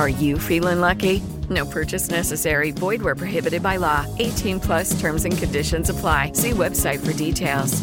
[0.00, 1.22] Are you feeling lucky?
[1.50, 2.70] No purchase necessary.
[2.70, 4.06] Void where prohibited by law.
[4.18, 6.32] 18 plus terms and conditions apply.
[6.32, 7.82] See website for details.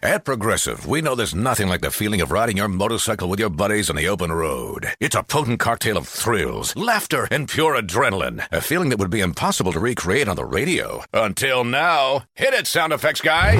[0.00, 3.50] At Progressive, we know there's nothing like the feeling of riding your motorcycle with your
[3.50, 4.86] buddies on the open road.
[5.00, 8.46] It's a potent cocktail of thrills, laughter, and pure adrenaline.
[8.52, 11.02] A feeling that would be impossible to recreate on the radio.
[11.12, 12.26] Until now.
[12.34, 13.56] Hit it, sound effects guy!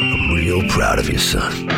[0.00, 1.68] I'm real proud of you, son.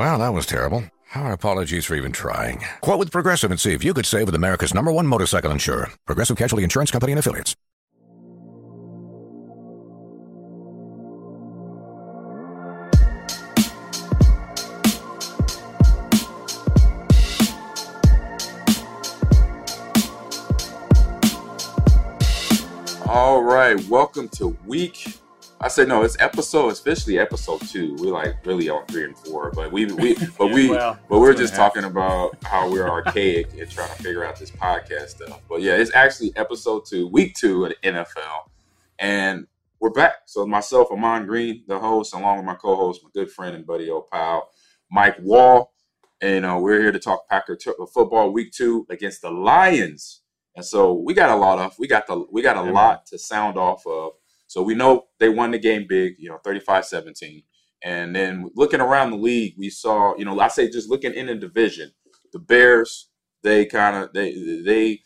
[0.00, 0.84] Well, that was terrible.
[1.14, 2.64] Our apologies for even trying.
[2.80, 5.90] Quote with Progressive and see if you could save with America's number one motorcycle insurer,
[6.06, 7.54] Progressive Casualty Insurance Company and Affiliates.
[23.06, 25.19] All right, welcome to week.
[25.62, 27.94] I said no, it's episode, especially episode two.
[27.96, 31.20] We're like really on three and four, but we we but Yeah, we well, but
[31.20, 35.42] we're just talking about how we're archaic and trying to figure out this podcast stuff.
[35.50, 38.48] But yeah, it's actually episode two, week two of the NFL,
[38.98, 39.46] and
[39.80, 40.14] we're back.
[40.24, 43.90] So myself, Ahman Green, the host, along with my co-host, my good friend and buddy,
[43.90, 44.48] old pal,
[44.90, 45.74] Mike Wall,
[46.22, 50.22] and uh, we're here to talk Packer t- football week two against the Lions.
[50.56, 53.18] And so we got a lot of we got the we got a lot to
[53.18, 54.12] sound off of.
[54.50, 57.44] So we know they won the game big, you know, 35-17.
[57.84, 61.26] And then looking around the league, we saw, you know, I say just looking in
[61.26, 61.92] the division,
[62.32, 63.10] the Bears,
[63.44, 64.32] they kind of they
[64.64, 65.02] they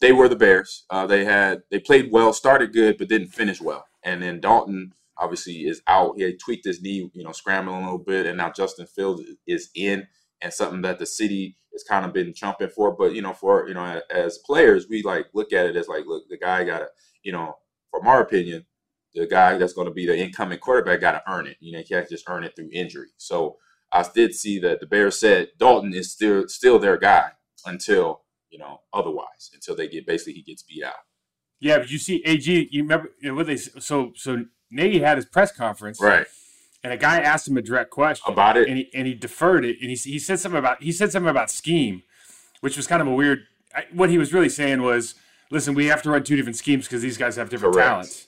[0.00, 0.86] they were the Bears.
[0.90, 3.84] Uh, they had they played well, started good, but didn't finish well.
[4.02, 6.14] And then Dalton obviously is out.
[6.18, 9.70] He tweaked his knee, you know, scrambling a little bit, and now Justin Fields is
[9.76, 10.08] in,
[10.40, 12.90] and something that the city has kind of been chumping for.
[12.96, 16.06] But you know, for you know, as players, we like look at it as like,
[16.06, 16.88] look, the guy got to,
[17.22, 17.56] you know,
[17.92, 18.66] from our opinion,
[19.14, 21.56] the guy that's going to be the incoming quarterback got to earn it.
[21.60, 23.08] You know, he can't just earn it through injury.
[23.16, 23.56] So
[23.92, 27.30] I did see that the Bears said Dalton is still still their guy
[27.66, 30.94] until you know otherwise, until they get basically he gets beat out.
[31.60, 35.18] Yeah, but you see, AG, you remember you know, what they so so Nagy had
[35.18, 36.26] his press conference, Right.
[36.82, 38.66] And a guy asked him a direct question About it?
[38.66, 41.28] and he and he deferred it, and he he said something about he said something
[41.28, 42.02] about scheme,
[42.60, 43.40] which was kind of a weird.
[43.74, 45.14] I, what he was really saying was,
[45.50, 47.88] listen, we have to run two different schemes because these guys have different Correct.
[47.88, 48.26] talents.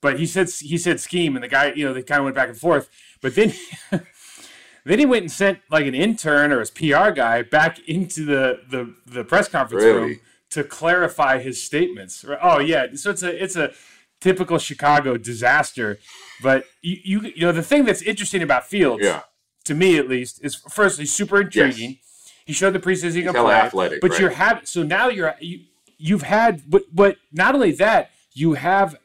[0.00, 2.36] But he said he said scheme, and the guy, you know, they kind of went
[2.36, 2.88] back and forth.
[3.20, 3.52] But then,
[4.84, 8.60] then he went and sent like an intern or his PR guy back into the
[8.70, 10.00] the, the press conference Really?
[10.00, 10.20] room
[10.50, 12.24] to clarify his statements.
[12.40, 13.72] Oh yeah, so it's a it's a
[14.20, 15.98] typical Chicago disaster.
[16.42, 19.22] But you you, you know the thing that's interesting about Fields, Yeah.
[19.64, 21.98] to me at least, is first he's super intriguing.
[22.46, 24.20] He showed the preseason he can play, athletic, but right.
[24.20, 25.64] you're having so now you're you
[25.98, 28.96] you've had but but not only that you have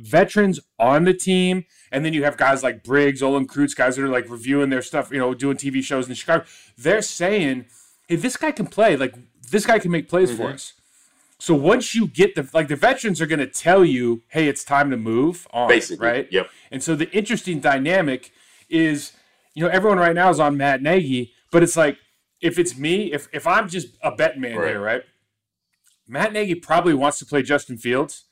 [0.00, 4.04] veterans on the team, and then you have guys like Briggs, Olin Kreutz, guys that
[4.04, 6.44] are like reviewing their stuff, you know, doing TV shows in Chicago.
[6.78, 7.66] They're saying,
[8.08, 8.96] "Hey, this guy can play.
[8.96, 9.14] Like
[9.50, 10.42] this guy can make plays Mm-hmm.
[10.42, 10.72] for us."
[11.38, 14.64] So once you get the like the veterans are going to tell you, "Hey, it's
[14.64, 16.28] time to move on." Basically, right?
[16.30, 16.48] yep.
[16.70, 18.30] And so the interesting dynamic
[18.68, 19.12] is,
[19.54, 21.96] you know, everyone right now is on Matt Nagy, but it's like
[22.40, 24.68] if it's me, if if I'm just a bet man Right.
[24.68, 25.02] here, right?
[26.06, 28.24] Matt Nagy probably wants to play Justin Fields.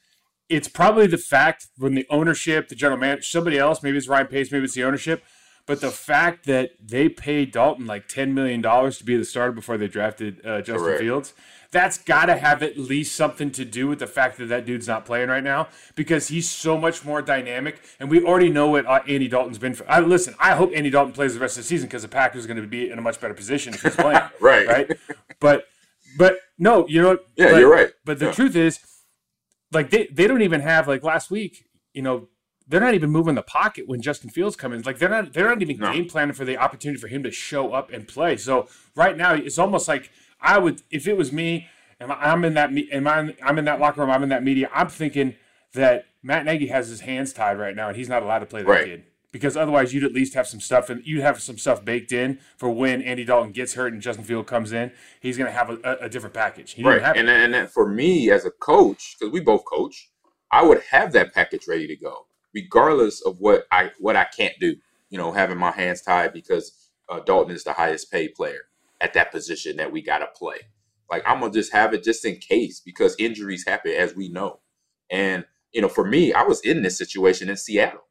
[0.49, 4.27] It's probably the fact when the ownership, the general manager, somebody else, maybe it's Ryan
[4.29, 5.23] Pace, maybe it's the ownership,
[5.67, 9.53] but the fact that they paid Dalton like ten million dollars to be the starter
[9.53, 11.01] before they drafted uh, Justin Correct.
[11.01, 11.35] Fields,
[11.71, 14.89] that's got to have at least something to do with the fact that that dude's
[14.89, 18.87] not playing right now because he's so much more dynamic, and we already know what
[18.87, 19.75] uh, Andy Dalton's been.
[19.75, 19.85] For.
[19.91, 20.35] I listen.
[20.39, 22.63] I hope Andy Dalton plays the rest of the season because the Packers are going
[22.63, 24.23] to be in a much better position if he's playing.
[24.41, 24.67] Right.
[24.67, 24.91] Right.
[25.41, 25.67] But
[26.17, 27.09] but no, you know.
[27.11, 27.27] what?
[27.37, 27.91] Yeah, but- you're right.
[28.07, 28.33] But the Yeah.
[28.33, 28.79] truth is,
[29.73, 31.67] like they they don't even have like last week.
[31.93, 32.29] You know,
[32.67, 34.83] they're not even moving the pocket when Justin Fields comes in.
[34.83, 35.93] Like they're not they're not even No.
[35.93, 38.37] game planning for the opportunity for him to show up and play.
[38.37, 40.11] So right now it's almost like
[40.41, 41.67] I would if it was me
[42.01, 44.45] and I'm in that me- am I I'm in that locker room I'm in that
[44.45, 45.35] media I'm thinking
[45.75, 48.63] that Matt Nagy has his hands tied right now and he's not allowed to play
[48.63, 48.85] that Right.
[48.85, 52.13] kid because otherwise you'd at least have some stuff and you'd have some stuff baked
[52.13, 54.91] in for when Andy Dalton gets hurt and Justin Field comes in
[55.21, 56.73] he's going to have a, a, different package.
[56.73, 57.03] He Right.
[57.03, 60.11] And and then for me as a coach, because we both coach,
[60.51, 64.55] I would have that package ready to go, regardless of what I what I can't
[64.61, 64.77] do.
[65.11, 68.61] You know, having my hands tied because uh, Dalton is the highest paid player
[69.01, 70.59] at that position that we got to play.
[71.11, 74.61] Like I'm gonna just have it just in case because injuries happen as we know.
[75.11, 78.08] And you know, for me, I was in this situation in Seattle.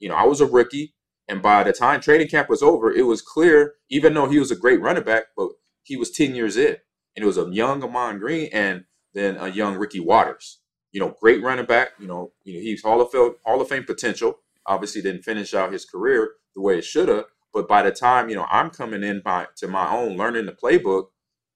[0.00, 0.94] You know, I was a rookie,
[1.28, 4.50] and by the time training camp was over, it was clear, even though he was
[4.50, 5.50] a great running back, but
[5.84, 6.76] he was 10 years in.
[7.16, 10.60] And it was a young Ahman Green and then a young Ricky Watters.
[10.92, 11.90] You know, great running back.
[11.98, 14.38] You know, you know, he's Hall of Fame, Hall of Fame potential.
[14.66, 17.26] Obviously didn't finish out his career the way it should have.
[17.52, 20.52] But by the time, you know, I'm coming in by to my own learning the
[20.52, 21.06] playbook,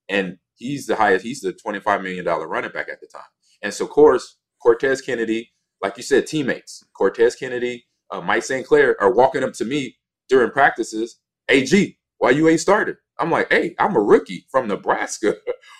[0.09, 3.23] and he's the highest, he's the $25 million running back at the time.
[3.61, 8.99] And so, of course, Cortez Kennedy, like you said, teammates, Cortez Kennedy, uh, Mike Sinclair
[9.01, 9.97] are walking up to me
[10.29, 11.19] during practices.
[11.49, 12.97] AG, why you ain't started?
[13.17, 15.35] I'm like, hey, I'm a rookie from Nebraska.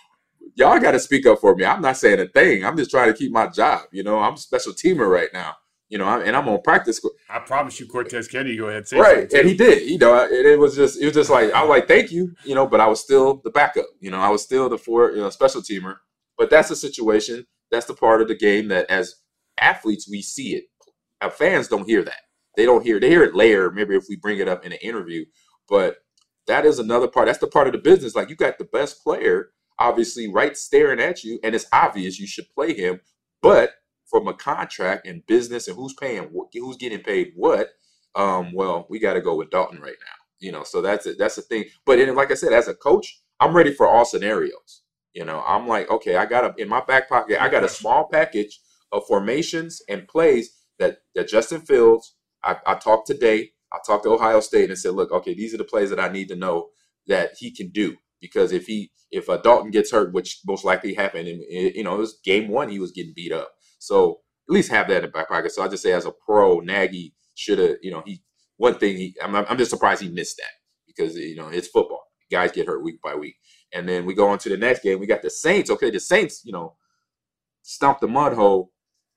[0.55, 1.65] Y'all got to speak up for me.
[1.65, 2.63] I'm not saying a thing.
[2.63, 3.81] I'm just trying to keep my job.
[3.91, 5.55] You know, I'm a special teamer right now.
[5.89, 6.99] You know, and I'm on practice.
[7.29, 9.01] I promise you, Cortez Kennedy, go ahead and say it.
[9.01, 9.87] right, and he did.
[9.87, 12.33] You know, and it was just, it was just like I was like, thank you.
[12.43, 13.85] You know, but I was still the backup.
[13.99, 15.97] You know, I was still the four, you know, special teamer.
[16.39, 17.45] But that's the situation.
[17.69, 19.15] That's the part of the game that, as
[19.59, 20.65] athletes, we see it.
[21.33, 22.21] Fans don't hear that.
[22.55, 22.99] They don't hear.
[22.99, 23.71] They hear it later.
[23.71, 25.25] Maybe if we bring it up in an interview,
[25.67, 25.97] but
[26.47, 27.27] that is another part.
[27.27, 28.15] That's the part of the business.
[28.15, 29.49] Like you got the best player,
[29.79, 33.01] obviously, right staring at you, and it's obvious you should play him.
[33.41, 33.71] But
[34.05, 37.69] from a contract and business and who's paying, who's getting paid what,
[38.15, 40.15] um, well, we got to go with Dalton right now.
[40.39, 41.17] You know, so that's it.
[41.17, 41.65] That's the thing.
[41.85, 44.83] But in, like I said, as a coach, I'm ready for all scenarios.
[45.13, 47.69] You know, I'm like, okay, I got a in my back pocket, I got a
[47.69, 48.59] small package
[48.91, 52.15] of formations and plays that that Justin Fields.
[52.43, 55.57] I, I talked today I talked to Ohio State and said, look, okay, these are
[55.57, 56.69] the plays that I need to know
[57.07, 60.93] that he can do because if he if uh, Dalton gets hurt, which most likely
[60.93, 63.51] happened, and you know it was game one, he was getting beat up.
[63.79, 65.51] So at least have that in back pocket.
[65.51, 68.21] So I just say as a pro, Nagy should have, you know, he
[68.57, 70.51] one thing he I'm, I'm just surprised he missed that
[70.87, 72.03] because you know it's football.
[72.31, 73.35] Guys get hurt week by week,
[73.73, 74.99] and then we go on to the next game.
[74.99, 75.69] We got the Saints.
[75.69, 76.75] Okay, the Saints, you know,
[77.61, 78.71] stumped the mud hole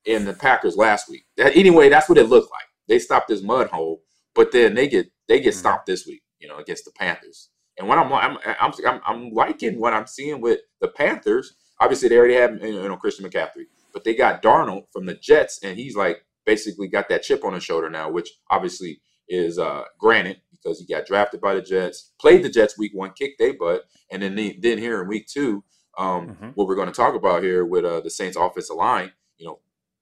[0.04, 1.24] in the Packers last week.
[1.36, 2.66] That, anyway, that's what it looked like.
[2.88, 4.02] They stopped this mud hole
[4.38, 5.58] but then they get they get mm-hmm.
[5.58, 7.50] stopped this week, you know, against the Panthers.
[7.76, 11.56] And what I'm I'm I'm I'm, I'm liking what I'm seeing with the Panthers.
[11.80, 15.58] Obviously, they already have you know Christian McCaffrey, but they got Darnold from the Jets,
[15.64, 19.82] and he's like basically got that chip on his shoulder now, which obviously is uh,
[19.98, 23.54] granted because he got drafted by the Jets, played the Jets week one, kicked their
[23.54, 25.64] butt, and then then here in week two,
[25.98, 26.48] um, mm-hmm.
[26.54, 29.58] what we're going to talk about here with uh, the Saints offensive line, you know,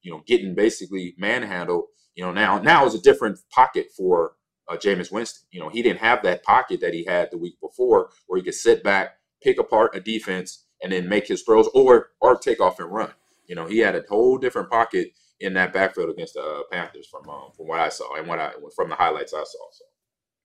[0.07, 1.87] you know, getting basically manhandled
[2.17, 4.33] you know, now now is a different pocket for
[4.69, 5.47] uh, Jameis Winston.
[5.51, 8.43] You know, he didn't have that pocket that he had the week before, where he
[8.43, 12.61] could sit back, pick apart a defense, and then make his throws, or or take
[12.61, 13.13] off and run.
[13.47, 15.11] You know, he had a whole different pocket
[15.41, 18.39] in that backfield against the uh, Panthers from um, from what I saw and what
[18.39, 19.71] I from the highlights I saw.
[19.71, 19.85] So.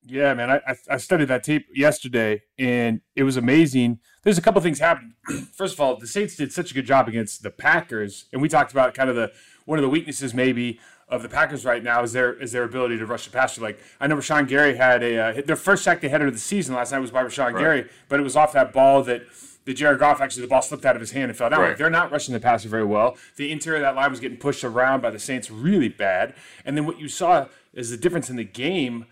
[0.04, 4.00] Yeah, man, I, I studied that tape yesterday, and it was amazing.
[4.24, 5.14] There's a couple things happening.
[5.54, 8.50] First of all, the Saints did such a good job against the Packers, and we
[8.50, 9.32] talked about kind of the
[9.66, 10.80] one of the weaknesses maybe
[11.10, 13.62] of the Packers right now is their is their ability to rush the passer.
[13.62, 16.40] Like I know Rashan Gary had a uh, their first sack they had of the
[16.40, 17.60] season last night was by Rashan right.
[17.60, 19.24] Gary, but it was off that ball that
[19.66, 21.60] the Jared Goff actually the ball slipped out of his hand and fell down.
[21.60, 21.70] Right.
[21.70, 23.18] Like, they're not rushing the passer very well.
[23.36, 26.34] The interior of that line was getting pushed around by the Saints really bad.
[26.66, 29.06] And then what you saw is the difference in the game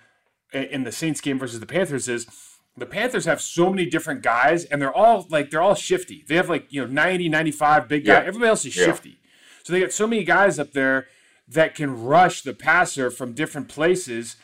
[0.52, 2.26] in the Saints game versus the Panthers is
[2.76, 6.24] the Panthers have so many different guys and they're all like they're all shifty.
[6.28, 8.22] They have like, you know, 90, 95 big guys.
[8.24, 8.28] Yeah.
[8.28, 8.86] Everybody else is yeah.
[8.86, 9.19] shifty.
[9.70, 11.06] So they got so many guys up there
[11.48, 14.36] that can rush the passer from different places.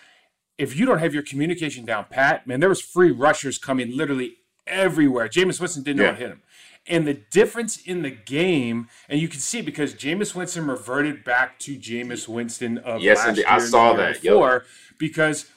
[0.60, 4.36] If you don't have your communication down pat, man, there was free rushers coming literally
[4.68, 5.28] everywhere.
[5.28, 6.06] Jameis Winston didn't yeah.
[6.06, 6.44] know what hit him.
[6.86, 11.58] And the difference in the game, and you can see because Jameis Winston reverted back
[11.62, 13.48] to Jameis Winston of yes, last year.
[13.50, 14.64] I saw that before yep.
[15.00, 15.50] because,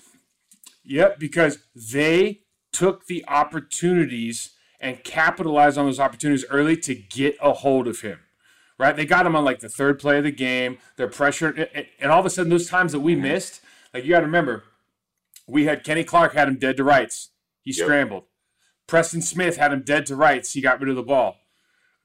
[0.83, 2.41] yep, because they
[2.73, 8.21] took the opportunities and capitalized on those opportunities early to get a hold of him
[8.79, 8.97] right?
[8.97, 10.79] They got him on like the third play of the game.
[10.97, 11.69] They're pressured,
[12.01, 13.61] and all of a sudden, those times that we missed,
[13.93, 14.65] like you got to remember,
[15.47, 17.31] we had Kenny Clark had him dead to rights.
[17.63, 17.85] He yep.
[17.85, 18.25] scrambled.
[18.87, 20.53] Preston Smith had him dead to rights.
[20.53, 21.37] He got rid of the ball.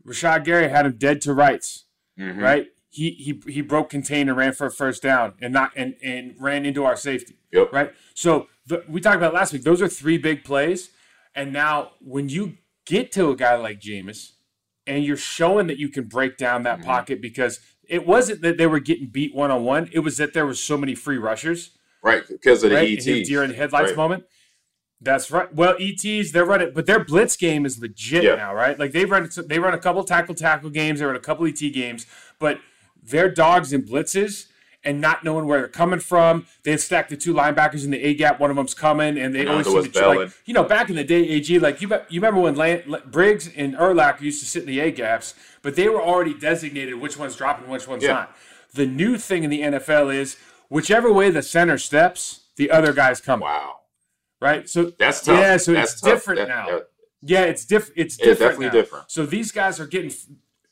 [0.06, 1.86] Rashan Gary had him dead to rights.
[2.20, 2.40] Mm-hmm.
[2.40, 2.68] Right?
[2.90, 6.36] He he he broke container, and ran for a first down, and not and and
[6.40, 7.38] ran into our safety.
[7.52, 7.74] Yep.
[7.74, 7.92] Right.
[8.14, 9.64] So the, we talked about last week.
[9.64, 10.92] Those are three big plays,
[11.34, 14.34] and now when you get to a guy like Jameis,
[14.86, 16.88] and you're showing that you can break down that mm-hmm.
[16.88, 19.90] pocket because it wasn't that they were getting beat one on one.
[19.94, 21.72] It was that there was so many free rushers.
[22.02, 22.98] Right, because of the right?
[22.98, 23.30] ETs.
[23.30, 23.98] Deer in the headlights right.
[23.98, 24.26] moment.
[25.00, 25.54] That's right.
[25.54, 28.36] Well, ETs they're running, but their blitz game is legit yeah.
[28.36, 28.80] now, right?
[28.80, 31.60] Like they run they run a couple tackle tackle games, they run a couple ET
[31.60, 32.06] games,
[32.40, 32.60] but
[33.02, 34.48] they're dogs in blitzes,
[34.86, 36.46] and not knowing where they're coming from.
[36.64, 38.40] They had stacked the two linebackers in the A gap.
[38.40, 41.04] One of them's coming, and they always seem to like, you know back in the
[41.04, 44.68] day, AG like you, you remember when Lan- Briggs and Erlach used to sit in
[44.68, 48.14] the A gaps, but they were already designated which one's dropping, which one's Yeah.
[48.14, 48.36] not.
[48.74, 50.36] The new thing in the NFL is
[50.70, 53.46] whichever way the center steps, the other guy's coming.
[53.46, 53.76] Wow.
[54.42, 54.68] Right?
[54.70, 55.40] So That's tough.
[55.40, 56.10] Yeah, so That's it's tough.
[56.14, 56.66] different That- now.
[56.68, 56.90] that-
[57.22, 57.94] Yeah, it's different.
[57.98, 58.40] It's It's different.
[58.40, 58.72] definitely now.
[58.74, 59.12] different.
[59.12, 60.12] So these guys are getting,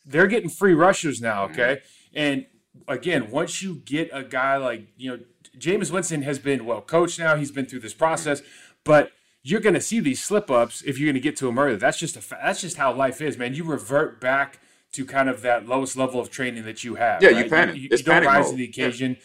[0.05, 1.43] they're getting free rushers now.
[1.45, 1.53] Mm-hmm.
[1.53, 1.81] Okay,
[2.13, 2.45] and
[2.87, 5.19] again, once you get a guy like you know,
[5.57, 7.35] Jameis Winston has been well coached now.
[7.35, 8.41] He's been through this process,
[8.83, 9.11] but
[9.43, 11.75] you're going to see these slip ups if you're going to get to him early.
[11.75, 13.53] That's just a fa- that's just how life is, man.
[13.55, 14.59] You revert back
[14.93, 17.23] to kind of that lowest level of training that you have.
[17.23, 17.75] Yeah, you panic.
[17.77, 18.51] You, It's you don't panic rise mode.
[18.51, 18.85] to the Yeah.
[18.85, 19.17] occasion.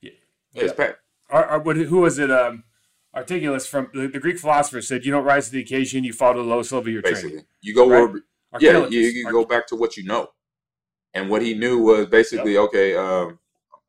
[0.00, 0.10] yeah,
[0.54, 0.96] it's bad.
[1.30, 2.30] Or, or who was it?
[2.30, 2.64] Um,
[3.14, 6.32] Archilochus from the, the Greek philosopher said, "You don't rise to the occasion; you fall
[6.34, 8.10] to the lowest level of your Basically, training." you go Right?
[8.10, 8.22] where.
[8.60, 10.28] Yeah, you, you go back to what you know,
[11.14, 12.96] and what he knew was basically okay.
[12.96, 13.38] Um,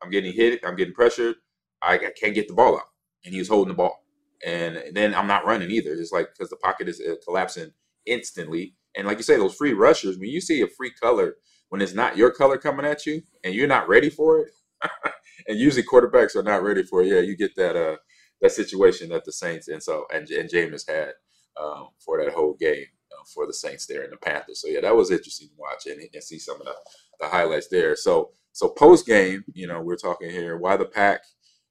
[0.02, 0.60] I'm getting hit.
[0.64, 1.36] I'm getting pressured.
[1.82, 2.88] I, I can't get the ball out,
[3.24, 4.04] and he was holding the ball,
[4.44, 5.92] and then I'm not running either.
[5.92, 7.72] It's like because the pocket is uh, collapsing
[8.06, 10.18] instantly, and like you say, those free rushers.
[10.18, 11.36] When you see a free color
[11.70, 14.52] when it's not your color coming at you, and you're not ready for it,
[15.48, 17.08] and usually quarterbacks are not ready for it.
[17.08, 17.96] Yeah, you get that uh
[18.40, 21.14] that situation that the Saints and so and and Jameis had
[21.60, 24.60] um, for that whole game uh, for the Saints there and the Panthers.
[24.60, 26.74] So yeah, that was interesting to watch and, and see some of the,
[27.20, 27.96] the highlights there.
[27.96, 31.22] So so post game, you know, we're talking here why the pack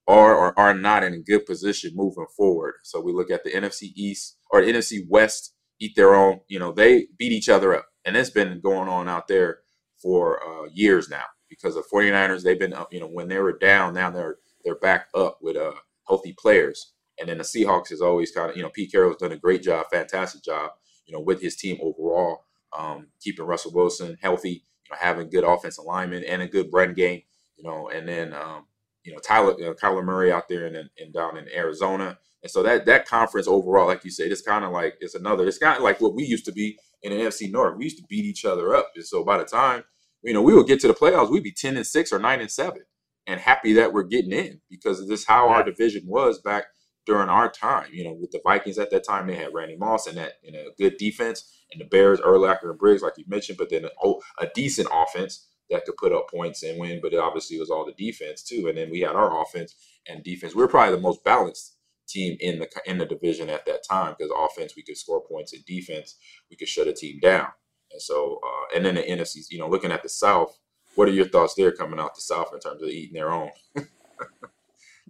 [0.07, 2.75] are or are not in a good position moving forward.
[2.83, 6.41] So we look at the NFC East or NFC West eat their own.
[6.47, 9.59] You know, they beat each other up, and it's been going on out there
[10.01, 12.91] for uh, years now because the 49ers they've been up.
[12.91, 15.73] You know, when they were down, now they're they're back up with uh,
[16.07, 16.93] healthy players.
[17.19, 19.62] And then the Seahawks has always kind of, you know, Pete Carroll's done a great
[19.62, 20.71] job, fantastic job,
[21.05, 22.45] you know, with his team overall,
[22.77, 26.94] um, keeping Russell Wilson healthy, you know, having good offensive alignment and a good run
[26.94, 27.22] game,
[27.58, 28.66] you know, and then, um,
[29.04, 32.18] you know, Tyler, know, Kyler Murray out there and, and down in Arizona.
[32.42, 35.48] And so that that conference overall, like you said, it's kind of like it's another.
[35.48, 37.78] It's kind of like what we used to be in the NFC North.
[37.78, 39.84] We used to beat each other up, and so by the time
[40.24, 42.42] you know we would get to the playoffs, we'd be ten and six or nine
[42.42, 42.82] and seven,
[43.28, 46.66] and happy that we're getting in because this is how our division was back
[47.05, 47.88] during our time.
[47.91, 50.55] You know, with the Vikings at that time, they had Randy Moss and that and
[50.55, 54.13] a good defense, and the Bears, Urlacher and Briggs, like you mentioned, but then a,
[54.39, 57.00] a decent offense that could put up points and win.
[57.01, 59.75] But it obviously was all the defense too, and then we had our offense
[60.07, 60.55] and defense.
[60.55, 61.75] We are probably the most balanced
[62.07, 65.53] team in the in the division at that time because offense we could score points
[65.53, 66.17] and defense
[66.50, 67.48] we could shut a team down.
[67.91, 70.57] And so, uh, and then the NFC, you know, looking at the South,
[70.95, 73.51] what are your thoughts there coming out the South in terms of eating their own?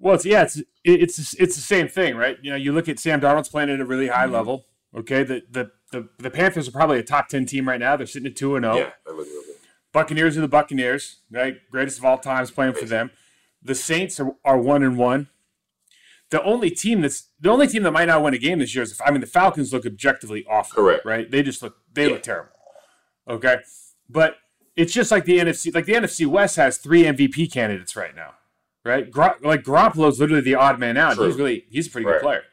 [0.03, 2.37] Well, it's yeah, it's it's it's the same thing, right?
[2.41, 4.33] You know, you look at Sam Darnold's playing at a really high Mm-hmm.
[4.33, 4.65] level.
[4.95, 7.95] Okay, the, the the the Panthers are probably a top ten team right now.
[7.95, 8.75] They're sitting at two and zero.
[8.77, 9.55] Yeah, real good.
[9.93, 11.55] Buccaneers are the Buccaneers, right?
[11.71, 13.11] Greatest of all times playing for them.
[13.61, 15.29] The Saints are, are one and one.
[16.31, 18.83] The only team that's the only team that might not win a game this year
[18.83, 20.75] is I mean the Falcons look objectively awful.
[20.83, 21.05] Correct.
[21.05, 21.29] Right?
[21.31, 22.13] They just look they Yeah.
[22.13, 22.49] look terrible.
[23.29, 23.57] Okay.
[24.09, 24.35] But
[24.75, 28.33] it's just like the NFC like the NFC West has three MVP candidates right now.
[28.85, 29.09] Right?
[29.09, 31.15] Gro- like Garoppolo's literally the odd man out.
[31.15, 31.27] True.
[31.27, 32.13] He's really he's a pretty Right.
[32.15, 32.43] good player.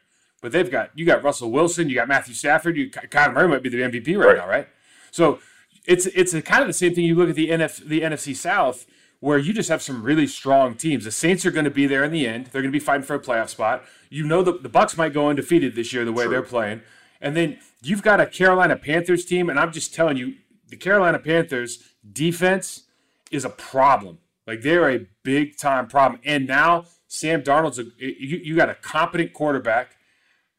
[0.41, 3.61] But they've got you got Russell Wilson, you got Matthew Stafford, you Kyler Murray might
[3.63, 4.37] be the MVP right, Right.
[4.37, 4.67] now, right?
[5.11, 5.39] So
[5.85, 7.03] it's it's a, kind of the same thing.
[7.05, 8.85] You look at the NF, the NFC South,
[9.19, 11.03] where you just have some really strong teams.
[11.05, 12.47] The Saints are going to be there in the end.
[12.47, 13.83] They're going to be fighting for a playoff spot.
[14.09, 16.81] You know the the Bucs might go undefeated this year the way they're playing,
[17.19, 19.49] and then you've got a Carolina Panthers team.
[19.49, 20.35] And I'm just telling you,
[20.69, 21.83] the Carolina Panthers
[22.13, 22.83] defense
[23.31, 24.17] is a problem.
[24.47, 26.19] Like they're a big time problem.
[26.25, 29.95] And now Sam Darnold's a you, you got a competent quarterback.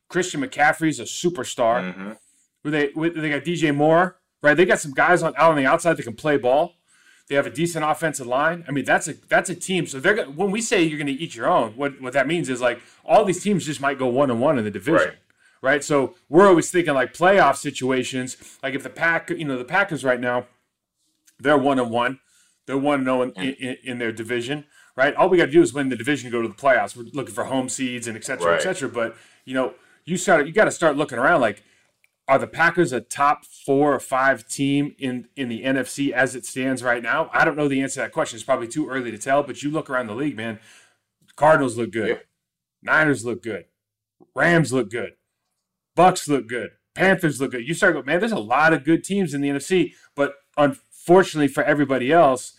[0.08, 1.92] Christian McCaffrey's a superstar.
[1.92, 2.12] Mm-hmm.
[2.62, 4.54] Where they where they got DJ Moore, right?
[4.56, 6.74] They got some guys on out on the outside that can play ball.
[7.28, 8.64] They have a decent offensive line.
[8.68, 9.86] I mean, that's a that's a team.
[9.86, 12.48] So they're when we say you're going to eat your own, what what that means
[12.48, 15.16] is like all these teams just might go one and one in the division, Right.
[15.62, 15.84] right?
[15.84, 18.36] So we're always thinking like playoff situations.
[18.62, 20.46] Like if the pack, you know, the Packers right now,
[21.40, 22.20] they're one and one.
[22.66, 24.64] They're one and zero in, in, in their division,
[24.96, 25.14] right?
[25.14, 26.96] All we got to do is win the division, to go to the playoffs.
[26.96, 28.88] We're looking for home seeds and et cetera, et cetera.
[28.88, 31.40] But you know, you start you got to start looking around.
[31.40, 31.62] Like,
[32.28, 36.46] are the Packers a top four or five team in in the NFC as it
[36.46, 37.30] stands right now?
[37.32, 38.36] I don't know the answer to that question.
[38.36, 39.42] It's probably too early to tell.
[39.42, 40.60] But you look around the league, man.
[41.34, 42.08] Cardinals look good.
[42.08, 42.16] Yeah.
[42.82, 43.64] Niners look good.
[44.34, 45.12] Rams look good.
[45.96, 46.70] Bucs look good.
[46.94, 47.66] Panthers look good.
[47.66, 50.34] You start going, man, there's a lot of good teams in the NFC, but
[51.02, 52.54] unfortunately for everybody else,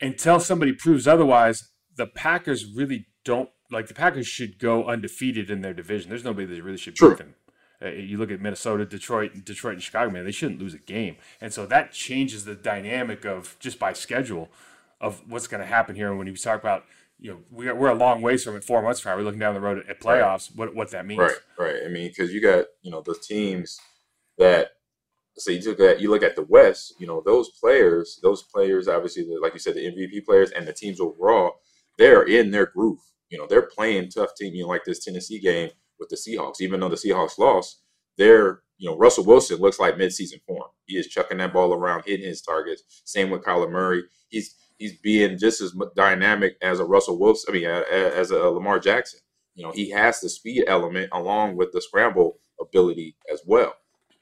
[0.00, 5.62] until somebody proves otherwise, the Packers really don't like the Packers should go undefeated in
[5.62, 6.10] their division.
[6.10, 7.10] There's nobody that really should True.
[7.10, 7.34] beat them.
[7.82, 10.10] Uh, you look at Minnesota, Detroit, Detroit, and Chicago.
[10.10, 13.92] Man, they shouldn't lose a game, and so that changes the dynamic of just by
[13.92, 14.48] schedule
[15.00, 16.08] of what's going to happen here.
[16.08, 16.84] And when you talk about
[17.18, 18.64] you know we are, we're a long ways from it.
[18.64, 20.54] Four months from now, we're looking down the road at playoffs.
[20.54, 21.20] What what that means?
[21.20, 21.76] Right, right.
[21.84, 23.80] I mean, because you got you know the teams
[24.38, 24.72] that
[25.36, 26.94] so you look at you look at the West.
[26.98, 30.72] You know those players, those players, obviously, like you said, the MVP players and the
[30.72, 31.54] teams overall,
[31.98, 33.00] they're in their groove.
[33.30, 34.54] You know, they're playing tough team.
[34.54, 36.60] You know, like this Tennessee game with the Seahawks.
[36.60, 37.82] Even though the Seahawks lost,
[38.16, 40.68] they're you know Russell Wilson looks like midseason form.
[40.86, 43.02] He is chucking that ball around, hitting his targets.
[43.04, 44.04] Same with Kyler Murray.
[44.28, 47.54] He's he's being just as dynamic as a Russell Wilson.
[47.54, 49.20] I mean, as a Lamar Jackson.
[49.56, 53.74] You know, he has the speed element along with the scramble ability as well.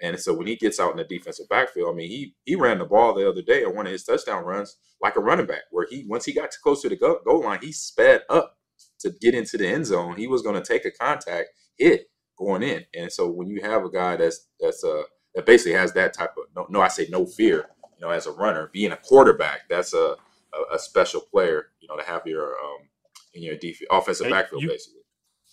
[0.03, 2.79] And so when he gets out in the defensive backfield, I mean, he he ran
[2.79, 5.63] the ball the other day on one of his touchdown runs like a running back,
[5.71, 8.59] where he once he got too close to the goal, goal line, he sped up
[8.99, 10.17] to get into the end zone.
[10.17, 12.85] He was going to take a contact hit going in.
[12.95, 15.03] And so when you have a guy that's that's uh
[15.35, 18.27] that basically has that type of no, no I say no fear, you know, as
[18.27, 20.17] a runner, being a quarterback, that's a
[20.55, 22.89] a, a special player, you know, to have your um
[23.35, 25.01] in your def- offensive hey, backfield you, basically.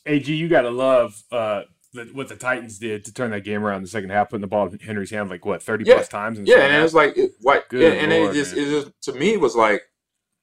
[0.06, 1.62] Ag, you got to love uh
[1.94, 4.42] the, what the Titans did to turn that game around in the second half, putting
[4.42, 5.96] the ball in Henry's hand like what thirty yeah.
[5.96, 6.40] plus times.
[6.44, 7.66] yeah, and it was like it, what?
[7.72, 8.66] Yeah, and Lord, it just man.
[8.66, 9.82] it just to me was like,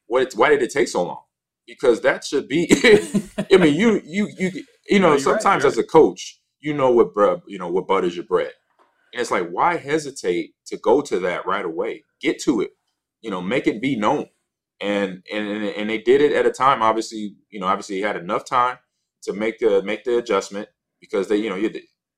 [0.07, 0.33] what?
[0.35, 1.23] Why did it take so long?
[1.67, 2.69] Because that should be.
[3.53, 6.91] I mean, you you you you know, no, sometimes right, as a coach, you know
[6.91, 8.53] what bread, you know what butters your bread,
[9.13, 12.03] and it's like why hesitate to go to that right away?
[12.21, 12.71] Get to it,
[13.21, 14.27] you know, make it be known,
[14.81, 16.83] and and and they did it at a time.
[16.83, 18.79] Obviously, you know, obviously he had enough time
[19.23, 20.69] to make the make the adjustment
[21.09, 21.71] because they, you know,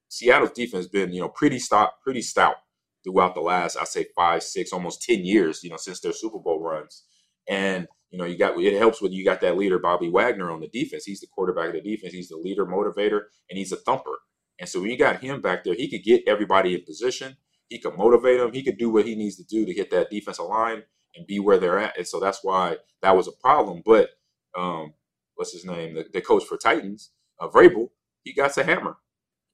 [0.08, 2.56] Seattle's defense has been, you know, pretty stout, pretty stout
[3.04, 6.38] throughout the last, I say, five, six, almost ten years, you know, since their Super
[6.38, 7.04] Bowl runs.
[7.48, 10.60] And you know, you got it helps when you got that leader Bobby Wagner on
[10.60, 11.04] the defense.
[11.04, 12.12] He's the quarterback of the defense.
[12.14, 14.18] He's the leader, motivator, and he's a thumper.
[14.58, 17.36] And so when you got him back there, he could get everybody in position.
[17.68, 18.52] He could motivate them.
[18.52, 20.82] He could do what he needs to do to hit that defensive line
[21.14, 21.98] and be where they're at.
[21.98, 23.82] And so that's why that was a problem.
[23.84, 24.08] But
[24.56, 24.94] um,
[25.34, 25.94] what's his name?
[25.94, 27.90] The, the coach for Titans, uh, Vrabel,
[28.28, 28.96] he got a hammer.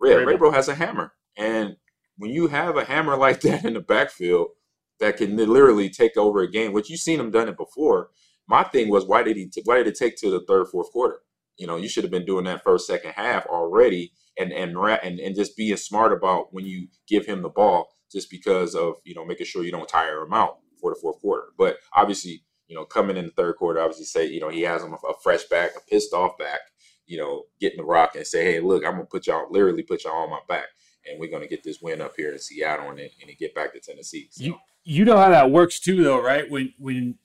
[0.02, 1.76] Yeah, Vrabel has a hammer, and
[2.18, 4.48] when you have a hammer like that in the backfield
[5.00, 8.10] that can literally take over a game, which you've seen him done it before.
[8.46, 9.46] My thing was why did he?
[9.46, 11.20] T- why did it take to the third, fourth quarter?
[11.56, 15.18] You know, you should have been doing that first, second half already, and and and
[15.18, 19.14] and just being smart about when you give him the ball, just because of you
[19.14, 21.46] know making sure you don't tire him out for the fourth quarter.
[21.56, 24.82] But obviously, you know, coming in the third quarter, obviously say you know he has
[24.82, 26.60] him a, a fresh back, a pissed off back,
[27.06, 29.82] you know, get in the rock and say, hey, look, I'm gonna put y'all literally
[29.82, 30.66] put y'all on my back,
[31.06, 33.80] and we're gonna get this win up here in Seattle and, and get back to
[33.80, 34.28] Tennessee.
[34.30, 34.44] So.
[34.44, 36.50] You you know how that works too, though, right?
[36.50, 37.18] When when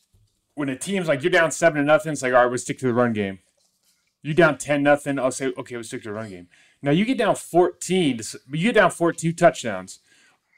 [0.55, 2.79] when a team's like you're down seven to nothing, it's like all right, we'll stick
[2.79, 3.39] to the run game.
[4.21, 6.47] You down ten nothing, I'll say okay, we'll stick to the run game.
[6.81, 8.19] Now you get down fourteen,
[8.51, 9.99] you get down fourteen touchdowns.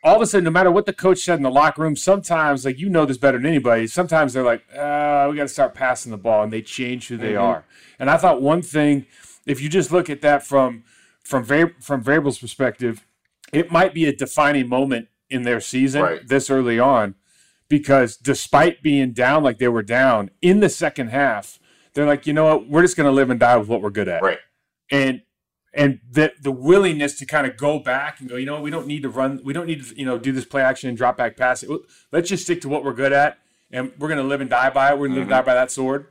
[0.03, 2.65] All of a sudden, no matter what the coach said in the locker room, sometimes
[2.65, 3.85] like you know this better than anybody.
[3.85, 7.17] Sometimes they're like, uh, we got to start passing the ball, and they change who
[7.17, 7.43] they mm-hmm.
[7.43, 7.65] are.
[7.99, 9.05] And I thought one thing,
[9.45, 10.83] if you just look at that from
[11.23, 13.05] from from Vrabel's perspective,
[13.53, 16.27] it might be a defining moment in their season right.
[16.27, 17.15] this early on,
[17.69, 21.59] because despite being down like they were down in the second half,
[21.93, 23.91] they're like, you know what, we're just going to live and die with what we're
[23.91, 24.39] good at, right?
[24.89, 25.21] And
[25.73, 28.87] and the the willingness to kind of go back and go, you know, we don't
[28.87, 31.17] need to run, we don't need to, you know, do this play action and drop
[31.17, 31.63] back pass.
[32.11, 33.37] Let's just stick to what we're good at,
[33.71, 34.93] and we're going to live and die by it.
[34.93, 35.15] We're going to mm-hmm.
[35.15, 35.45] live and die mm-hmm.
[35.45, 36.07] by that sword.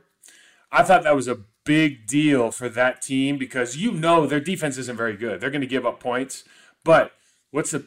[0.71, 4.77] I thought that was a big deal for that team because you know their defense
[4.77, 5.39] isn't very good.
[5.39, 6.43] They're going to give up points,
[6.83, 7.11] but
[7.51, 7.85] what's the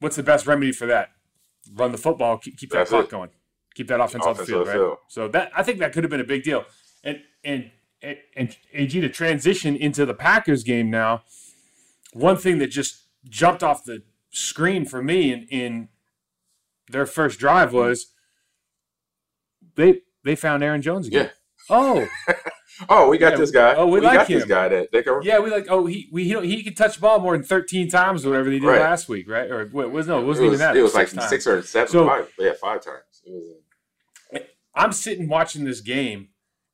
[0.00, 1.10] what's the best remedy for that?
[1.72, 3.10] Run the football, keep, keep that clock it.
[3.10, 3.30] going,
[3.74, 4.74] keep that offense, off the field, right?
[4.74, 4.98] Field.
[5.08, 6.64] So that I think that could have been a big deal.
[7.02, 7.70] And and
[8.36, 11.22] and, AG to transition into the Packers game now.
[12.12, 15.88] One thing that just jumped off the screen for me in, in
[16.90, 18.12] their first drive was
[19.76, 21.26] they they found Aaron Jones again.
[21.26, 21.30] Yeah.
[21.70, 22.06] Oh,
[22.88, 23.74] oh, we got yeah, this guy.
[23.74, 24.38] Oh, we, we like got him.
[24.38, 25.20] this guy that they can...
[25.22, 25.66] Yeah, we like.
[25.70, 28.50] Oh, he we he, he could touch the ball more than thirteen times or whatever
[28.50, 28.80] they did right.
[28.80, 29.50] last week, right?
[29.50, 30.76] Or what was no, it wasn't it was, even that.
[30.76, 31.30] It was six like times.
[31.30, 31.88] six or seven.
[31.88, 33.22] So, five, yeah, five times.
[33.26, 34.42] Was...
[34.74, 36.28] I'm sitting watching this game,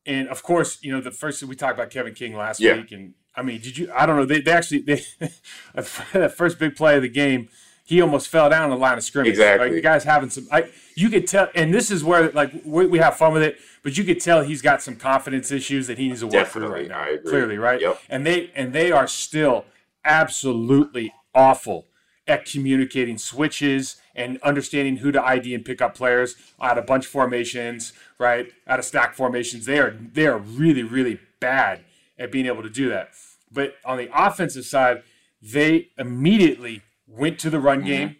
[0.06, 2.76] and of course, you know the first we talked about Kevin King last yeah.
[2.76, 3.90] week, and I mean, did you?
[3.94, 4.24] I don't know.
[4.24, 5.02] They, they actually they
[5.74, 7.48] that first big play of the game
[7.90, 9.30] he almost fell down the line of scrimmage.
[9.30, 9.66] Exactly.
[9.66, 10.46] Like the guy's having some.
[10.52, 13.58] I you could tell, and this is where like we, we, have fun with it,
[13.82, 16.86] but you could tell he's got some confidence issues that he needs to work Definitely,
[16.86, 17.28] through right now.
[17.28, 17.80] Clearly, right?
[17.80, 18.00] Yep.
[18.08, 19.64] And they and they are still
[20.04, 21.86] absolutely awful
[22.28, 27.06] at communicating switches and understanding who to ID and pick up players out of bunch
[27.06, 28.52] formations, right?
[28.66, 29.66] Out of stack formations.
[29.66, 31.80] They are they are really really bad
[32.18, 33.10] at being able to do that.
[33.50, 35.02] But on the offensive side,
[35.42, 37.86] they immediately went to the run mm-hmm.
[37.86, 38.16] game.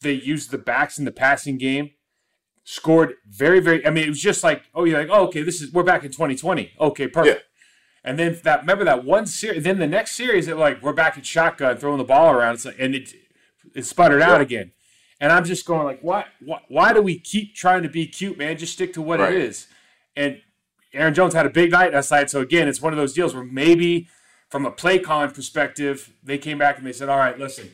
[0.00, 1.90] They used the backs in the passing game.
[2.62, 3.86] scored very, very.
[3.86, 6.04] I mean, it was just like, oh, you're like, oh, okay, this is we're back
[6.04, 6.72] in 2020.
[6.78, 7.36] Okay, perfect.
[7.36, 8.10] Yeah.
[8.10, 9.64] And then that remember that one series.
[9.64, 12.66] Then the next series, it like we're back in shotgun, throwing the ball around, it's
[12.66, 13.14] like, and it
[13.74, 14.72] it sputtered out again.
[15.20, 18.36] And I'm just going like, why, why, why do we keep trying to be cute,
[18.36, 18.56] man?
[18.58, 19.32] Just stick to what Right.
[19.32, 19.68] it is.
[20.16, 20.40] And
[20.92, 22.30] Aaron Jones had a big night last night.
[22.30, 24.08] So again, it's one of those deals where maybe
[24.48, 27.72] from a play con perspective, they came back and they said, all right, listen,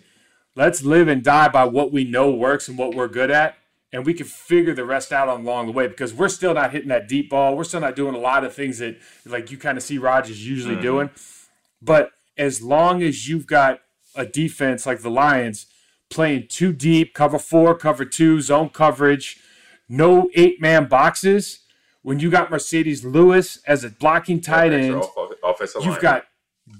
[0.54, 3.56] let's live and die by what we know works and what we're good at.
[3.92, 6.88] And we can figure the rest out along the way because we're still not hitting
[6.88, 7.56] that deep ball.
[7.56, 10.46] We're still not doing a lot of things that like you kind of see Rodgers
[10.46, 10.82] usually mm-hmm.
[10.82, 11.10] doing.
[11.82, 13.80] But as long as you've got
[14.14, 15.66] a defense like the Lions
[16.10, 19.38] playing too deep, cover four, cover two, zone coverage,
[19.88, 21.60] no eight man boxes,
[22.02, 26.02] when you got Marcedes Lewis as a blocking tight end, off- offensive you've line.
[26.02, 26.24] got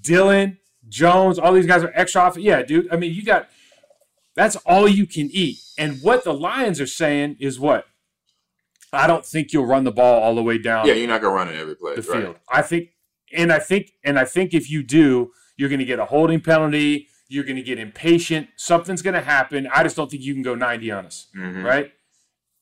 [0.03, 2.37] Dillon, Jones, all these guys are extra off.
[2.37, 2.93] Yeah, dude.
[2.93, 3.49] I mean, you got
[4.35, 5.59] that's all you can eat.
[5.79, 7.87] And what the Lions are saying is what?
[8.93, 11.35] I don't think you'll run the ball all the way down yeah, you're not gonna
[11.35, 11.95] run it every play.
[11.95, 12.23] the right.
[12.23, 12.37] field.
[12.51, 12.88] I think,
[13.33, 16.40] and I think, and I think if you do, you're going to get a holding
[16.40, 17.09] penalty.
[17.31, 18.49] You're going to get impatient.
[18.57, 19.69] Something's going to happen.
[19.73, 21.62] I just don't think you can go 90 on us, Mhm.
[21.64, 21.93] right?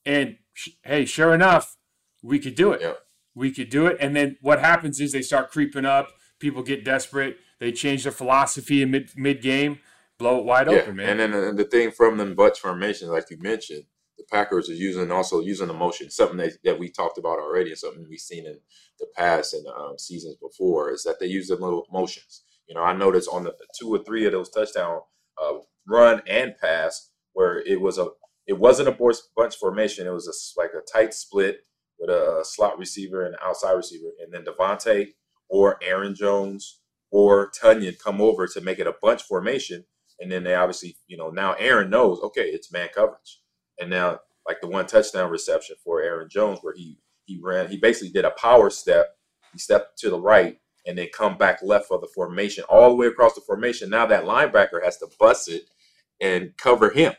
[0.05, 1.75] And sh- hey, sure enough,
[2.23, 2.83] we could do it.
[2.83, 2.99] Yep.
[3.35, 3.97] We could do it.
[3.99, 6.13] And then what happens is they start creeping up.
[6.39, 7.39] People get desperate.
[7.61, 9.81] They change their philosophy in mid mid game,
[10.19, 11.19] blow it wide Yeah, open, man.
[11.19, 13.85] and then uh, the thing from them bunch formations, like you mentioned,
[14.19, 17.79] the Packers are using also using emotion, something that, that we talked about already, and
[17.79, 18.59] something we've seen in
[19.01, 22.43] the past and um, seasons before, is that they use them little motions.
[22.69, 25.01] You know, I noticed on the two or three of those touchdown
[25.43, 25.55] uh,
[25.87, 28.09] run and pass where it was a
[28.47, 31.61] it wasn't a bunch formation, it was a, like a tight split
[31.99, 35.09] with a, slot receiver and an outside receiver, and then Davante
[35.51, 39.85] or Aaron Jones or Tonyan come over to make it a bunch formation.
[40.21, 43.41] And then they obviously, you know, now Aaron knows, okay, it's man coverage.
[43.79, 47.77] And now, like the one touchdown reception for Aaron Jones, where he he ran, he
[47.77, 49.15] basically did a power step.
[49.53, 52.97] He stepped to the right and then come back left for the formation, all the
[52.97, 53.91] way across the formation.
[53.91, 55.65] Now that linebacker has to bust it
[56.21, 57.13] and cover him.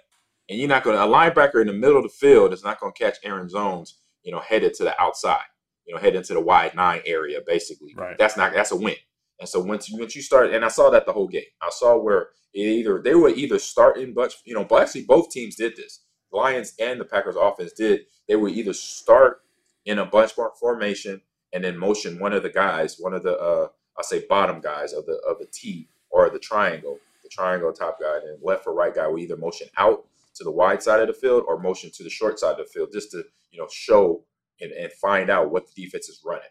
[0.49, 2.79] And you're not going to, a linebacker in the middle of the field is not
[2.79, 5.45] going to catch Aaron Jones, you know, headed to the outside,
[5.85, 7.93] you know, head into the wide nine area, basically.
[7.95, 8.17] Right.
[8.17, 8.95] That's not, that's a win.
[9.39, 11.69] And so once you, once you start, and I saw that the whole game, I
[11.69, 15.55] saw where it either, they were either starting bunch, you know, but actually both teams
[15.55, 16.03] did this.
[16.31, 18.01] Lions and the Packers offense did.
[18.27, 19.41] They would either start
[19.85, 21.21] in a bunch for- formation
[21.53, 24.93] and then motion one of the guys, one of the, uh, I say bottom guys
[24.93, 28.73] of the, of the T or the triangle, the triangle top guy, and left or
[28.73, 31.91] right guy will either motion out to the wide side of the field or motion
[31.91, 34.23] to the short side of the field just to, you know, show
[34.61, 36.43] and, and find out what the defense is running.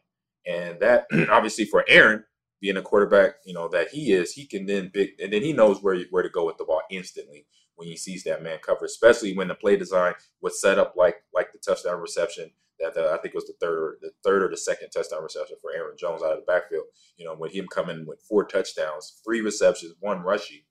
[0.47, 2.25] And that obviously for Aaron,
[2.61, 5.53] being a quarterback, you know, that he is, he can then big and then he
[5.53, 8.85] knows where where to go with the ball instantly when he sees that man cover,
[8.85, 13.11] especially when the play design was set up like like the touchdown reception that the,
[13.11, 15.97] I think was the third or the third or the second touchdown reception for Aaron
[15.99, 16.85] Jones out of the backfield.
[17.17, 20.63] You know, with him coming with four touchdowns, three receptions, one rushing,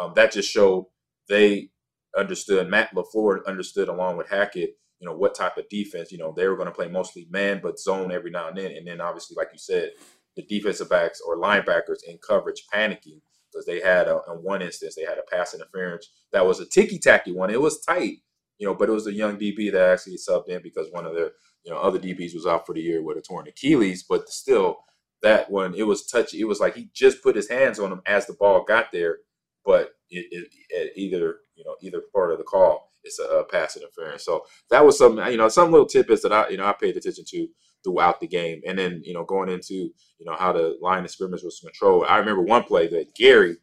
[0.00, 0.86] um, that just showed
[1.28, 1.70] they
[2.16, 2.68] understood.
[2.68, 4.70] Matt Lafleur understood along with Hackett.
[5.00, 6.10] You know what type of defense.
[6.10, 8.72] You know they were going to play mostly man, but zone every now and then.
[8.72, 9.90] And then obviously, like you said,
[10.36, 14.94] the defensive backs or linebackers in coverage panicking because they had a, in one instance
[14.94, 17.50] they had a pass interference that was a ticky tacky one.
[17.50, 18.18] It was tight,
[18.58, 21.14] you know, but it was a young DB that actually subbed in because one of
[21.14, 21.32] their
[21.66, 24.04] you know other DBs was out for the year with a torn Achilles.
[24.08, 24.78] But still,
[25.22, 26.40] that one it was touchy.
[26.40, 29.18] It was like he just put his hands on him as the ball got there,
[29.64, 33.44] but it, it, it either you know either part of the call it's a, a
[33.44, 34.24] pass interference.
[34.24, 36.96] So that was some you know some little tidbits that I you know I paid
[36.96, 37.48] attention to
[37.84, 41.10] throughout the game, and then you know going into you know how the line of
[41.10, 42.06] scrimmage was controlled.
[42.08, 43.56] I remember one play that Gary,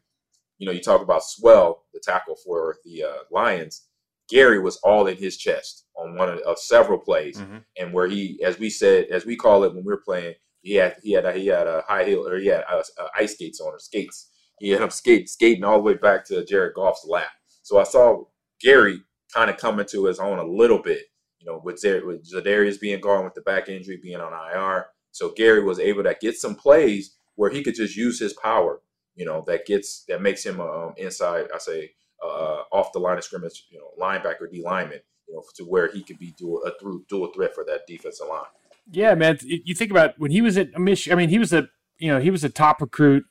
[0.58, 3.86] you know, you talk about Sewell, the tackle for the uh, Lions.
[4.34, 7.64] Gary was all in his chest on one of, of several plays, Mhm.
[7.78, 10.74] and where he, as we said, as we call it when we are playing, he
[10.74, 13.34] had he had a, he had a high heel or he had uh, uh, ice
[13.34, 14.30] skates on or skates.
[14.58, 17.30] He had him skate skating all the way back to Jared Goff's lap.
[17.62, 18.24] So I saw
[18.60, 18.98] Gary
[19.32, 21.02] kind of coming to his own a little bit,
[21.38, 24.86] you know, with, Zer- with Za'Darius being gone with the back injury, being on IR.
[25.12, 28.80] So Gary was able to get some plays where he could just use his power,
[29.16, 31.46] you know, that gets that makes him um, inside.
[31.54, 31.90] I say
[32.24, 35.88] uh, off the line of scrimmage, you know, linebacker, D lineman, you know, to where
[35.92, 38.44] he could be dual a through dual threat for that defensive line.
[38.90, 39.38] Yeah, man.
[39.42, 41.16] You think about when he was at Michigan.
[41.16, 43.24] I mean, he was a you know he was a top recruit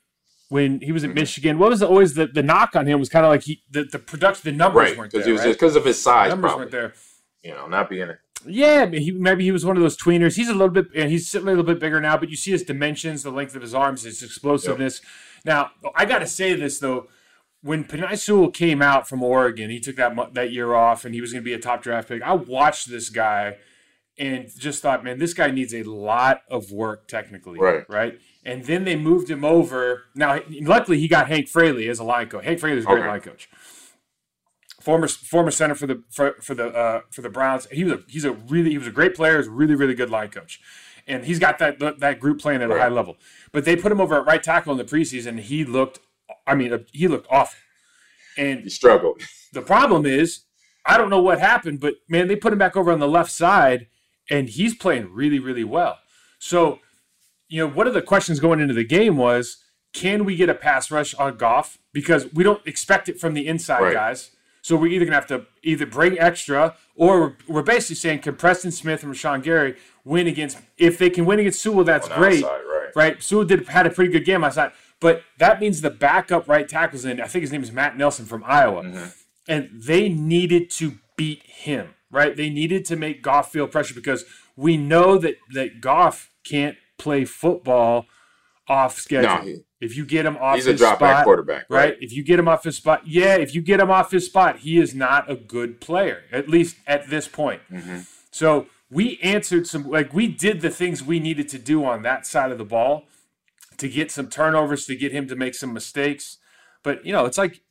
[0.48, 1.14] when he was at Mhm.
[1.14, 1.58] Michigan.
[1.58, 3.84] What was the, always the, the knock on him was kind of like he the,
[3.84, 5.32] the production, the numbers Right, weren't because there.
[5.32, 5.52] was right?
[5.52, 6.62] because of his size, numbers probably.
[6.64, 6.92] weren't there.
[7.42, 10.34] You know, not being a Yeah, he maybe he was one of those tweeners.
[10.36, 12.16] He's a little bit, and he's certainly a little bit bigger now.
[12.16, 15.00] But you see his dimensions, the length of his arms, his explosiveness.
[15.44, 17.08] Now, I got to say this though,
[17.64, 21.20] when Penei Sewell came out from Oregon, he took that that year off, and he
[21.22, 22.22] was going to be a top draft pick.
[22.22, 23.56] I watched this guy
[24.18, 27.84] and just thought, man, this guy needs a lot of work technically, Right.
[27.88, 28.20] Right.
[28.44, 30.02] And then they moved him over.
[30.14, 32.44] Now, luckily, he got Hank Fraley as a line coach.
[32.44, 33.08] Hank Fraley is a great Okay.
[33.08, 33.48] line coach.
[34.82, 37.66] Former former center for the for, for the uh, for the Browns.
[37.72, 39.38] He was a, he's a really he was a great player.
[39.38, 40.60] He's a really really good line coach,
[41.06, 43.16] and he's got that that group playing at a high level.
[43.50, 45.40] But they put him over at right tackle in the preseason.
[45.40, 46.00] He looked,
[46.46, 47.58] I mean, uh, he looked awful.
[48.36, 49.22] And He struggled.
[49.52, 50.40] the problem is,
[50.84, 53.30] I don't know what happened, but man, they put him back over on the left
[53.30, 53.86] side,
[54.30, 55.98] and he's playing really, really well.
[56.38, 56.80] So,
[57.48, 59.58] you know, one of the questions going into the game was,
[59.92, 61.78] can we get a pass rush on Goff?
[61.92, 63.92] Because we don't expect it from the inside Right.
[63.92, 64.32] guys.
[64.60, 68.70] So we're either gonna have to either bring extra, or we're, basically saying, can Preston
[68.70, 70.58] Smith and Rashan Gary win against?
[70.78, 72.96] If they can win against Sewell, that's great outside, right.
[72.96, 73.22] right?
[73.22, 74.72] Sewell did had a pretty good game last night,
[75.04, 77.20] but that means the backup right tackles in.
[77.20, 79.04] I think his name is Matt Nelson from Iowa, Mm-hmm.
[79.46, 82.34] and they needed to beat him, right?
[82.34, 84.24] They needed to make Goff feel pressure because
[84.56, 88.06] we know that that Goff can't play football
[88.66, 89.44] off schedule.
[89.52, 91.90] No, if you get him off He's a his drop back spot, quarterback, right?
[91.90, 91.96] right?
[92.00, 93.34] If you get him off his spot, yeah.
[93.36, 96.76] If you get him off his spot, he is not a good player, at least
[96.86, 97.60] at this point.
[97.70, 97.98] Mm-hmm.
[98.30, 102.26] So we answered some, like we did the things we needed to do on that
[102.26, 103.04] side of the ball
[103.78, 106.38] to get some turnovers, to get him to make some mistakes.
[106.82, 107.62] But you know, it's like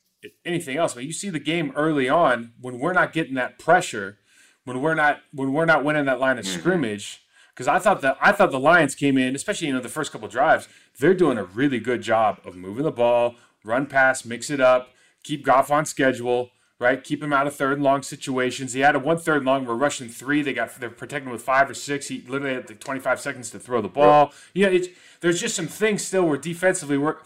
[0.44, 0.94] anything else.
[0.94, 4.18] When you see the game early on, when we're not getting that pressure,
[4.64, 6.58] when we're not when we're not winning that line of mm-hmm.
[6.60, 7.20] scrimmage.
[7.54, 10.10] Because I thought that I thought the Lions came in, especially you know the first
[10.10, 14.50] couple drives, they're doing a really good job of moving the ball, run pass, mix
[14.50, 14.90] it up,
[15.22, 17.02] keep Goff on schedule, right?
[17.02, 18.72] Keep him out of third and long situations.
[18.72, 19.64] He had a one third and long.
[19.64, 20.42] We're rushing three.
[20.42, 22.08] They got they're protecting with five or six.
[22.08, 24.32] He literally had like 25 seconds to throw the ball.
[24.52, 24.88] Yeah, it's,
[25.20, 27.16] there's just some things still where defensively we're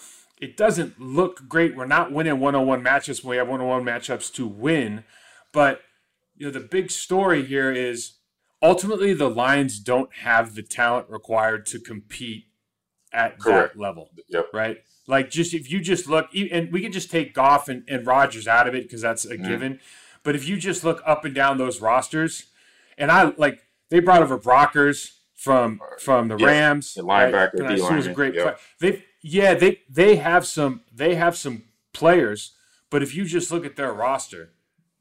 [0.41, 1.75] it doesn't look great.
[1.77, 4.47] We're not winning one on one matchups when we have one on one matchups to
[4.47, 5.05] win.
[5.53, 5.81] But
[6.37, 8.19] you know the big story here is
[8.63, 12.45] ultimately the Lions don't have the talent required to compete
[13.13, 13.75] at Correct.
[13.75, 14.47] that level Yep.
[14.53, 14.77] right?
[15.09, 18.47] Like just if you just look, and we can just take Goff and, and Rodgers
[18.47, 19.49] out of it because that's a Mm-hmm.
[19.49, 19.81] given.
[20.23, 22.44] But if you just look up and down those rosters,
[22.99, 27.68] and I like they brought over Brockers from from the Yeah, Rams, the linebacker, And
[27.68, 28.42] I D assume he's a great yeah.
[28.42, 28.57] player.
[28.81, 32.53] They yeah they they have some they have some players,
[32.90, 34.53] but if you just look at their roster,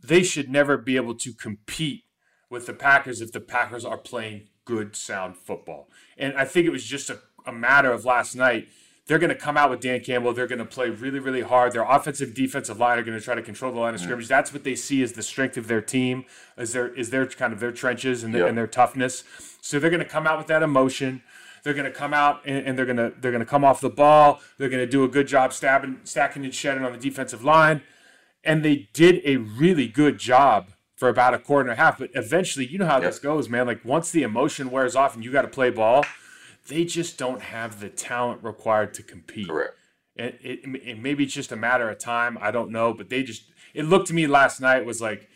[0.02, 2.04] they should never be able to compete
[2.50, 5.90] with the Packers if the Packers are playing good, sound football.
[6.18, 8.70] And I think it was just a, a matter of last night.
[9.08, 10.34] They're going to come out with Dan Campbell.
[10.34, 11.72] They're going to play really, really hard.
[11.72, 14.04] Their offensive, defensive line are going to try to control the line of mm.
[14.04, 14.28] scrimmage.
[14.28, 16.26] That's what they see as the strength of their team,
[16.58, 18.50] is their is their kind of their trenches and, their Yeah.
[18.50, 19.24] and their toughness.
[19.62, 21.24] So they're going to come out with that emotion.
[21.64, 23.82] They're going to come out and, and they're going to they're going to come off
[23.82, 24.42] the ball.
[24.58, 27.82] They're going to do a good job stabbing, stacking and shedding on the defensive line
[28.48, 32.00] and they did a really good job for about a quarter and a half.
[32.00, 33.68] But eventually, you know how this goes, man.
[33.68, 36.06] Like once the emotion wears off and you got to play ball,
[36.68, 39.48] they just don't have the talent required to compete.
[39.48, 39.74] Correct.
[40.18, 42.38] And it, it, maybe it's just a matter of time.
[42.42, 45.30] I don't know, but they just it looked to me last night was like,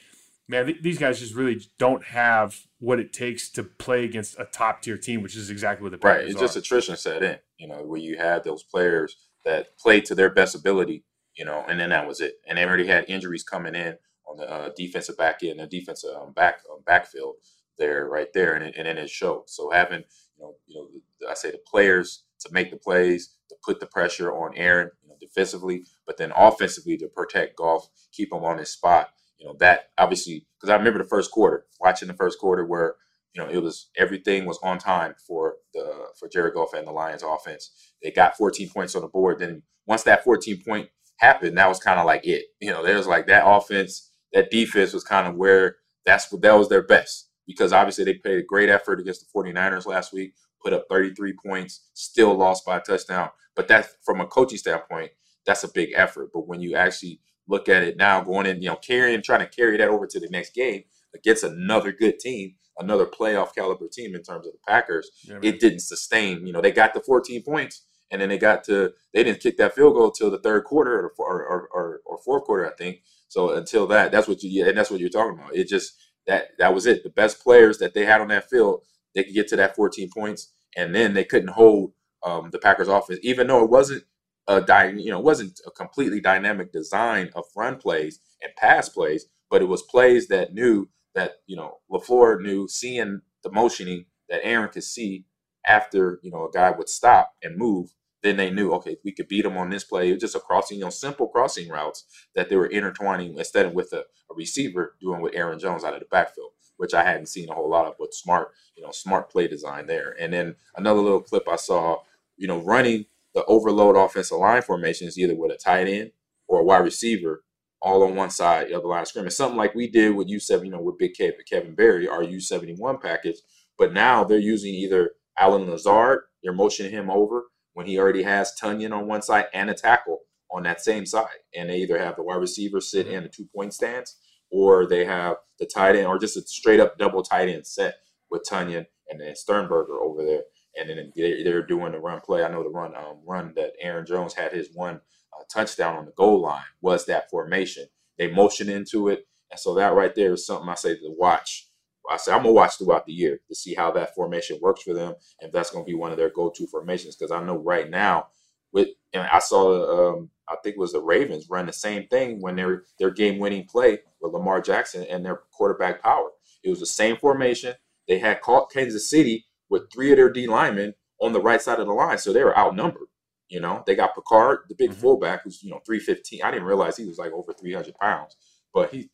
[0.48, 4.46] man, th- these guys just really don't have what it takes to play against a
[4.46, 6.18] top tier team, which is exactly what the Right.
[6.18, 6.60] Packers It's just are.
[6.60, 9.16] attrition set in, you know, where you had those players
[9.46, 11.04] that played to their best ability,
[11.36, 12.36] you know, and then that was it.
[12.48, 16.10] And they already had injuries coming in on the uh, defensive back end, the defensive
[16.20, 17.36] um, back um, backfield
[17.78, 19.44] there, right there, and, it, and then it showed.
[19.48, 20.04] So having,
[20.42, 20.88] you know, you know,
[21.20, 24.92] the, I say the players to make the plays, to put the pressure on Aaron,
[25.04, 29.10] you know, defensively, but then offensively to protect Goff, keep him on his spot.
[29.38, 32.96] You know, that obviously because I remember the first quarter, watching the first quarter where
[33.34, 36.92] you know, it was everything was on time for the for Jared Goff and the
[36.92, 37.72] Lions offense.
[38.04, 39.40] They got 14 points on the board.
[39.40, 42.46] Then once that 14 point happened, that was kind of like it.
[42.60, 46.42] You know, there was like that offense, that defense was kind of where that's what
[46.42, 50.14] that was their best because obviously they played a great effort against the 49ers last
[50.14, 53.30] week, put up 33 points, still lost by a touchdown.
[53.56, 55.12] But that's from a coaching standpoint,
[55.46, 56.30] that's a big effort.
[56.34, 59.48] But when you actually look at it now, going in, you know, carrying, trying to
[59.48, 64.16] carry that over to the next game against another good team, another playoff caliber team
[64.16, 66.46] in terms of the Packers, Yeah, it didn't sustain.
[66.46, 69.58] You know, they got the 14 points, and then they got to they didn't kick
[69.58, 73.04] that field goal till the third quarter or or, or, or, fourth quarter, I think.
[73.28, 75.56] So until that, that's what you yeah, and that's what you're talking about.
[75.56, 75.94] It just
[76.28, 77.04] that that was it.
[77.04, 78.82] The best players that they had on that field,
[79.16, 82.88] they could get to that 14 points, and then they couldn't hold um, the Packers
[82.88, 84.04] offense, even though it wasn't
[84.48, 89.26] a dy- you know wasn't a completely dynamic design of run plays and pass plays,
[89.50, 94.46] but it was plays that knew that you know Lafleur knew seeing the motioning that
[94.46, 95.26] Aaron could see
[95.66, 99.28] after you know a guy would stop and move then they knew, okay, we could
[99.28, 100.10] beat them on this play.
[100.10, 102.06] It was just a crossing, you know, simple crossing routes
[102.36, 105.94] that they were intertwining instead of with a, a receiver doing with Aaron Jones out
[105.94, 108.92] of the backfield, which I hadn't seen a whole lot of, but smart, you know,
[108.92, 110.16] smart play design there.
[110.20, 111.98] And then another little clip I saw,
[112.38, 116.12] you know, running the overload offensive line formations either with a tight end
[116.48, 117.44] or a wide receiver
[117.82, 119.34] all on one side of the line of scrimmage.
[119.34, 123.02] Something like we did with U7, you know, with Big Kevin, Kevin Barry, our U71
[123.02, 123.38] package.
[123.80, 128.54] But now they're using either Allen Lazard, they're motioning him over when he already has
[128.62, 130.20] Tonyan on one side and a tackle
[130.52, 131.28] on that same side.
[131.56, 134.18] And they either have the wide receiver sit in a two point stance
[134.52, 137.96] or they have the tight end or just a straight up double tight end set
[138.30, 140.42] with Tonyan and then Sternberger over there.
[140.78, 142.44] And then they're doing the run play.
[142.44, 146.06] I know the run um, run that Aaron Jones had his one uh, touchdown on
[146.06, 147.86] the goal line was that formation.
[148.18, 149.26] They motion into it.
[149.50, 151.68] And so that right there is something I say to watch.
[152.12, 154.94] I said, I'm gonna watch throughout the year to see how that formation works for
[154.94, 157.16] them, and that's gonna be one of their go-to formations.
[157.16, 158.28] Because I know right now,
[158.74, 162.42] with and I saw, um, I think it was the Ravens run the same thing
[162.42, 166.30] when their their game-winning play with Lamar Jackson and their quarterback power.
[166.64, 167.76] It was the same formation.
[168.08, 171.80] They had caught Kansas City with three of their D linemen on the right side
[171.80, 173.08] of the line, so they were outnumbered.
[173.48, 175.02] You know, they got Ricard, the big mm-hmm.
[175.02, 176.42] fullback, who's you know three fifteen.
[176.44, 178.36] I didn't realize he was like over three hundred pounds,
[178.74, 179.08] but he's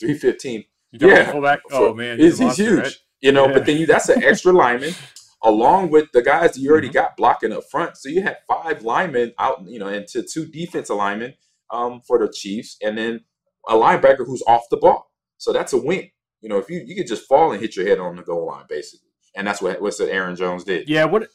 [0.97, 1.17] fifteen.
[1.17, 1.59] Yeah, fullback.
[1.71, 2.79] Oh man, he's, he's, huge.
[2.79, 2.95] Right?
[3.21, 3.53] You know, yeah.
[3.53, 4.93] but then you that's an extra lineman
[5.43, 6.95] along with the guys that you already mm-hmm.
[6.95, 7.97] got blocking up front.
[7.97, 11.33] So you had five linemen out, you know, into two defensive linemen
[11.71, 13.21] um, for the Chiefs, and then
[13.67, 15.11] a linebacker who's off the ball.
[15.37, 16.09] So that's a win.
[16.41, 18.47] You know, if you you could just fall and hit your head on the goal
[18.47, 20.87] line, basically, and that's what what Aaron Jones did.
[20.87, 21.05] Yeah.
[21.05, 21.29] What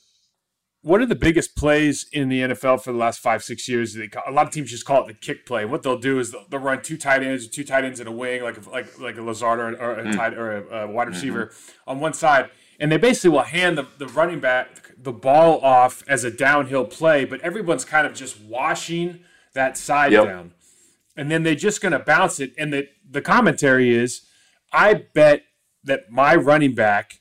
[0.83, 3.95] what are the biggest plays in the NFL for the last five, six years?
[3.95, 5.65] They call, a lot of teams just call it the kick play.
[5.65, 8.13] What they'll do is they'll, they'll run two tight ends, two tight ends in a
[8.13, 10.17] wing, like like like a Lazard or, or a mm.
[10.17, 11.15] tight or a, a wide mm-hmm.
[11.15, 11.91] receiver mm-hmm.
[11.91, 16.03] on one side, and they basically will hand the, the running back the ball off
[16.09, 19.21] as a downhill play, but everyone's kind of just washing
[19.55, 20.25] that side yep.
[20.25, 20.53] down,
[21.17, 22.53] and then they're just going to bounce it.
[22.59, 24.23] And the the commentary is,
[24.73, 25.45] I bet
[25.85, 27.21] that my running back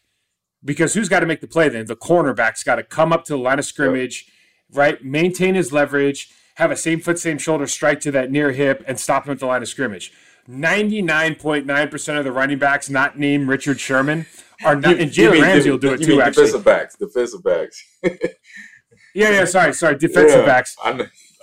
[0.63, 1.85] because who's got to make the play then?
[1.85, 4.25] The cornerback's got to come up to the line of scrimmage,
[4.69, 4.77] yep.
[4.77, 5.03] right?
[5.03, 8.99] Maintain his leverage, have a same foot, same shoulder strike to that near hip, and
[8.99, 10.11] stop him at the line of scrimmage.
[10.49, 14.25] 99.9% of the running backs not named Richard Sherman
[14.63, 16.45] are not, and Jalen Ramsey will do it too, actually.
[16.45, 17.83] Defensive backs, defensive backs.
[18.03, 20.75] yeah, yeah, sorry, sorry, defensive yeah, backs.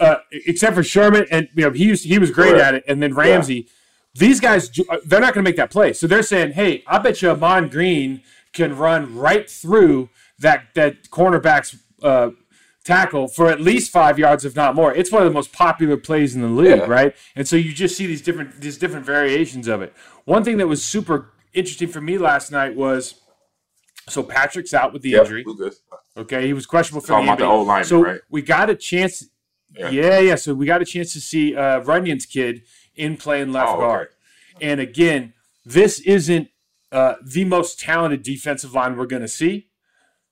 [0.00, 2.64] Uh, except for Sherman, and you know he was he was great Correct.
[2.64, 3.54] at it, and then Ramsey.
[3.54, 3.72] Yeah.
[4.14, 4.70] These guys,
[5.04, 5.92] they're not going to make that play.
[5.92, 8.22] So they're saying, "Hey, I bet you Ahman Green
[8.64, 12.30] can run right through that that cornerback's uh,
[12.84, 14.94] tackle for at least five yards, if not more.
[14.94, 16.86] It's one of the most popular plays in the league, yeah.
[16.86, 17.14] right?
[17.36, 19.94] And so you just see these different these different variations of it.
[20.24, 23.20] One thing that was super interesting for me last night was
[24.08, 25.44] so Patrick's out with the yep, injury.
[26.16, 28.20] Okay, he was questionable for the, the line, So right?
[28.30, 29.26] we got a chance.
[29.70, 29.90] Yeah.
[29.90, 30.18] yeah.
[30.18, 32.62] yeah, So we got a chance to see uh, Runyan's kid
[32.96, 34.08] in playing left oh, guard,
[34.56, 34.70] okay.
[34.70, 36.48] and again, this isn't
[36.92, 39.68] uh, the most talented defensive line we're going to see.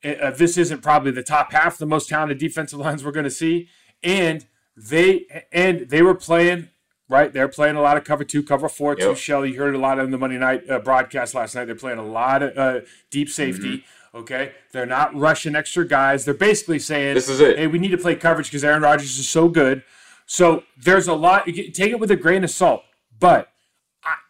[0.04, 3.12] Uh, uh, this isn't probably the top half of the most talented defensive lines we're
[3.12, 3.68] going to see,
[4.02, 6.68] and they and they were playing
[7.08, 7.32] right.
[7.32, 9.08] They're playing a lot of cover two, cover four, yep.
[9.08, 9.44] two shell.
[9.44, 11.66] You heard a lot on the Monday night uh, broadcast last night.
[11.66, 13.78] They're playing a lot of uh, deep safety.
[13.78, 14.18] Mm-hmm.
[14.18, 16.24] Okay, they're not rushing extra guys.
[16.24, 17.58] They're basically saying, "This is it.
[17.58, 19.82] Hey, we need to play coverage because Aaron Rodgers is so good."
[20.24, 21.46] So there's a lot.
[21.46, 22.82] Take it with a grain of salt,
[23.18, 23.48] but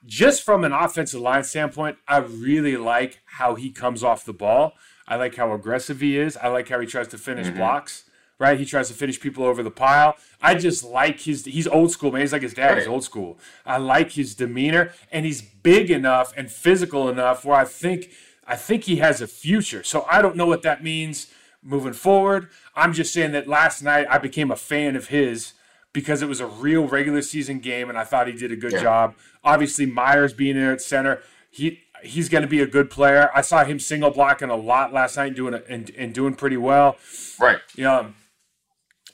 [0.06, 4.74] just from an offensive line standpoint, I really like how he comes off the ball.
[5.08, 6.36] I like how aggressive he is.
[6.36, 7.58] I like how he tries to finish mm-hmm.
[7.58, 8.04] blocks.
[8.38, 10.16] Right, he tries to finish people over the pile.
[10.42, 11.46] I just like his.
[11.46, 12.20] He's old school, man.
[12.20, 12.72] He's like his dad.
[12.72, 12.78] Right.
[12.80, 13.38] He's old school.
[13.64, 18.10] I like his demeanor, and he's big enough and physical enough where I think
[18.46, 19.82] I think he has a future.
[19.82, 21.28] So I don't know what that means
[21.62, 22.48] moving forward.
[22.74, 25.54] I'm just saying that last night I became a fan of his
[25.96, 28.72] because it was a real regular season game, and I thought he did a good
[28.72, 28.82] yeah.
[28.82, 29.14] job.
[29.42, 33.30] Obviously, Myers being there at center, he he's going to be a good player.
[33.34, 36.98] I saw him single blocking a lot last night, doing and, and doing pretty well.
[37.40, 37.60] Right.
[37.76, 38.12] You know,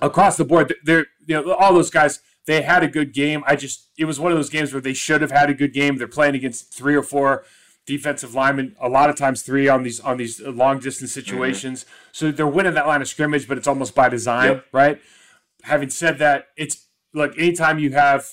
[0.00, 2.18] across the board, they're you know all those guys.
[2.46, 3.44] They had a good game.
[3.46, 5.72] I just it was one of those games where they should have had a good
[5.72, 5.98] game.
[5.98, 7.44] They're playing against three or four
[7.86, 11.20] defensive linemen, a lot of times three on these on these long distance mm-hmm.
[11.20, 11.84] situations.
[11.84, 12.08] Mm-hmm.
[12.10, 14.66] So they're winning that line of scrimmage, but it's almost by design, yep.
[14.72, 15.00] right?
[15.62, 18.28] Having said that, it's like anytime you have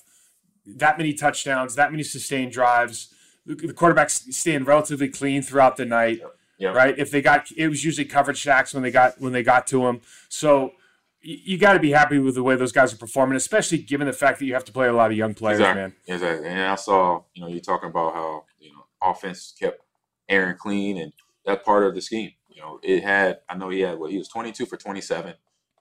[0.66, 3.14] that many touchdowns, that many sustained drives,
[3.46, 6.22] the quarterbacks staying relatively clean throughout the night.
[6.60, 6.76] Yep.
[6.76, 7.00] Right.
[7.00, 9.84] If they got, it was usually coverage sacks when they got when they got to
[9.84, 10.02] them.
[10.28, 10.74] So
[11.22, 14.08] you, you got to be happy with the way those guys are performing, especially given
[14.08, 15.82] the fact that you have to play a lot of young players, exactly.
[15.82, 15.96] man.
[16.06, 16.48] Exactly.
[16.50, 19.82] And I saw, you know, you're talking about how you know offense kept
[20.28, 21.14] Aaron clean, and
[21.46, 22.32] that part of the scheme.
[22.50, 23.40] You know, it had.
[23.48, 25.34] I know he had what he was 22 for 27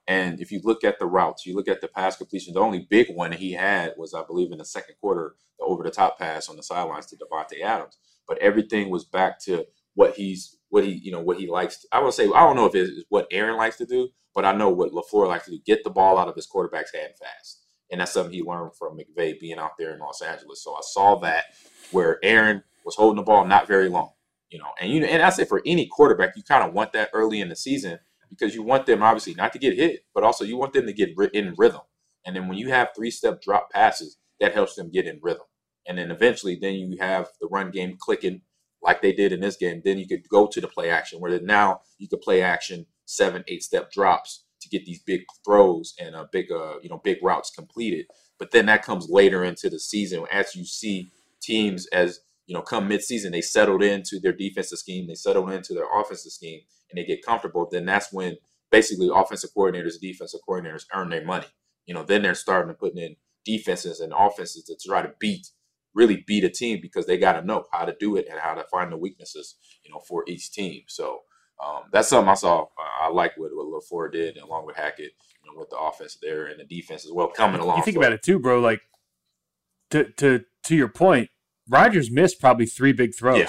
[0.08, 2.86] And if you look at the routes, you look at the pass completion, the only
[2.88, 6.18] big one he had was, I believe, in the second quarter, the over the top
[6.18, 7.98] pass on the sidelines to Davante Adams.
[8.26, 11.84] But everything was back to what he's what he you know what he likes.
[11.92, 14.52] I would say I don't know if it's what Aaron likes to do, but I
[14.52, 17.66] know what LaFleur likes to do: get the ball out of his quarterback's hand fast,
[17.90, 20.64] and that's something he learned from McVay being out there in Los Angeles.
[20.64, 21.44] So I saw that
[21.90, 24.12] where Aaron was holding the ball not very long,
[24.48, 27.10] you know, and you and I say for any quarterback, you kind of want that
[27.12, 27.98] early in the season
[28.28, 30.92] because you want them obviously not to get hit, but also you want them to
[30.92, 31.80] get in rhythm.
[32.24, 35.46] And then when you have three step drop passes, that helps them get in rhythm.
[35.86, 38.42] And then eventually, then you have the run game clicking
[38.82, 39.82] like they did in this game.
[39.84, 43.42] Then you could go to the play action where now you could play action seven,
[43.48, 47.18] eight step drops to get these big throws and a big, uh, you know, big
[47.22, 48.06] routes completed.
[48.38, 51.10] But then that comes later into the season as you see
[51.40, 55.72] teams as you know come midseason they settled into their defensive scheme, they settled into
[55.72, 57.68] their offensive scheme, and they get comfortable.
[57.70, 58.36] Then that's when
[58.72, 61.46] basically offensive coordinators, defensive coordinators earn their money.
[61.86, 65.46] You know, then they're starting to put in defenses and offenses to try to beat
[65.94, 68.54] really beat a team because they got to know how to do it and how
[68.54, 70.82] to find the weaknesses, you know, for each team.
[70.86, 71.20] So
[71.64, 72.66] um, that's something I saw.
[72.78, 76.46] I like what, what LaFleur did along with Hackett, you know, with the offense there
[76.46, 77.78] and the defense as well coming along.
[77.78, 78.60] You think about it too, bro.
[78.60, 78.80] Like
[79.90, 81.30] to to to your point,
[81.68, 83.48] Rodgers missed probably three big throws, yeah.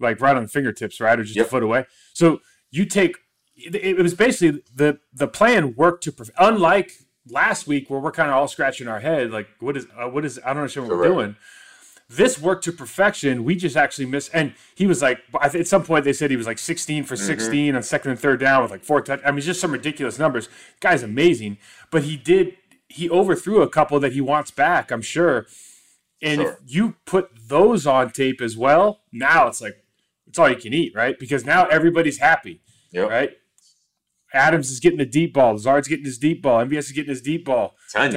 [0.00, 1.46] like right on the fingertips, right, or just yep.
[1.46, 1.86] a foot away.
[2.12, 2.40] So
[2.70, 3.16] you take
[3.56, 6.92] it, was basically the the plan worked to unlike
[7.28, 10.24] last week where we're kind of all scratching our head like what is uh, what
[10.24, 11.14] is I don't understand what Correct.
[11.14, 11.36] we're doing.
[12.08, 13.42] This worked to perfection.
[13.42, 14.30] We just actually missed.
[14.34, 17.24] And he was like, at some point, they said he was like 16 for mm-hmm.
[17.24, 19.22] 16 on second and third down with like four touch.
[19.24, 20.50] I mean, just some ridiculous numbers.
[20.80, 21.56] Guy's amazing.
[21.90, 25.46] But he did, he overthrew a couple that he wants back, I'm sure.
[26.22, 26.52] And sure.
[26.52, 29.84] if you put those on tape as well, now it's like,
[30.26, 31.18] it's all you can eat, right?
[31.18, 32.62] Because now everybody's happy,
[32.92, 33.10] yep.
[33.10, 33.32] right?
[34.32, 35.58] Adams is getting the deep ball.
[35.58, 36.64] Zard's getting his deep ball.
[36.64, 37.74] MVS is getting his deep ball.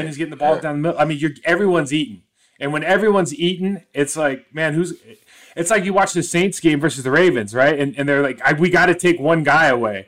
[0.07, 0.61] He's getting the ball yeah.
[0.61, 0.99] down the middle.
[0.99, 2.21] I mean, you're everyone's eating.
[2.59, 4.93] And when everyone's eating, it's like, man, who's?
[5.57, 7.77] It's like you watch the Saints game versus the Ravens, right?
[7.77, 10.07] And and they're like, we got to take one guy away.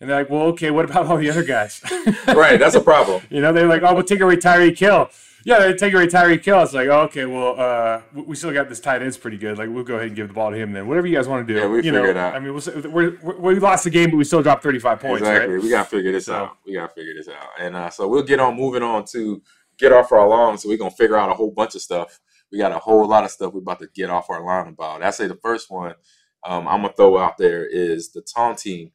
[0.00, 1.80] And they're like, well, okay, what about all the other guys?
[2.26, 3.22] right, that's a problem.
[3.30, 5.08] you know, they're like, oh, we'll take away Tyreek Hill.
[5.46, 6.60] Yeah, they take away Tyreek Hill.
[6.62, 9.56] It's like, oh, okay, well, uh, we still got this tight end's pretty good.
[9.58, 10.88] Like, we'll go ahead and give the ball to him then.
[10.88, 11.60] Whatever you guys want to do.
[11.60, 12.34] Yeah, we you figure know, it out.
[12.34, 12.52] I mean,
[12.92, 15.20] we're, we're, we lost the game, but we still dropped 35 points.
[15.20, 15.54] Exactly.
[15.54, 15.62] Right?
[15.62, 16.34] We got to figure this so.
[16.34, 16.56] out.
[16.66, 17.48] We got to figure this out.
[17.60, 19.40] And uh, so we'll get on moving on to
[19.78, 20.58] get off our lawn.
[20.58, 22.20] So we're going to figure out a whole bunch of stuff
[22.52, 25.02] we got a whole lot of stuff we're about to get off our line about.
[25.02, 25.94] I say the first one
[26.44, 28.92] um, I'm gonna throw out there is the taunting.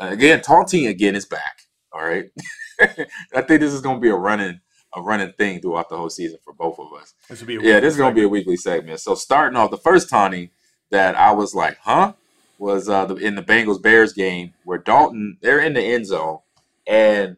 [0.00, 1.62] Uh, again, taunting again is back.
[1.92, 2.26] All right,
[2.80, 4.60] I think this is gonna be a running
[4.96, 7.14] a running thing throughout the whole season for both of us.
[7.28, 9.00] This will be yeah, this is gonna be a weekly segment.
[9.00, 10.50] So starting off, the first taunting
[10.90, 12.14] that I was like, huh,
[12.58, 16.38] was uh, the, in the Bengals Bears game where Dalton they're in the end zone
[16.86, 17.36] and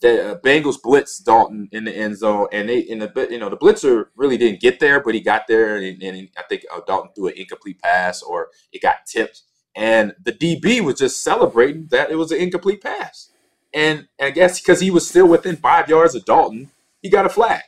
[0.00, 3.48] the uh, Bengals blitz Dalton in the end zone, and they in the you know
[3.48, 6.80] the blitzer really didn't get there, but he got there, and, and I think uh,
[6.86, 9.42] Dalton threw an incomplete pass or it got tipped,
[9.74, 13.30] and the DB was just celebrating that it was an incomplete pass,
[13.74, 16.70] and I guess because he was still within five yards of Dalton,
[17.02, 17.62] he got a flag,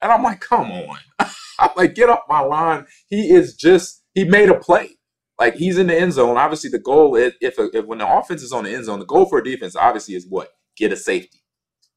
[0.00, 0.98] and I'm like, come on,
[1.58, 2.86] I'm like, get off my line.
[3.08, 4.98] He is just he made a play.
[5.38, 6.36] Like he's in the end zone.
[6.36, 9.06] Obviously, the goal is if, if when the offense is on the end zone, the
[9.06, 11.42] goal for a defense obviously is what get a safety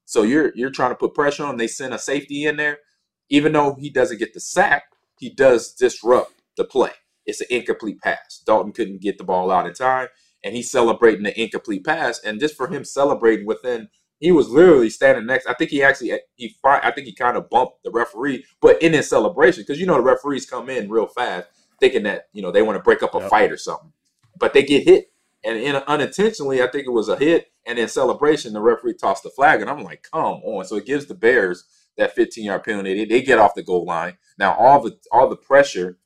[0.05, 1.57] so you're you're trying to put pressure on.
[1.57, 2.79] They send a safety in there,
[3.29, 4.83] even though he doesn't get the sack,
[5.19, 6.91] he does disrupt the play.
[7.25, 8.41] It's an incomplete pass.
[8.45, 10.07] Dalton couldn't get the ball out in time,
[10.45, 12.19] and he's celebrating the incomplete pass.
[12.19, 13.89] And just for him celebrating within,
[14.19, 15.47] he was literally standing next.
[15.47, 18.93] I think he actually he I think he kind of bumped the referee, but in
[18.93, 21.47] his celebration, because you know the referees come in real fast,
[21.81, 23.29] thinking that you know they want to break up a yep.
[23.29, 23.91] fight or something,
[24.39, 25.11] but they get hit
[25.45, 27.51] and in, unintentionally, I think it was a hit.
[27.67, 30.65] And in celebration, the referee tossed the flag, and I'm like, come on!
[30.65, 31.63] So it gives the Bears
[31.97, 32.93] that 15 yard penalty.
[32.93, 34.17] They, they get off the goal line.
[34.37, 35.97] Now all the all the pressure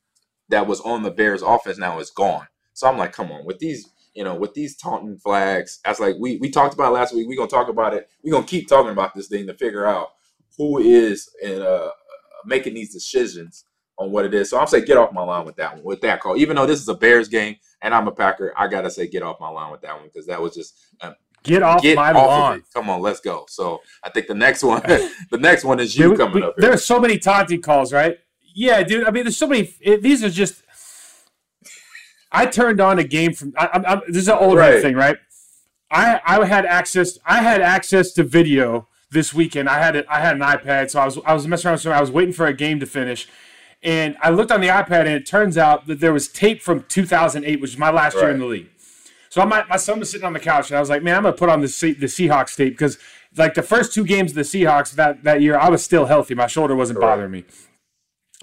[0.50, 2.48] that was on the Bears offense now is gone.
[2.74, 6.16] So I'm like, come on, with these you know, with these taunting flags, as like
[6.20, 8.10] we we talked about last week, we're gonna talk about it.
[8.24, 10.10] We're gonna keep talking about this thing to figure out
[10.58, 11.90] who is in, uh,
[12.46, 13.66] making these decisions
[13.98, 14.50] on what it is.
[14.50, 16.38] So I'm saying get off my line with that one, with that call.
[16.38, 19.24] Even though this is a Bears game and I'm a Packer, I gotta say get
[19.24, 22.12] off my line with that one because that was just uh, get off get my
[22.12, 22.64] off lawn.
[22.74, 23.46] Come on, let's go.
[23.50, 24.82] So I think the next one,
[25.32, 26.56] the next one is you coming we, up.
[26.58, 26.62] Here.
[26.70, 28.18] There are so many taunting calls, right?
[28.56, 29.06] Yeah, dude.
[29.06, 29.74] I mean, there's so many.
[29.80, 30.64] It, these are just.
[32.32, 33.54] I turned on a game from.
[33.58, 34.82] I, I, this is an old right.
[34.82, 35.18] thing, right?
[35.92, 37.18] I I had access.
[37.26, 39.68] I had access to video this weekend.
[39.70, 41.80] I had a, I had an iPad, so I was I was messing around.
[41.80, 43.28] So I was waiting for a game to finish,
[43.82, 46.84] and I looked on the iPad, and it turns out that there was tape from
[46.88, 48.24] 2008, which is my last right.
[48.24, 48.70] year in the league.
[49.30, 51.24] So my, my son was sitting on the couch, and I was like, man, I'm
[51.24, 52.98] gonna put on the Se- the Seahawks tape because
[53.38, 56.36] like the first two games of the Seahawks that that year, I was still healthy.
[56.36, 57.46] My shoulder wasn't bothering me.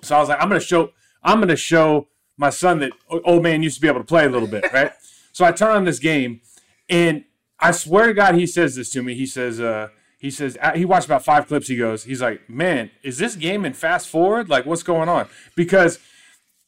[0.03, 0.91] So I was like, I'm gonna show
[1.23, 2.93] I'm gonna show my son that
[3.25, 4.93] old man used to be able to play a little bit, right?
[5.33, 6.41] so I turn on this game,
[6.89, 7.25] and
[7.61, 9.15] I swear to God, he says this to me.
[9.15, 11.69] He says, uh, he says uh, he watched about five clips.
[11.69, 14.49] He goes, he's like, man, is this game in fast forward?
[14.49, 15.29] Like, what's going on?
[15.55, 15.99] Because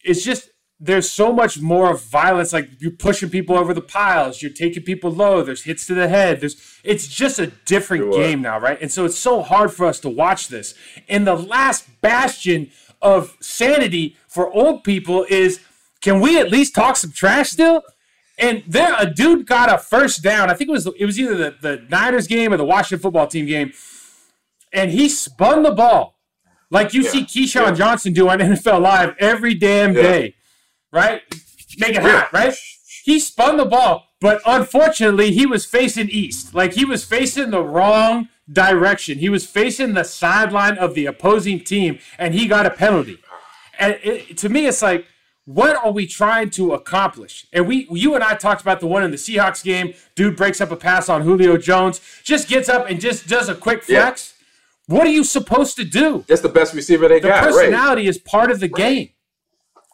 [0.05, 0.51] it's just
[0.81, 2.53] there's so much more violence.
[2.53, 5.43] Like you're pushing people over the piles, you're taking people low.
[5.43, 6.41] There's hits to the head.
[6.41, 8.23] There's it's just a different Sure.
[8.23, 8.81] game now, right?
[8.81, 10.75] And so it's so hard for us to watch this.
[11.09, 12.71] And the last bastion
[13.01, 15.61] of sanity for old people is,
[16.01, 17.83] can we at least talk some trash still?
[18.39, 20.49] And there, a dude got a first down.
[20.49, 23.27] I think it was it was either the, the Niners game or the Washington football
[23.27, 23.73] team game,
[24.73, 26.19] and he spun the ball
[26.71, 27.73] like you see Keyshawn yeah.
[27.73, 30.03] Johnson do on NFL Live every damn Yeah.
[30.03, 30.35] day,
[30.93, 31.23] right?
[31.79, 32.55] Make it hot, right?
[33.05, 36.55] He spun the ball, but unfortunately, he was facing east.
[36.55, 39.19] Like he was facing the wrong direction.
[39.19, 43.19] He was facing the sideline of the opposing team, and he got a penalty.
[43.79, 45.07] And it, to me, it's like,
[45.45, 47.47] what are we trying to accomplish?
[47.53, 49.95] And we, you and I talked about the one in the Seahawks game.
[50.15, 53.55] Dude breaks up a pass on Julio Jones, just gets up and just does a
[53.55, 54.03] quick Yeah.
[54.03, 54.35] flex.
[54.87, 56.25] What are you supposed to do?
[56.29, 57.45] That's the best receiver they The got.
[57.45, 57.53] Right.
[57.53, 59.11] personality is part of the game.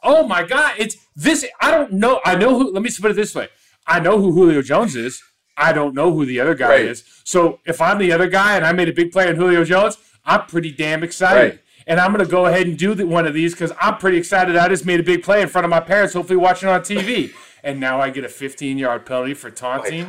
[0.02, 0.74] Oh my God!
[0.78, 1.44] It's this.
[1.60, 2.20] I don't know.
[2.24, 2.70] I know who.
[2.72, 3.48] Let me put it this way.
[3.86, 5.22] I know who Julio Jones is.
[5.56, 6.84] I don't know who the other guy Right.
[6.84, 7.04] is.
[7.24, 9.98] So if I'm the other guy and I made a big play on Julio Jones,
[10.24, 11.40] I'm pretty damn excited.
[11.50, 11.60] Right.
[11.86, 14.16] And I'm going to go ahead and do the, one of these because I'm pretty
[14.16, 14.56] excited.
[14.56, 17.32] I just made a big play in front of my parents, hopefully watching on TV.
[17.62, 20.08] and now I get a 15 yard penalty for taunting.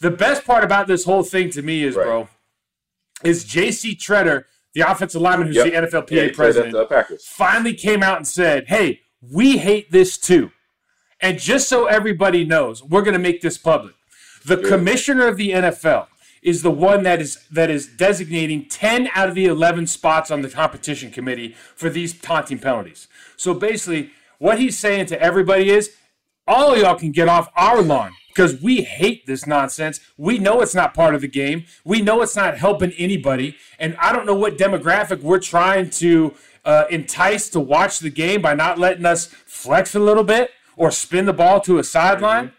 [0.00, 2.04] The best part about this whole thing to me is, Right.
[2.04, 2.28] bro,
[3.22, 3.94] is J.C.
[3.94, 4.44] Tretter,
[4.74, 5.64] the offensive lineman who's Yep.
[5.66, 7.24] the NFLPA Yeah, president, at the Packers.
[7.26, 10.50] finally came out and said, "Hey, we hate this too."
[11.20, 13.94] And just so everybody knows, we're going to make this public.
[14.44, 16.08] The commissioner of the NFL
[16.42, 20.42] is the one that is that is designating 10 out of the 11 spots on
[20.42, 23.06] the competition committee for these taunting penalties.
[23.36, 25.94] So basically, what he's saying to everybody is
[26.46, 30.00] all of y'all can get off our lawn because we hate this nonsense.
[30.16, 31.64] We know it's not part of the game.
[31.84, 33.56] We know it's not helping anybody.
[33.78, 36.34] And I don't know what demographic we're trying to
[36.64, 40.90] uh, entice to watch the game by not letting us flex a little bit or
[40.90, 42.52] spin the ball to a sideline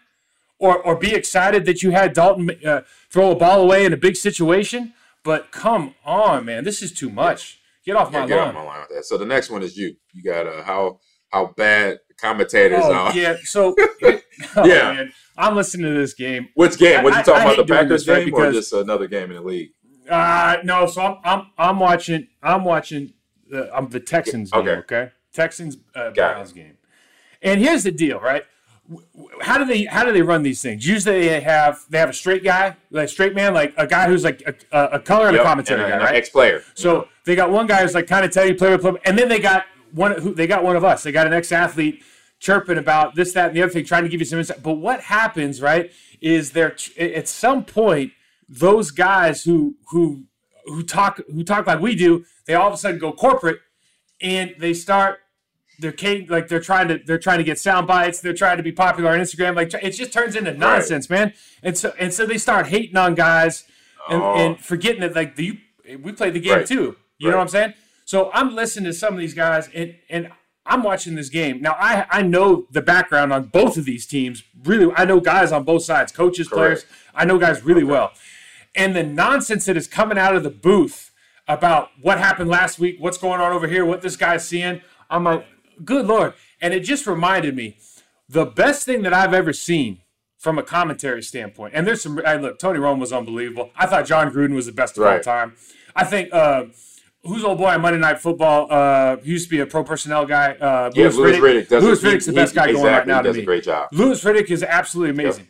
[0.58, 3.96] or, or be excited that you had Dalton uh, throw a ball away in a
[3.96, 4.94] big situation.
[5.22, 6.64] But come on, man.
[6.64, 7.58] This is too much.
[7.84, 8.48] Get off my Yeah, get lawn.
[8.48, 9.04] on my line with that.
[9.04, 9.96] So the next one is you.
[10.12, 11.00] You got uh, how
[11.30, 13.12] how bad the commentators Oh, are.
[13.14, 13.36] yeah.
[13.44, 13.74] So,
[14.04, 14.20] oh,
[14.66, 14.92] Yeah.
[14.92, 15.12] man.
[15.36, 16.48] I'm listening to this game.
[16.54, 17.02] Which game?
[17.02, 19.30] What I- you talking I about the hate doing Packers game or just another game
[19.30, 19.70] in the league?
[20.08, 23.14] Uh no, so I'm I'm I'm watching I'm watching
[23.48, 24.70] the um, the Texans game, Okay.
[24.80, 25.10] okay?
[25.32, 26.76] Texans uh, Browns game.
[27.40, 28.44] And here's the deal, right?
[29.40, 30.86] How do they how do they run these things?
[30.86, 34.08] Usually they have they have a straight guy, like a straight man, like a guy
[34.08, 36.14] who's like a, a, a color and Yep, a commentary and, guy, and right?
[36.16, 36.62] Ex-player.
[36.74, 39.18] So they got one guy who's like kind of tell you play with play, and
[39.18, 41.02] then they got one who they got one of us.
[41.02, 42.02] They got an ex-athlete
[42.40, 44.62] chirping about this, that, and the other thing, trying to give you some insight.
[44.62, 48.12] But what happens, right, is there at some point
[48.48, 50.24] those guys who who
[50.66, 53.60] who talk who talk like we do, they all of a sudden go corporate
[54.20, 55.20] and they start
[55.78, 58.20] they're ca- like they're trying to they're trying to get sound bites.
[58.20, 59.56] They're trying to be popular on Instagram.
[59.56, 61.32] Like it just turns into nonsense, man.
[61.62, 63.64] And so and so they start hating on guys
[64.08, 64.34] and, Oh.
[64.36, 65.58] and forgetting that like the
[66.02, 66.66] we played the game Right.
[66.66, 66.96] too.
[67.18, 67.32] You Right.
[67.32, 67.74] know what I'm saying?
[68.04, 70.30] So I'm listening to some of these guys and and
[70.66, 71.60] I'm watching this game.
[71.60, 74.42] Now I I know the background on both of these teams.
[74.64, 76.86] Really, I know guys on both sides, coaches, players.
[77.14, 78.12] I know guys really well.
[78.74, 81.10] And the nonsense that is coming out of the booth
[81.46, 85.24] about what happened last week, what's going on over here, what this guy's seeing, I'm
[85.24, 85.46] like,
[85.84, 86.34] good lord.
[86.60, 87.76] And it just reminded me
[88.28, 89.98] the best thing that I've ever seen
[90.38, 91.72] from a commentary standpoint.
[91.74, 92.20] And there's some.
[92.26, 93.70] I look, Tony Romo was unbelievable.
[93.76, 95.54] I thought Jon Gruden was the best of all time.
[95.96, 96.32] I think.
[96.32, 96.64] Uh,
[97.26, 98.66] Who's old boy on Monday Night Football?
[98.70, 100.52] Uh, he used to be a pro personnel guy.
[100.56, 101.40] Uh, Yeah, Louis Riddick.
[101.40, 103.36] Riddick does Louis it- he- Riddick's the best guy going right now he to does
[103.38, 103.88] a great job.
[103.92, 105.48] Louis Riddick is absolutely amazing.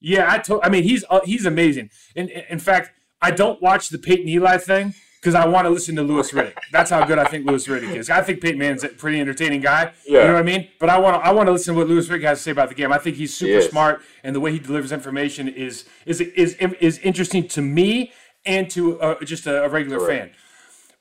[0.00, 0.62] Yeah, I told.
[0.64, 1.90] I mean, he's uh, he's amazing.
[2.16, 5.96] In in fact, I don't watch the Peyton Eli thing because I want to listen
[5.96, 6.54] to Louis Riddick.
[6.72, 8.08] That's how good I think Louis Riddick is.
[8.08, 9.92] I think Peyton Mann's a pretty entertaining guy.
[10.06, 10.22] Yeah.
[10.22, 10.68] You know what I mean?
[10.78, 12.50] But I want to I want to listen to what Louis Riddick has to say
[12.52, 12.92] about the game.
[12.92, 13.70] I think he's super Yes.
[13.70, 18.12] smart, and the way he delivers information is is is is interesting to me
[18.46, 20.30] and to uh, just a, a regular Correct.
[20.34, 20.36] fan.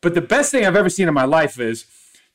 [0.01, 1.85] But the best thing I've ever seen in my life is,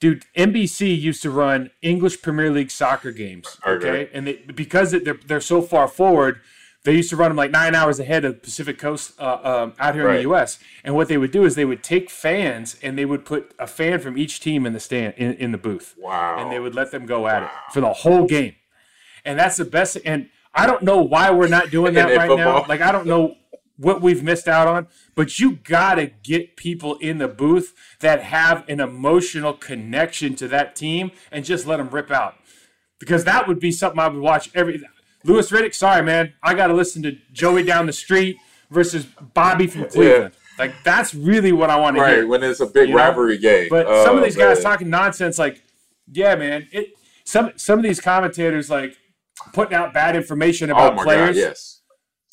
[0.00, 3.58] dude, NBC used to run English Premier League soccer games.
[3.66, 3.88] Okay.
[3.88, 6.40] Okay, and they, because they're they're so far forward,
[6.84, 9.94] they used to run them like nine hours ahead of Pacific Coast uh, um, out
[9.94, 10.58] here in the U.S.
[10.84, 13.66] And what they would do is they would take fans and they would put a
[13.66, 15.94] fan from each team in the stand in, in the booth.
[15.98, 16.36] Wow.
[16.38, 18.54] And they would let them go at it for the whole game.
[19.24, 19.96] And that's the best.
[20.04, 22.66] And I don't know why we're not doing that right now.
[22.68, 23.36] Like I don't know
[23.78, 28.22] what we've missed out on, but you got to get people in the booth that
[28.22, 32.36] have an emotional connection to that team and just let them rip out.
[33.00, 34.80] Because that would be something I would watch every
[35.24, 38.36] Louis Riddick, sorry man, I got to listen to Joey down the street
[38.70, 40.34] versus Bobby from Cleveland.
[40.58, 42.26] Like that's really what I want to Right hear.
[42.26, 43.00] when it's a big You know?
[43.02, 43.68] rivalry game.
[43.70, 45.62] But some of Oh, these guys talking nonsense, like,
[46.12, 46.68] yeah, man.
[46.72, 46.90] It
[47.24, 48.96] some some of these commentators like
[49.52, 51.80] putting out bad information Oh about my players god, yes.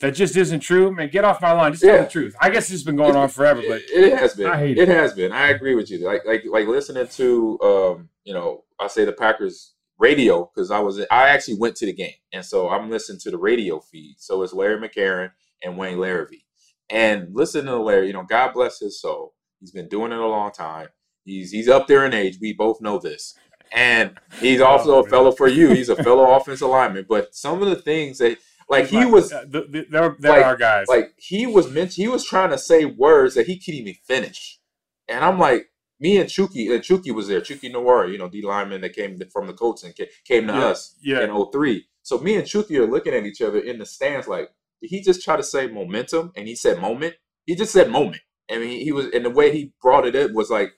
[0.02, 0.92] that just isn't true.
[0.94, 1.72] Man, get off my line.
[1.72, 2.36] Just tell the truth.
[2.42, 4.48] I guess has been going on forever, but it, it has been.
[4.48, 4.88] I hate it.
[4.88, 4.96] it.
[4.96, 5.32] has been.
[5.32, 6.06] I agree with you.
[6.06, 10.80] Like like like listening to um, you know, I say the Packers radio because I
[10.80, 14.16] was I actually went to the game, and so I'm listening to the radio feed.
[14.20, 15.32] So it's Larry McCarren
[15.64, 16.44] and Wayne Larrivee,
[16.90, 18.08] and listening to Larry.
[18.08, 19.34] You know, God bless his soul.
[19.60, 20.88] He's been doing it a long time.
[21.24, 22.38] He's he's up there in age.
[22.42, 23.36] We both know this.
[23.74, 25.70] And he's also Oh, a fellow for you.
[25.70, 27.06] He's a fellow offensive lineman.
[27.08, 28.38] But some of the things that,
[28.70, 30.88] like, he was uh, th- th- there, there like- are guys.
[30.90, 34.60] like he was meant he was trying to say words that he couldn't even finish.
[35.08, 35.68] And I'm like,
[36.02, 39.18] me and Chucky, and Chucky was there, Chucky Noir, you know, D lineman that came
[39.32, 39.94] from the Colts and
[40.26, 41.22] came to Yeah, us yeah.
[41.24, 41.86] in 03.
[42.02, 44.50] So me and Chucky are looking at each other in the stands like,
[44.82, 46.32] did he just try to say momentum?
[46.36, 47.14] And he said moment.
[47.46, 48.22] He just said moment.
[48.52, 50.74] I mean, he was, and the way he brought it up was like,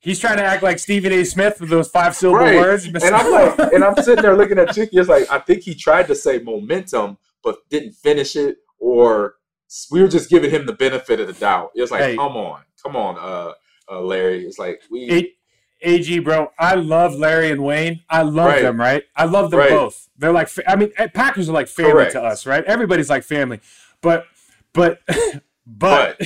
[0.00, 1.24] He's trying to act like Stephen A.
[1.24, 2.56] Smith with those five syllable right.
[2.60, 2.84] words.
[2.84, 4.98] And I'm like, and I'm sitting there looking at Chucky.
[4.98, 9.36] It's like, I think he tried to say momentum, but didn't finish it, or
[9.90, 11.70] we were just giving him the benefit of the doubt.
[11.74, 12.16] It's like, Hey.
[12.16, 13.52] come on, come on, uh,
[13.90, 14.44] uh, Larry.
[14.46, 15.34] It's like we, A-
[15.82, 18.02] AG, bro, I love Larry and Wayne.
[18.08, 18.62] I love Right.
[18.62, 19.04] them, right?
[19.16, 19.70] I love them Right.
[19.70, 20.08] both.
[20.16, 22.12] They're like, I mean, eh, Packers are like family Correct.
[22.12, 22.64] to us, right?
[22.64, 23.60] Everybody's like family.
[24.00, 24.26] But,
[24.72, 26.20] but, but, but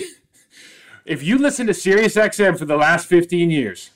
[1.05, 3.91] if you listen to Sirius XM for the last 15 years,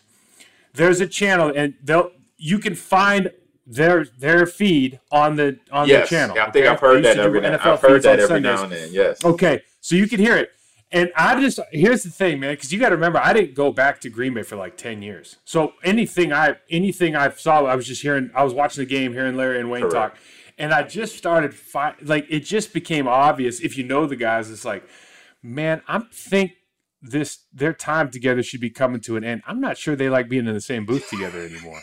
[0.74, 3.30] there's a channel and they'll you can find
[3.66, 6.36] their their feed on the on yes, the channel.
[6.38, 6.66] I think okay?
[6.68, 7.72] I've heard that used to do every now.
[7.72, 8.88] I've heard that every now and then.
[8.92, 9.24] Yes.
[9.24, 10.50] Okay, so you can hear it.
[10.92, 13.72] And I just here's the thing, man, because you got to remember, I didn't go
[13.72, 15.36] back to Green Bay for like ten years.
[15.44, 18.30] So anything I anything I saw, I was just hearing.
[18.34, 19.94] I was watching the game, hearing Larry and Wayne Correct.
[19.94, 20.16] talk,
[20.58, 24.50] and I just started fi- like it just became obvious if you know the guys.
[24.50, 24.86] It's like,
[25.42, 26.52] man, I'm think
[27.00, 29.42] this their time together should be coming to an end.
[29.46, 31.80] I'm not sure they like being in the same booth together anymore.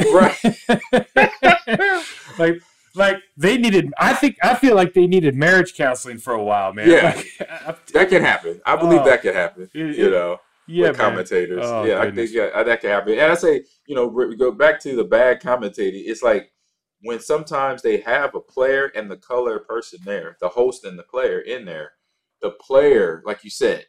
[0.12, 0.36] right.
[2.38, 2.62] like
[2.96, 3.92] like they needed.
[3.98, 6.90] I think I feel like they needed marriage counseling for a while, man.
[6.90, 7.14] Yeah.
[7.16, 8.60] Like, I- That can happen.
[8.66, 9.04] I believe Oh.
[9.04, 9.68] that can happen.
[9.74, 10.38] It- you know.
[10.66, 11.60] yeah, with commentators.
[11.64, 13.12] Oh, yeah, I think yeah, that can happen.
[13.12, 16.02] And I say, you know, we we go back to the bad commentating.
[16.06, 16.50] It's like
[17.02, 21.02] when sometimes they have a player and the color person there, the host and the
[21.04, 21.92] player in there.
[22.42, 23.86] The player, like you said,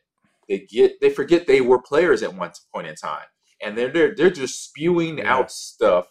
[0.47, 3.26] they get they forget they were players at one point in time,
[3.62, 5.34] and they're they're they're just spewing Yeah.
[5.34, 6.08] out stuff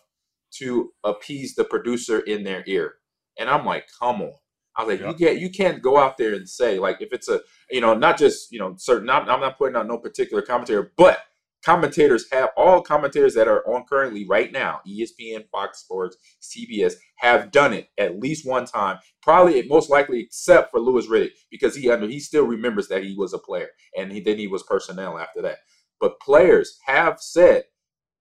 [0.59, 2.95] to appease the producer in their ear.
[3.39, 4.33] And I'm like, come on.
[4.77, 5.09] I was like, Yeah.
[5.11, 7.41] you can't you can't go out there and say like if it's a
[7.71, 10.93] you know not just you know certain I'm, I'm not putting out no particular commentator,
[10.99, 11.21] but
[11.65, 17.51] commentators have all commentators that are on currently right now, ESPN, Fox Sports, CBS have
[17.51, 18.99] done it at least one time.
[19.23, 23.03] Probably it most likely except for Louis Riddick because he under he still remembers that
[23.03, 25.59] he was a player and he, then he was personnel after that.
[26.01, 27.65] But players have said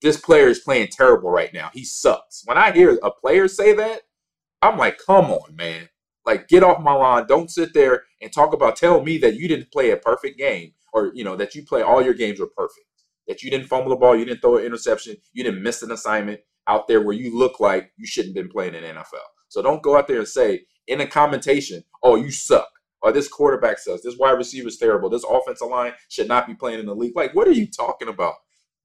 [0.06, 1.72] this player is playing terrible right now.
[1.74, 2.44] He sucks.
[2.46, 4.02] When I hear a player say that,
[4.62, 5.90] I'm like, come on, man.
[6.28, 7.26] Like, get off my lawn.
[7.28, 10.74] Don't sit there and talk about tell me that you didn't play a perfect game
[10.94, 12.86] or you know that you play all your games were perfect.
[13.28, 15.92] That you didn't fumble the ball, you didn't throw an interception, you didn't miss an
[15.92, 19.26] assignment out there where you look like you shouldn't have been playing in the NFL.
[19.50, 22.70] So don't go out there and say in a commentation, oh, you suck.
[23.02, 24.02] Or this quarterback sucks.
[24.04, 25.10] This wide receiver is terrible.
[25.10, 27.16] This offensive line should not be playing in the league.
[27.16, 28.36] Like, what are you talking about?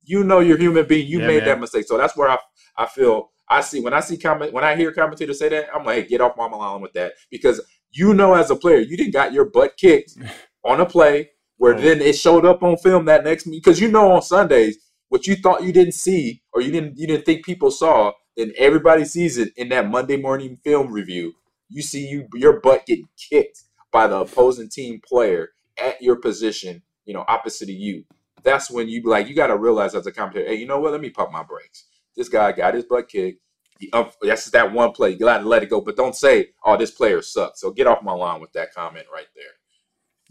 [0.03, 1.07] You know you're a human being.
[1.07, 1.47] You Yeah, made man.
[1.47, 1.87] that mistake.
[1.87, 2.39] So that's where I
[2.77, 5.85] I feel I see when I see comment when I hear commentators say that, I'm
[5.85, 7.13] like, hey, get off my lawn with that.
[7.31, 10.13] Because you know as a player, you didn't got your butt kicked
[10.65, 11.81] on a play where Oh.
[11.81, 14.79] then it showed up on film that next because you know on Sundays
[15.09, 18.53] what you thought you didn't see or you didn't you didn't think people saw, then
[18.57, 21.33] everybody sees it in that Monday morning film review.
[21.69, 25.49] You see you your butt getting kicked by the opposing team player
[25.83, 28.05] at your position, you know, opposite of you.
[28.45, 30.81] That's when you be like you got to realize as a commentator, hey, you know
[30.81, 30.93] what?
[30.93, 31.85] Let me pump my brakes.
[32.17, 33.41] This guy got his butt kicked.
[33.79, 35.11] He, um, that's just that one play.
[35.11, 37.87] You got to let it go, but don't say, "Oh, this player sucks." So get
[37.87, 39.45] off my line with that comment right there.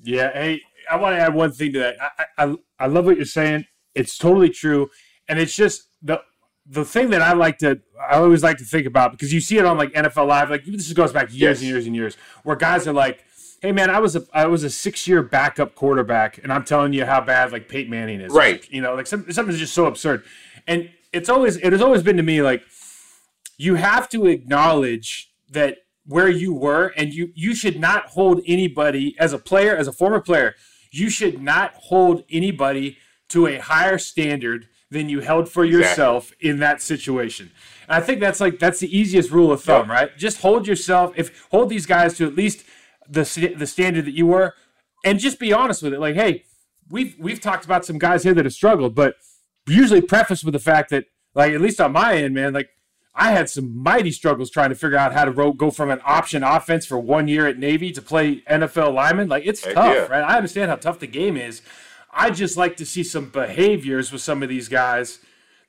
[0.01, 1.95] Yeah, hey, I want to add one thing to that.
[2.01, 3.65] I, I I love what you're saying.
[3.95, 4.89] It's totally true,
[5.27, 6.21] and it's just the
[6.65, 9.57] the thing that I like to I always like to think about because you see
[9.57, 10.49] it on like NFL Live.
[10.51, 11.59] Like this goes back years Yes.
[11.61, 13.23] and years and years, where guys are like,
[13.61, 16.93] "Hey man, I was a I was a six year backup quarterback, and I'm telling
[16.93, 18.67] you how bad like Peyton Manning is." Right.
[18.71, 20.23] You know, like some, something's just so absurd,
[20.67, 22.63] and it's always it has always been to me like
[23.57, 29.15] you have to acknowledge that where you were, and you you should not hold anybody
[29.19, 30.55] as a player, as a former player,
[30.91, 32.97] you should not hold anybody
[33.29, 37.51] to a higher standard than you held for yourself in that situation.
[37.87, 39.89] And I think that's like that's the easiest rule of thumb, Yep.
[39.89, 40.17] right?
[40.17, 41.13] Just hold yourself.
[41.15, 42.63] If hold these guys to at least
[43.09, 44.53] the the standard that you were,
[45.03, 45.99] and just be honest with it.
[45.99, 46.43] Like, hey,
[46.89, 49.15] we've we've talked about some guys here that have struggled, but
[49.67, 52.69] usually preface with the fact that, like, at least on my end, man, like
[53.15, 55.99] I had some mighty struggles trying to figure out how to ro- go from an
[56.05, 59.27] option offense for one year at Navy to play NFL lineman.
[59.27, 60.05] Like, it's Heck tough, yeah.
[60.05, 60.23] right?
[60.23, 61.61] I understand how tough the game is.
[62.11, 65.19] I just like to see some behaviors with some of these guys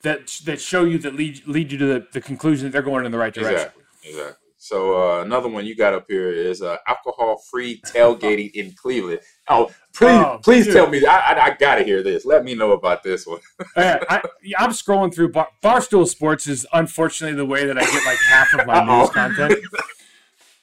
[0.03, 3.05] that that show you that lead lead you to the, the conclusion that they're going
[3.05, 3.55] in the right direction.
[3.55, 3.83] Exactly.
[4.05, 4.40] Exactly.
[4.63, 9.21] So uh, another one you got up here is uh, alcohol-free tailgating in Cleveland.
[9.49, 10.75] Oh, please, Oh, please dude.
[10.75, 11.05] tell me.
[11.07, 12.27] I, I, I got to hear this.
[12.27, 13.41] Let me know about this one.
[13.77, 14.21] I,
[14.59, 18.53] I'm scrolling through Bar- Barstool Sports is unfortunately the way that I get like half
[18.53, 19.55] of my news content.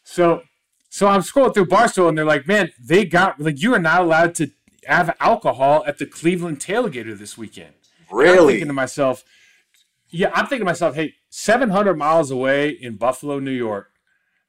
[0.04, 0.43] So,
[0.89, 4.02] so I'm scrolling through Barstool and they're like, man, they got like you are not
[4.02, 4.52] allowed to
[4.86, 7.74] have alcohol at the Cleveland Tailgater this weekend.
[8.12, 8.54] I'm really?
[8.54, 9.24] thinking to myself,
[10.10, 13.91] yeah, I'm thinking to myself, hey, 700 miles away in Buffalo, New York,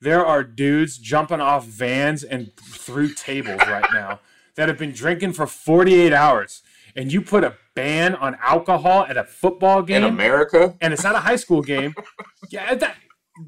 [0.00, 4.20] there are dudes jumping off vans and through tables right now
[4.54, 6.62] that have been drinking for 48 hours.
[6.94, 10.76] And you put a ban on alcohol at a football game in America?
[10.80, 11.94] and it's not a high school game.
[12.50, 12.96] yeah, that,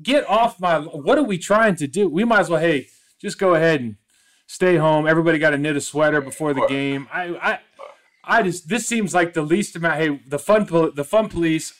[0.02, 0.78] get off my.
[0.78, 2.08] What are we trying to do?
[2.08, 2.88] We might as well, hey,
[3.20, 3.96] just go ahead and
[4.46, 5.06] stay home.
[5.06, 7.08] Everybody got to knit a sweater before the game.
[7.12, 7.58] I, I,
[8.22, 10.00] I just this seems like the least amount.
[10.00, 11.74] Hey, the fun the fun police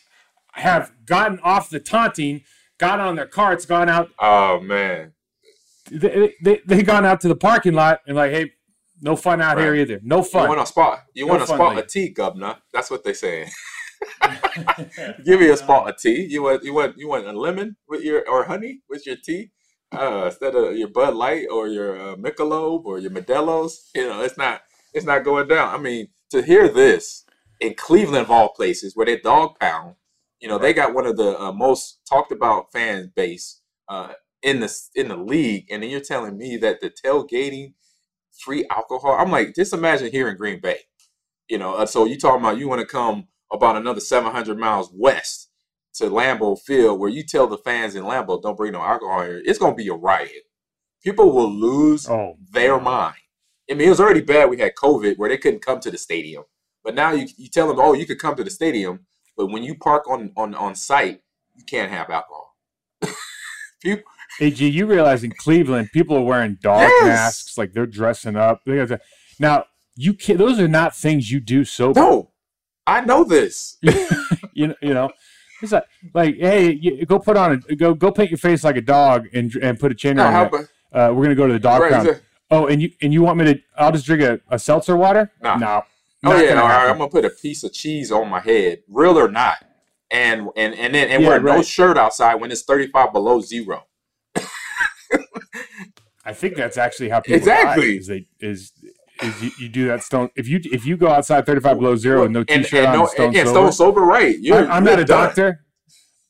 [0.52, 2.42] have gotten off the taunting,
[2.78, 4.10] got on their carts, gone out.
[4.18, 5.12] Oh man.
[5.90, 8.52] They they, they gone out to the parking lot and like, hey,
[9.00, 10.00] no fun out here either.
[10.02, 10.42] No fun.
[10.42, 10.48] You fun.
[10.48, 11.04] want a spot?
[11.14, 12.56] You No want a fun spot a tea, governor?
[12.72, 13.48] That's what they saying.
[15.24, 16.26] Give me a spot of tea.
[16.28, 19.50] You want you want you want a lemon with your or honey with your tea
[19.92, 23.90] uh, instead of your Bud Light or your uh, Michelob or your Modelo's.
[23.94, 25.74] You know, it's not it's not going down.
[25.74, 27.24] I mean, to hear this
[27.60, 29.94] in Cleveland of all places, where they dog pound,
[30.40, 34.12] you know, they got one of the uh, most talked about fan base uh,
[34.42, 37.74] in the in the league, and then you're telling me that the tailgating
[38.44, 39.16] free alcohol.
[39.18, 40.78] I'm like, just imagine here in Green Bay.
[41.48, 44.90] You know, uh, so you talking about you want to come about another 700 miles
[44.94, 45.50] west
[45.94, 49.42] to Lambeau Field, where you tell the fans in Lambeau, don't bring no alcohol here.
[49.44, 50.44] It's gonna be a riot.
[51.02, 53.16] People will lose Oh, their mind.
[53.70, 54.50] I mean, it was already bad.
[54.50, 56.44] We had COVID where they couldn't come to the stadium,
[56.84, 59.06] but now you you tell them, oh, you could come to the stadium,
[59.40, 61.22] but when you park on on on site,
[61.56, 62.56] you can't have alcohol.
[63.82, 64.04] People,
[64.38, 67.02] Hey, G, you realize in Cleveland, people are wearing dog Yes.
[67.02, 68.60] masks, like they're dressing up.
[68.66, 69.00] They got
[69.38, 69.64] Now,
[69.96, 71.98] you can Those are not things you do sober.
[71.98, 72.30] no,
[72.86, 73.78] I know this.
[74.52, 75.10] you know, you know,
[75.62, 75.84] it's like,
[76.14, 79.26] like, hey, you, go put on a go, go paint your face like a dog
[79.32, 80.68] and and put a chain No, around it.
[80.92, 82.20] Uh, we're gonna go to the dog Right, pound.
[82.50, 83.60] Oh, and you and you want me to?
[83.78, 85.32] I'll just drink a, a seltzer water.
[85.42, 85.82] Nah.
[86.22, 86.32] No.
[86.32, 86.90] Oh yeah, gonna all right.
[86.90, 89.56] I'm gonna put a piece of cheese on my head, real or not,
[90.10, 93.84] and and and then and Yeah, wear no shirt outside when it's 35 below zero.
[96.24, 97.94] I think that's actually how people Exactly.
[97.94, 98.72] die, is they is
[99.22, 102.24] is you, you do that stone if you if you go outside 35 below zero
[102.24, 103.58] and no and, t-shirt and on no, and stone and, and sober.
[103.58, 104.38] stone sober, right?
[104.38, 105.26] You're, I, I'm you're not a done.
[105.26, 105.64] doctor.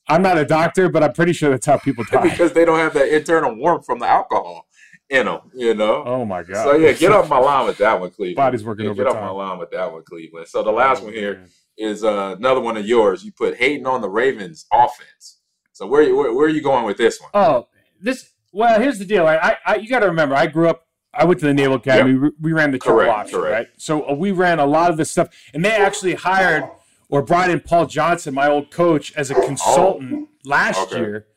[0.07, 2.21] I'm not a doctor, but I'm pretty sure that's how people die.
[2.23, 4.65] because they don't have that internal warmth from the alcohol
[5.11, 5.41] in them.
[5.53, 6.03] You know.
[6.05, 6.63] oh my god.
[6.63, 8.37] So yeah, get off my line with that one, Cleveland.
[8.37, 10.47] Body's working Yeah, Get off my line with that one, Cleveland.
[10.47, 11.49] So the last Oh, one here man.
[11.77, 13.23] is uh, another one of yours.
[13.23, 15.41] You put hating on the Ravens offense.
[15.73, 17.29] So where you where, where are you going with this one?
[17.33, 17.67] Oh,
[17.99, 18.29] this.
[18.53, 19.27] Well, here's the deal.
[19.27, 20.87] I, I, I you got to remember, I grew up.
[21.13, 22.17] I went to the Naval Academy.
[22.17, 23.53] We, we ran the triple Correct, option, correct.
[23.53, 23.67] right?
[23.77, 26.63] So uh, we ran a lot of this stuff, and they actually hired
[27.09, 30.97] or brought in Paul Johnson, my old coach, as a consultant last Oh, Okay.
[30.99, 31.27] year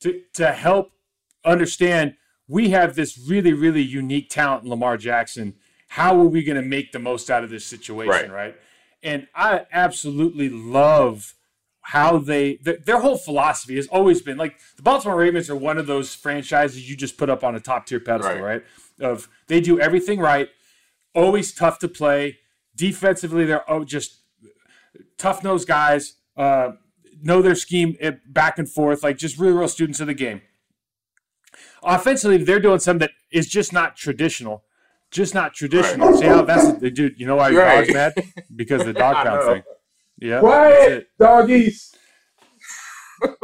[0.00, 0.90] to to help
[1.44, 2.16] understand.
[2.50, 5.54] We have this really, really unique talent in Lamar Jackson.
[5.88, 8.30] How are we going to make the most out of this situation, Right.
[8.30, 8.56] right?
[9.04, 11.34] And I absolutely love
[11.82, 15.78] how they th- their whole philosophy has always been like the Baltimore Ravens are one
[15.78, 18.42] of those franchises you just put up on a top tier pedestal, Right.
[18.42, 18.62] right?
[19.00, 20.48] Of they do everything right,
[21.14, 22.38] always tough to play.
[22.76, 24.18] Defensively, they're oh, just
[25.18, 26.16] tough nosed guys.
[26.36, 26.72] Uh,
[27.22, 30.42] know their scheme eh, back and forth, like just really real students of the game.
[31.82, 34.64] Offensively, they're doing something that is just not traditional.
[35.10, 36.16] Just not traditional.
[36.16, 37.18] See how that's the dude.
[37.18, 37.80] You know why your Right.
[37.86, 38.12] dog's mad?
[38.54, 39.62] Because of the dog pound thing.
[40.18, 40.40] Yeah.
[40.68, 41.08] it.
[41.18, 41.94] doggies.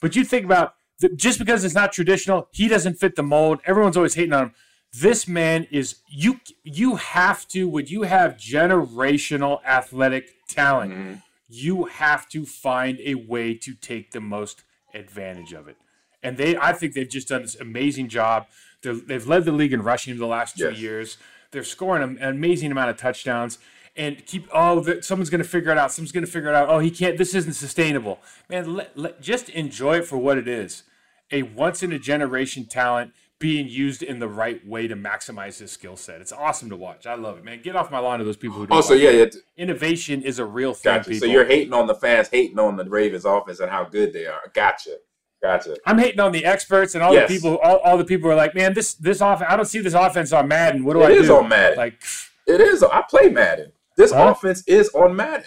[0.00, 3.60] But you think about the, just because it's not traditional, he doesn't fit the mold.
[3.64, 4.54] Everyone's always hating on him.
[4.92, 6.40] This man is you.
[6.62, 11.14] You have to when you have generational athletic talent, Mm-hmm.
[11.48, 14.62] you have to find a way to take the most
[14.92, 15.76] advantage of it.
[16.24, 18.46] And they I think they've just done this amazing job.
[18.82, 20.78] They're, they've led the league in rushing the last two Yes.
[20.78, 21.16] years.
[21.52, 23.58] They're scoring an amazing amount of touchdowns.
[23.96, 25.92] And keep oh, the, someone's going to figure it out.
[25.92, 26.68] Someone's going to figure it out.
[26.68, 27.16] Oh, he can't.
[27.16, 28.18] This isn't sustainable,
[28.48, 28.74] man.
[28.74, 30.82] Let, let, just enjoy it for what it is
[31.30, 35.70] a once in a generation talent being used in the right way to maximize his
[35.70, 36.20] skill set.
[36.20, 37.06] It's awesome to watch.
[37.06, 37.60] I love it, man.
[37.62, 38.90] Get off my lawn to those people who don't.
[38.90, 39.36] Oh, yeah, it.
[39.56, 40.94] innovation is a real thing.
[40.94, 41.10] Gotcha.
[41.10, 41.28] People.
[41.28, 44.26] So you're hating on the fans, hating on the Ravens offense and how good they
[44.26, 44.40] are.
[44.54, 44.96] Gotcha.
[45.44, 45.76] Gotcha.
[45.84, 47.28] I'm hating on the experts and all Yes.
[47.28, 47.58] the people.
[47.58, 49.42] All, all the people are like, man, this this off.
[49.46, 50.84] I don't see this offense on Madden.
[50.84, 51.22] What do It I do?
[51.26, 51.36] do?
[51.36, 51.76] on Madden.
[51.76, 52.02] Like,
[52.46, 52.82] It is.
[52.82, 53.72] I play Madden.
[53.96, 54.30] This Huh?
[54.30, 55.44] offense is on Madden.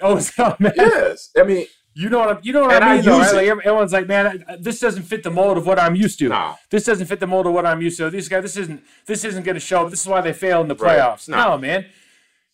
[0.00, 0.76] oh, it's on Madden.
[0.88, 1.30] Yes.
[1.36, 3.34] I mean, You know what I'm, you know what And I I mean, though, right?
[3.34, 6.28] Like everyone's like, man, I- this doesn't fit the mold of what I'm used to.
[6.28, 6.54] Nah.
[6.70, 8.08] This doesn't fit the mold of what I'm used to.
[8.08, 9.88] These guys, this isn't this isn't going to show.
[9.88, 10.98] This is why they fail in the Right.
[11.00, 11.28] playoffs.
[11.28, 11.50] Nah.
[11.50, 11.86] No, man.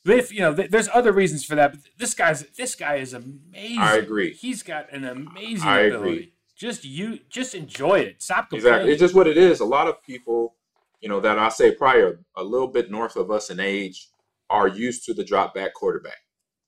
[0.07, 3.13] If you know, th- there's other reasons for that, but this guy's this guy is
[3.13, 3.79] amazing.
[3.79, 4.33] I agree.
[4.33, 6.11] He's got an amazing I ability.
[6.11, 6.33] agree.
[6.57, 8.23] Just you, just enjoy it.
[8.23, 8.67] Stop complaining.
[8.67, 8.93] Exactly.
[8.93, 9.61] It's just what it is.
[9.61, 10.55] A lot of people,
[11.01, 14.09] you know, that I say prior, a little bit north of us in age,
[14.49, 16.19] are used to the drop back quarterback.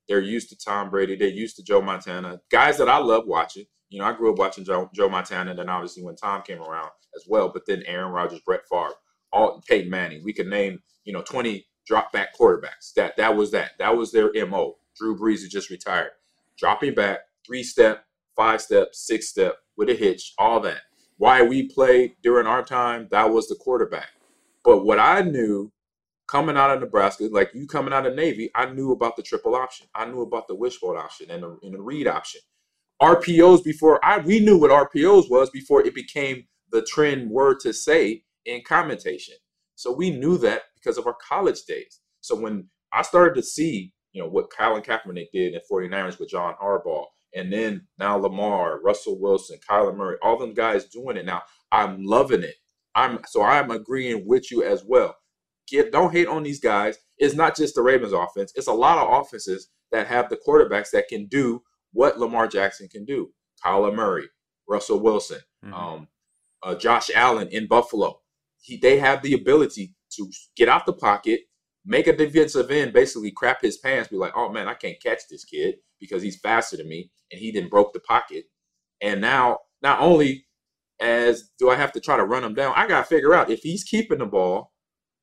[0.08, 1.16] They're used to Tom Brady.
[1.16, 2.40] They're used to Joe Montana.
[2.50, 3.64] Guys that I love watching.
[3.90, 6.60] You know, I grew up watching Joe, Joe Montana, and then obviously when Tom came
[6.60, 7.50] around as well.
[7.50, 8.92] But then Aaron Rodgers, Brett Favre,
[9.32, 10.22] all Peyton Manning.
[10.24, 12.92] We could name, you know, 20 drop back quarterbacks.
[12.96, 13.72] That that was that.
[13.78, 14.76] That was their MO.
[14.96, 16.10] Drew Brees who just retired.
[16.58, 18.04] Dropping back, three step,
[18.38, 20.82] five step, six step with a hitch, all that.
[21.18, 24.08] Why we played during our time, that was the quarterback.
[24.64, 25.72] But what I knew
[26.28, 29.56] coming out of Nebraska, like you coming out of Navy, I knew about the triple
[29.56, 29.88] option.
[29.94, 32.40] I knew about the wishbone option and the, and the read option.
[33.02, 37.72] RPOs before I we knew what RPOs was before it became the trend word to
[37.72, 39.34] say in commentation.
[39.74, 42.00] So we knew that because of our college days.
[42.20, 46.30] So when I started to see, you know, what Colin Kaepernick did in 49ers with
[46.30, 51.24] John Harbaugh, and then now Lamar, Russell Wilson, Kyler Murray, all them guys doing it
[51.26, 52.54] now, I'm loving it.
[52.94, 55.14] I'm so I'm agreeing with you as well.
[55.68, 56.98] Get don't hate on these guys.
[57.18, 58.52] It's not just the Ravens offense.
[58.56, 61.62] It's a lot of offenses that have the quarterbacks that can do
[61.92, 63.30] what Lamar Jackson can do.
[63.64, 64.28] Kyler Murray,
[64.68, 65.72] Russell Wilson, Mhm.
[65.72, 66.08] um,
[66.62, 68.20] uh, Josh Allen in Buffalo.
[68.60, 71.42] He, they have the ability to get out the pocket,
[71.84, 75.22] make a defensive end basically crap his pants, be like, oh man, I can't catch
[75.30, 78.44] this kid because he's faster than me and he didn't broke the pocket.
[79.00, 80.46] And now, not only
[81.00, 83.50] as do I have to try to run him down, I got to figure out
[83.50, 84.72] if he's keeping the ball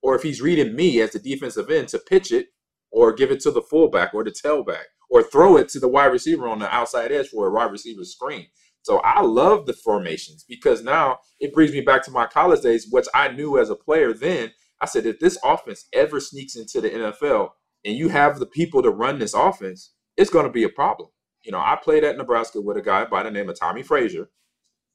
[0.02, 2.48] or if he's reading me as the defensive end to pitch it
[2.92, 6.06] or give it to the fullback or the tailback or throw it to the wide
[6.06, 8.48] receiver on the outside edge for a wide receiver screen.
[8.84, 12.88] So I love the formations because now it brings me back to my college days,
[12.90, 14.52] which I knew as a player then.
[14.80, 17.50] I said, if this offense ever sneaks into the NFL
[17.84, 21.10] and you have the people to run this offense, it's going to be a problem.
[21.44, 24.30] You know, I played at Nebraska with a guy by the name of Tommie Frazier,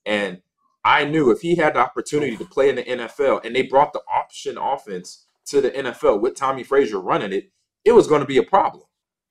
[0.05, 0.43] and
[0.85, 3.93] I knew if he had the opportunity to play in the NFL and they brought
[3.93, 7.53] the option offense to the NFL with Tommie Frazier running it,
[7.85, 8.85] it was going to be a problem.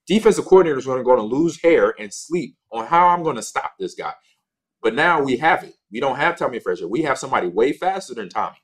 [0.05, 3.73] Defensive coordinators are going to lose hair and sleep on how I'm going to stop
[3.79, 4.13] this guy.
[4.81, 5.75] But now we have it.
[5.91, 6.87] We don't have Tommie Frazier.
[6.87, 8.57] We have somebody way faster than Tommie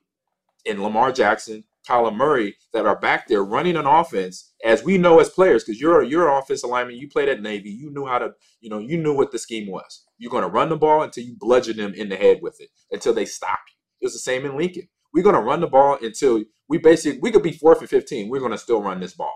[0.66, 5.20] and Lamar Jackson, Kyler Murray that are back there running an offense as we know
[5.20, 8.18] as players, because you're you're an offensive lineman, you played at Navy, you knew how
[8.18, 8.32] to,
[8.62, 10.06] you know, you knew what the scheme was.
[10.18, 13.14] You're gonna run the ball until you bludgeon them in the head with it, until
[13.14, 13.76] they stop you.
[14.02, 14.88] It was the same in Lincoln.
[15.14, 18.30] We're gonna run the ball until we basically we could be fourth and fifteen.
[18.30, 19.36] We're gonna still run this ball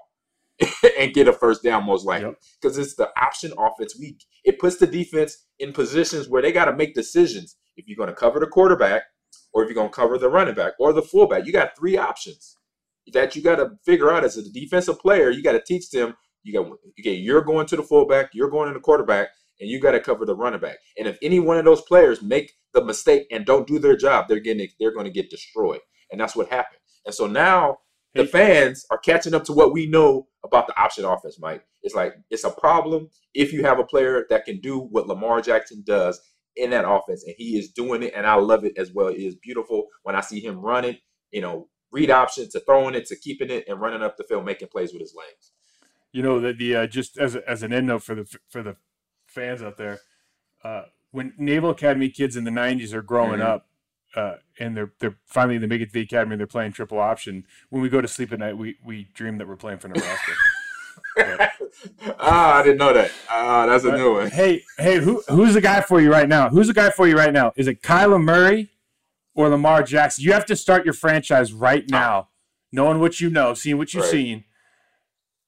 [0.99, 2.27] and get a first down most likely.
[2.27, 2.39] Yep.
[2.61, 3.95] Because it's the option offense.
[3.99, 7.55] We it puts the defense in positions where they gotta make decisions.
[7.77, 9.03] If you're gonna cover the quarterback,
[9.53, 11.45] or if you're going to cover the running back or the fullback.
[11.45, 12.57] You got three options
[13.13, 15.29] that you got to figure out as a defensive player.
[15.29, 16.15] You got to teach them.
[16.43, 17.13] You got okay.
[17.13, 18.29] You're going to the fullback.
[18.33, 20.77] You're going to the quarterback, and you got to cover the running back.
[20.97, 24.27] And if any one of those players make the mistake and don't do their job,
[24.27, 25.81] they're getting they're going to get destroyed.
[26.11, 26.79] And that's what happened.
[27.05, 27.77] And so now
[28.15, 31.63] the fans are catching up to what we know about the option offense, Mike.
[31.83, 35.41] It's like it's a problem if you have a player that can do what Lamar
[35.41, 36.19] Jackson does
[36.59, 39.07] in that offense, and he is doing it, and I love it as well.
[39.07, 40.97] It is beautiful when I see him running,
[41.31, 44.45] you know, read option to throwing it to keeping it and running up the field,
[44.45, 45.51] making plays with his legs.
[46.11, 48.61] you know that the uh, just as a, as an end note for the for
[48.63, 48.75] the
[49.27, 49.99] fans out there,
[50.63, 53.45] uh, when Naval Academy kids in the '90s are growing Mhm.
[53.45, 53.67] up,
[54.15, 56.99] uh, and they're they're finally they make it to the academy, and they're playing triple
[56.99, 57.45] option.
[57.69, 60.31] When we go to sleep at night, we we dream that we're playing for Nebraska.
[62.19, 63.11] Ah, I didn't know that.
[63.29, 64.29] Ah, that's a new one.
[64.31, 66.49] hey, hey, who who's the guy for you right now?
[66.49, 67.53] Who's the guy for you right now?
[67.55, 68.69] Is it Kyler Murray
[69.35, 70.23] or Lamar Jackson?
[70.25, 72.29] You have to start your franchise right now,
[72.71, 74.11] knowing what you know, seeing what you've Right.
[74.11, 74.43] seen.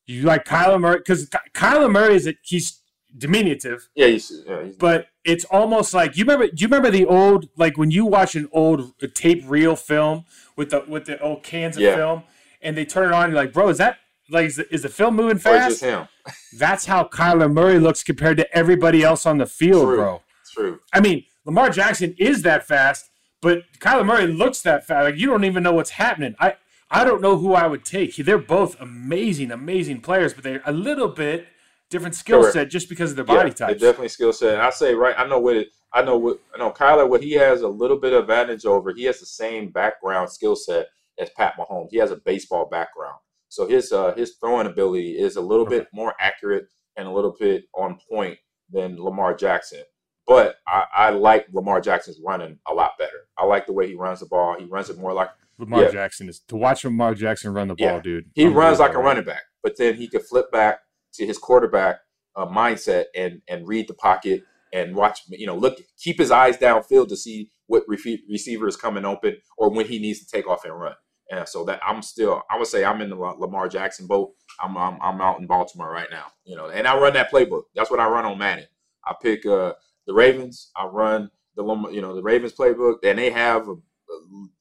[0.06, 2.80] You like Kyler Murray because Kyler Murray is a, he's
[3.18, 6.48] diminutive, Yeah, see, yeah, he's, but it's almost like you remember.
[6.48, 10.26] Do you remember the old like when you watch an old tape reel film
[10.56, 11.96] with the with the old cans of Yeah.
[11.96, 12.24] film,
[12.62, 13.98] and they turn it on, and you're like, bro, is that
[14.32, 15.84] like is the, is the film moving fast?
[16.58, 19.96] That's how Kyler Murray looks compared to everybody else on the field, True.
[19.96, 20.22] bro.
[20.54, 20.80] True.
[20.94, 23.10] I mean, Lamar Jackson is that fast,
[23.42, 25.06] but Kyler Murray looks that fast.
[25.06, 26.36] Like you don't even know what's happening.
[26.40, 26.56] I
[26.90, 28.16] I don't know who I would take.
[28.18, 31.48] They're both amazing, amazing players, but they're a little bit
[31.90, 32.54] different skill Correct.
[32.54, 33.68] set just because of their body yeah.
[33.68, 34.60] They definitely skill set.
[34.60, 35.16] I say right.
[35.18, 35.70] I know what it.
[35.94, 36.40] I know what.
[36.56, 37.08] I know Kyler.
[37.08, 38.94] What he has a little bit of advantage over.
[38.94, 40.88] He has the same background skill set
[41.20, 41.90] as Pat Mahomes.
[41.92, 43.18] He has a baseball background,
[43.52, 47.36] so his uh his throwing ability is a little bit more accurate and a little
[47.38, 48.38] bit on point
[48.72, 49.84] than Lamar Jackson.
[50.26, 53.28] But I, I like Lamar Jackson's running a lot better.
[53.38, 54.56] I like the way he runs the ball.
[54.58, 55.92] He runs it more like Lamar yeah.
[55.92, 58.00] Jackson is to watch Lamar Jackson run the ball, Yeah.
[58.02, 58.30] dude.
[58.34, 60.80] he runs like a running back, but then he could flip back
[61.16, 62.00] to his quarterback
[62.38, 65.20] uh, mindset and and read the pocket and watch.
[65.28, 69.70] You know, look, keep his eyes downfield to see what receiver is coming open or
[69.70, 70.94] when he needs to take off and run.
[71.32, 74.34] And so that I'm still, I would say I'm in the Lamar Jackson boat.
[74.60, 76.26] I'm, I'm I'm out in Baltimore right now.
[76.44, 77.64] You know, and I run that playbook.
[77.74, 78.66] That's what I run on Madden.
[79.06, 79.74] I pick uh,
[80.06, 80.72] the Ravens.
[80.76, 83.76] I run the you know the Ravens playbook, and they have a,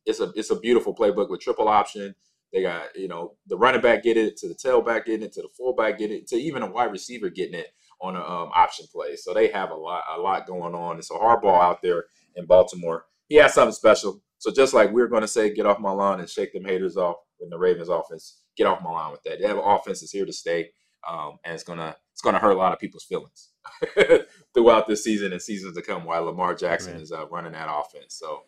[0.07, 2.15] it's a it's a beautiful playbook with triple option.
[2.53, 5.43] They got you know the running back get it to the tailback getting it to
[5.43, 7.69] the fullback getting it to even a wide receiver getting it
[8.01, 9.17] on a um, option play.
[9.17, 10.99] So they have a lot a lot going on.
[10.99, 12.05] It's a hard ball out there
[12.37, 13.07] in Baltimore.
[13.29, 14.23] He has something special.
[14.41, 16.97] So just like we're going to say, get off my lawn and shake them haters
[16.97, 18.41] off in the Ravens offense.
[18.57, 19.39] Get off my lawn with that.
[19.41, 20.71] They have an offense is here to stay,
[21.09, 23.51] um, and it's gonna it's gonna hurt a lot of people's feelings
[24.55, 26.05] throughout this season and seasons to come.
[26.05, 27.03] While Lamar Jackson Right.
[27.03, 28.41] is uh, running that offense, so.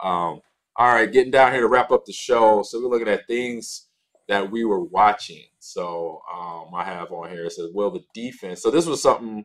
[0.00, 0.40] Um,
[0.80, 2.62] all right, getting down here to wrap up the show.
[2.62, 3.88] So we're looking at things
[4.28, 5.42] that we were watching.
[5.58, 9.44] So um, I have on here it says, "Will the defense?" So this was something,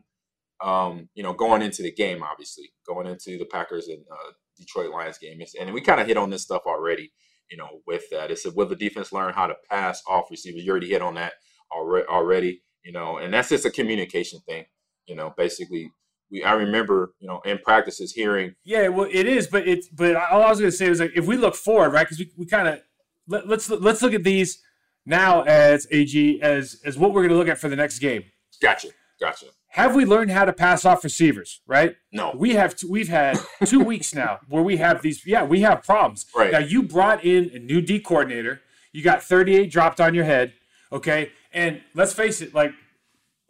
[0.62, 4.90] um, you know, going into the game, obviously going into the Packers and uh, Detroit
[4.90, 7.12] Lions game, and we kind of hit on this stuff already.
[7.50, 10.64] You know, with that, It's said, "Will the defense learn how to pass off receivers?"
[10.64, 11.34] You already hit on that
[11.72, 12.06] already.
[12.06, 14.64] Already, you know, and that's just a communication thing.
[15.06, 15.90] You know, basically,
[16.30, 20.16] we I remember, you know, in practices hearing Yeah, well, it is, but it's but
[20.16, 22.06] all I was going to say was like if we look forward, right?
[22.06, 22.80] Because we, we kind of
[23.28, 24.62] let, let's let's look at these
[25.06, 28.24] now as AG as as what we're going to look at for the next game.
[28.60, 28.88] Gotcha.
[29.20, 29.46] Gotcha.
[29.74, 31.60] Have we learned how to pass off receivers?
[31.66, 31.96] Right.
[32.12, 32.32] No.
[32.36, 35.26] We have t- we've had two weeks now where we have these.
[35.26, 36.26] Yeah, we have problems.
[36.34, 36.52] Right.
[36.52, 38.60] now, you brought in a new D coordinator.
[38.92, 40.52] You got 38 dropped on your head.
[40.92, 42.72] Okay, and let's face it, like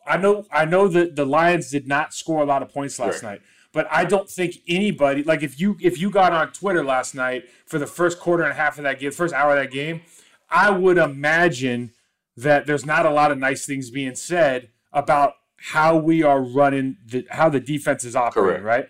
[0.06, 3.22] I know I know that the Lions did not score a lot of points last
[3.22, 3.32] Right.
[3.32, 3.40] night,
[3.72, 7.44] but I don't think anybody like if you if you got on Twitter last night
[7.66, 10.00] for the first quarter and a half of that game, first hour of that game,
[10.48, 11.92] I would imagine
[12.34, 16.96] that there's not a lot of nice things being said about how we are running
[17.04, 18.64] the how the defense is operating, Correct.
[18.64, 18.88] right?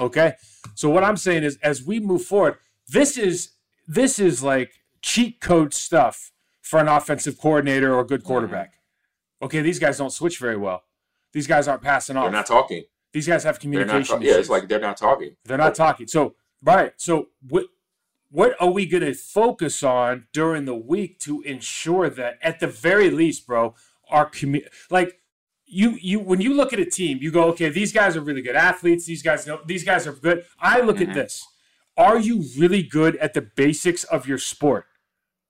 [0.00, 0.34] Okay.
[0.74, 2.56] So what I'm saying is as we move forward,
[2.88, 3.50] this is
[3.86, 4.72] this is like
[5.02, 6.32] cheat code stuff
[6.62, 8.28] for an offensive coordinator or a good mm-hmm.
[8.28, 8.74] quarterback.
[9.42, 10.82] Okay, these guys don't switch very well.
[11.32, 12.24] These guys aren't passing off.
[12.24, 12.84] They're not talking.
[13.12, 15.36] these guys have communication Ta- yeah, it's like they're not talking.
[15.44, 16.06] They're not talking.
[16.06, 16.92] So right.
[16.96, 17.66] So what
[18.30, 22.66] what are we going to focus on during the week to ensure that at the
[22.66, 23.74] very least, bro,
[24.10, 25.20] our commu- like
[25.66, 28.42] you you when you look at a team, you go, okay, these guys are really
[28.42, 29.04] good athletes.
[29.06, 30.44] These guys know these guys are good.
[30.60, 31.10] I look Mm-hmm.
[31.10, 31.46] at this.
[31.96, 34.86] Are you really good at the basics of your sport?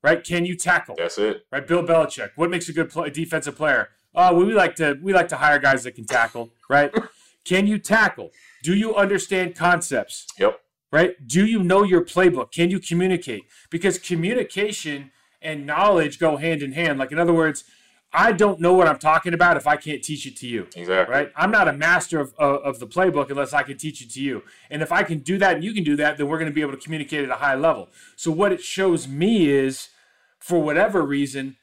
[0.02, 0.22] Right?
[0.22, 0.94] Can you tackle?
[0.96, 1.44] That's it.
[1.50, 1.66] right?
[1.66, 2.30] Bill Belichick.
[2.36, 3.88] What makes a good play, defensive player?
[4.14, 6.92] Oh, we like to we like to hire guys that can tackle, right?
[7.44, 8.30] can you tackle?
[8.62, 10.26] Do you understand concepts?
[10.38, 10.60] Yep.
[10.92, 11.14] Right?
[11.26, 12.52] Do you know your playbook?
[12.52, 13.42] Can you communicate?
[13.70, 15.10] Because communication
[15.42, 16.98] and knowledge go hand in hand.
[16.98, 17.64] Like in other words,
[18.12, 20.68] I don't know what I'm talking about if I can't teach it to you.
[20.74, 21.14] Exactly.
[21.14, 21.32] Right?
[21.36, 24.22] I'm not a master of, of, of the playbook unless I can teach it to
[24.22, 24.42] you.
[24.70, 26.54] And if I can do that and you can do that, then we're going to
[26.54, 27.88] be able to communicate at a high level.
[28.14, 29.88] So what it shows me is,
[30.38, 31.56] for whatever reason,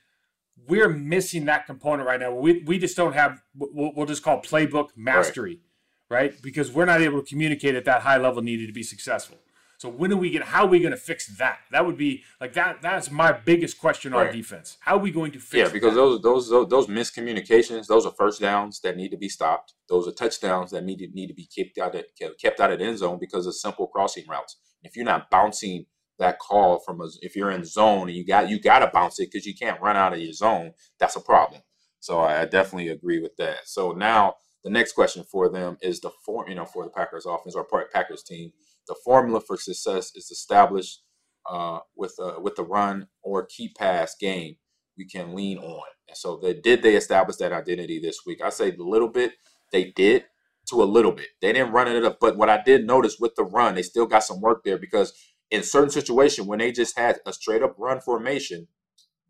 [0.68, 2.34] we're missing that component right now.
[2.34, 5.62] We, we just don't have what we'll, we'll just call playbook mastery,
[6.10, 6.40] right.
[6.42, 9.38] Because we're not able to communicate at that high level needed to be successful.
[9.84, 10.46] So when are we going?
[10.46, 11.60] How are we going to fix that?
[11.72, 12.82] That would be like that.
[12.82, 14.78] That's my biggest question on defense.
[14.80, 15.58] How are we going to fix?
[15.58, 16.00] Yeah, because that?
[16.00, 19.74] those those those those miscommunications, those are first downs that need to be stopped.
[19.90, 22.06] Those are touchdowns that need to need to be kept out of
[22.42, 24.56] kept out of the end zone because of simple crossing routes.
[24.84, 25.86] If you're not bouncing
[26.18, 29.20] that call from a, if you're in zone and you got you got to bounce
[29.20, 31.60] it because you can't run out of your zone, that's a problem.
[32.00, 33.68] So I definitely agree with that.
[33.68, 37.26] So now the next question for them is the form, you know, for the Packers
[37.26, 38.54] offense or part Packers team,
[38.88, 41.04] the formula for success is established
[41.50, 44.56] uh, with a, with the run or key pass game
[44.98, 45.84] we can lean on.
[46.08, 48.42] And so they did they establish that identity this week.
[48.44, 49.34] I say a little bit.
[49.72, 50.26] they did
[50.70, 51.28] to a little bit.
[51.42, 54.06] They didn't run it up, but what I did notice with the run, they still
[54.06, 55.14] got some work there because
[55.52, 58.68] in certain situation when they just had a straight up run formation,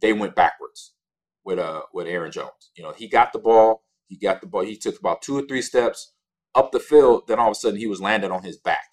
[0.02, 0.94] they went backwards
[1.46, 2.72] with uh with Aaron Jones.
[2.76, 5.44] You know, he got the ball, he got the ball, he took about two or
[5.44, 6.14] three steps
[6.56, 8.86] up the field, then all of a sudden he was landed on his back.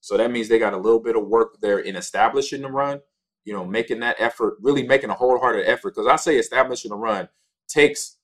[0.00, 3.00] So that means they got a little bit of work there in establishing the run,
[3.44, 5.94] you know, making that effort, really making a wholehearted effort.
[5.94, 7.28] Because I say establishing a run
[7.68, 8.16] takes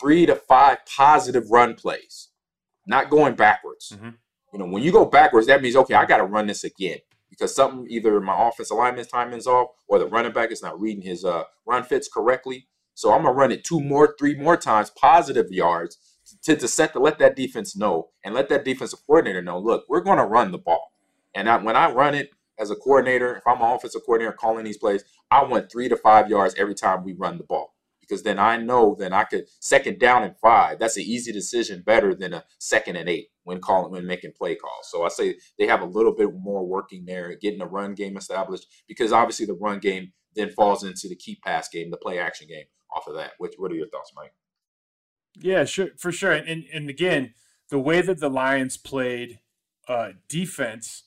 [0.00, 2.28] three to five positive run plays,
[2.86, 3.92] not going backwards.
[3.94, 4.14] Mhm.
[4.52, 6.98] You know, when you go backwards, that means okay, I got to run this again
[7.28, 11.02] because something either my offensive alignment's timing's off or the running back is not reading
[11.02, 12.68] his uh, run fits correctly.
[12.94, 15.98] So I'm gonna run it two more, three more times, positive yards
[16.42, 19.58] to, to set to let that defense know and let that defensive coordinator know.
[19.58, 20.92] Look, we're gonna run the ball,
[21.34, 24.64] and I, when I run it as a coordinator, if I'm an offensive coordinator calling
[24.64, 27.74] these plays, I want three to five yards every time we run the ball
[28.06, 30.78] because then I know then I could second down and five.
[30.78, 34.54] That's an easy decision, better than a second and eight when calling when making play
[34.54, 34.90] calls.
[34.90, 38.16] So I say they have a little bit more working there, getting the run game
[38.16, 42.18] established because obviously the run game then falls into the key pass game, the play
[42.18, 42.64] action game.
[42.94, 44.32] Off of that, which what are your thoughts, Mike?
[45.40, 46.32] Yeah, sure, for sure.
[46.32, 47.34] And and again,
[47.70, 49.40] the way that the Lions played
[49.88, 51.04] uh, defense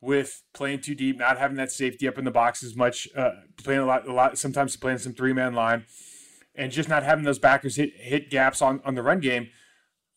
[0.00, 3.32] with playing too deep, not having that safety up in the box as much, uh,
[3.62, 5.84] playing a lot, a lot, sometimes playing some three man line,
[6.54, 9.48] and just not having those backers hit hit gaps on on the run game.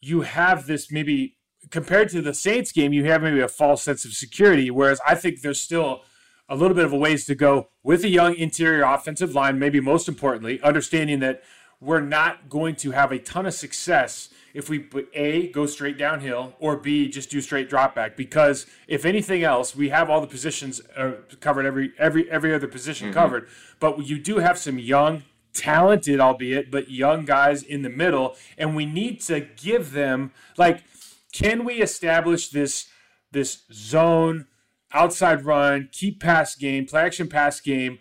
[0.02, 1.38] You have this maybe
[1.70, 4.70] compared to the Saints game, you have maybe a false sense of security.
[4.70, 6.02] Whereas I think there's still
[6.50, 9.60] a little bit of a ways to go with a young interior offensive line.
[9.60, 11.42] Maybe most importantly, understanding that
[11.84, 16.54] we're not going to have a ton of success if we a go straight downhill
[16.60, 18.16] or b just do straight drop back.
[18.16, 22.68] Because if anything else we have all the positions uh, covered every every every other
[22.68, 23.48] position covered.
[23.80, 25.24] But you do have some young
[25.54, 30.84] talented albeit but young guys in the middle and we need to give them like
[31.32, 32.88] can we establish this
[33.32, 34.48] this zone
[34.94, 38.00] outside run keep pass game play action pass game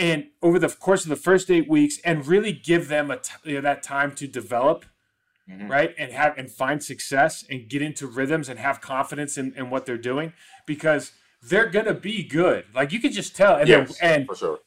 [0.00, 3.32] and over the course of the first eight weeks and really give them a t-
[3.44, 4.84] you know, that time to develop
[5.68, 9.68] right and have and find success and get into rhythms and have confidence in, in
[9.68, 10.32] what they're doing
[10.64, 11.10] because
[11.42, 14.60] they're gonna be good like you can just tell and Yes, and for sure.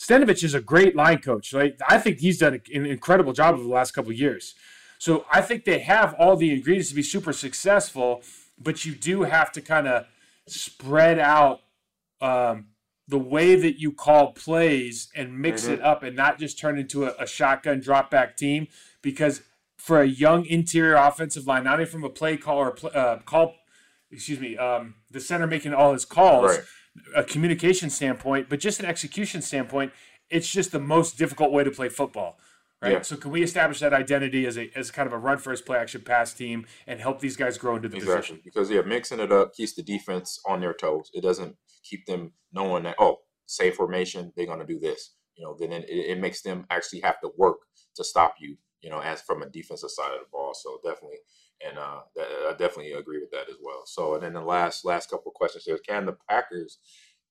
[0.00, 1.52] Stenavich is a great line coach.
[1.52, 1.76] Right?
[1.88, 4.54] I think he's done an incredible job over the last couple of years.
[4.98, 8.22] So I think they have all the ingredients to be super successful,
[8.58, 10.06] but you do have to kind of
[10.46, 11.60] spread out
[12.20, 12.66] um,
[13.06, 17.04] the way that you call plays and mix it up and not just turn into
[17.04, 18.66] a, a shotgun drop back team
[19.02, 19.42] because
[19.76, 23.18] for a young interior offensive line, not only from a play call or pl- uh,
[23.26, 23.54] call,
[24.10, 26.64] excuse me, um, the center making all his calls, Right.
[27.14, 29.92] a communication standpoint, but just an execution standpoint,
[30.30, 32.38] it's just the most difficult way to play football.
[32.80, 32.92] Right.
[32.92, 33.02] Yeah.
[33.02, 35.76] So can we establish that identity as a as kind of a run first play
[35.78, 38.16] action pass team and help these guys grow into the Exactly.
[38.20, 38.40] position?
[38.44, 41.10] Because yeah, mixing it up keeps the defense on their toes.
[41.14, 45.14] It doesn't keep them knowing that oh, same formation, they're gonna do this.
[45.36, 47.58] You know, then it, it makes them actually have to work
[47.96, 48.56] to stop you.
[48.80, 50.52] You know, as from a defensive side of the ball.
[50.54, 51.18] So definitely,
[51.66, 53.82] and uh, that, I definitely agree with that as well.
[53.86, 56.78] So and then the last last couple of questions here: Can the Packers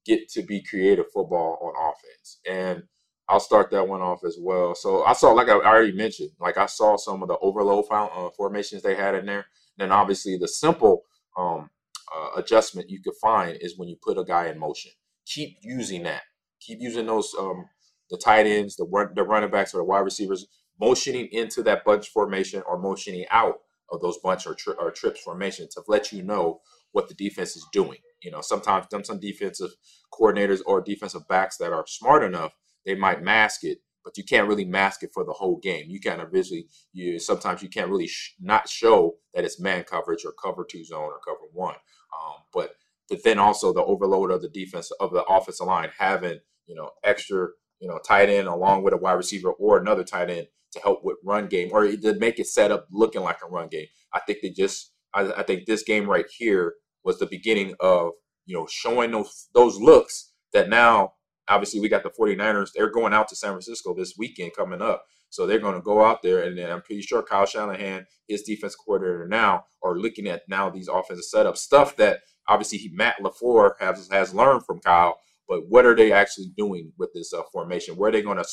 [0.05, 2.39] get to be creative football on offense?
[2.49, 2.83] And
[3.29, 4.75] I'll start that one off as well.
[4.75, 8.29] So I saw, like I already mentioned, like I saw some of the overload uh,
[8.35, 9.45] formations they had in there.
[9.77, 11.03] Then obviously the simple
[11.37, 11.69] um,
[12.15, 14.91] uh, adjustment you could find is when you put a guy in motion.
[15.25, 16.23] Keep using that.
[16.61, 17.65] Keep using those um,
[18.09, 20.47] the tight ends, the run, the running backs, or the wide receivers,
[20.79, 23.59] motioning into that bunch formation or motioning out
[23.91, 27.55] of those bunch or, tri- or trips formation to let you know what the defense
[27.55, 27.99] is doing.
[28.21, 29.71] You know, sometimes some some defensive
[30.13, 32.53] coordinators or defensive backs that are smart enough,
[32.85, 35.85] they might mask it, but you can't really mask it for the whole game.
[35.87, 39.83] You kind of visually, you sometimes you can't really sh- not show that it's man
[39.83, 41.75] coverage or cover two zone or cover one.
[41.75, 42.75] Um, but
[43.23, 47.47] then also the overload of the defense of the offensive line having you know extra
[47.79, 51.03] you know tight end along with a wide receiver or another tight end to help
[51.03, 53.87] with run game or to make it set up looking like a run game.
[54.13, 58.11] I think they just I, I think this game right here was the beginning of
[58.45, 61.13] you know showing those those looks that now
[61.47, 65.05] obviously we got the 49ers they're going out to San Francisco this weekend coming up
[65.29, 68.43] so they're going to go out there and then I'm pretty sure Kyle Shanahan his
[68.43, 73.15] defense coordinator now are looking at now these offensive setups stuff that obviously he, Matt
[73.21, 77.41] LaFleur has has learned from Kyle but what are they actually doing with this uh,
[77.51, 78.45] formation where are they going to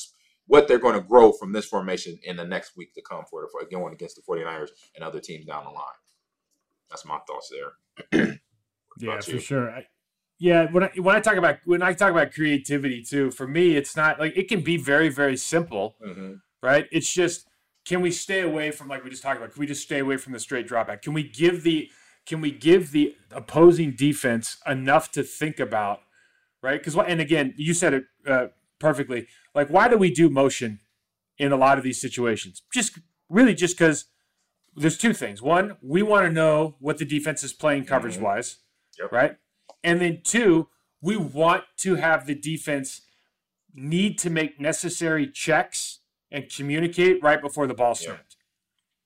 [0.50, 3.48] what they're going to grow from this formation in the next week to come for,
[3.52, 5.84] for going against the 49ers and other teams down the line.
[6.88, 7.52] That's my thoughts
[8.12, 8.38] there.
[8.98, 9.70] Yeah, for sure.
[9.70, 9.86] I,
[10.40, 13.76] yeah, when I when I talk about when I talk about creativity too, for me,
[13.76, 16.34] it's not like it can be very very simple, Mm-hmm.
[16.62, 16.86] right?
[16.90, 17.46] It's just
[17.84, 19.52] can we stay away from like we just talked about?
[19.52, 21.02] Can we just stay away from the straight drop back?
[21.02, 21.90] Can we give the
[22.26, 26.00] can we give the opposing defense enough to think about,
[26.62, 26.80] right?
[26.82, 28.46] Because and again, you said it uh,
[28.78, 29.26] perfectly.
[29.54, 30.80] Like, why do we do motion
[31.38, 32.62] in a lot of these situations?
[32.72, 32.98] Just
[33.28, 34.06] really just because
[34.74, 35.42] there's two things.
[35.42, 38.58] One, we want to know what the defense is playing coverage wise,
[38.98, 39.12] Yep.
[39.12, 39.36] right?
[39.82, 40.68] And then two,
[41.00, 43.02] we want to have the defense
[43.74, 46.00] need to make necessary checks
[46.30, 48.36] and communicate right before the ball snapped.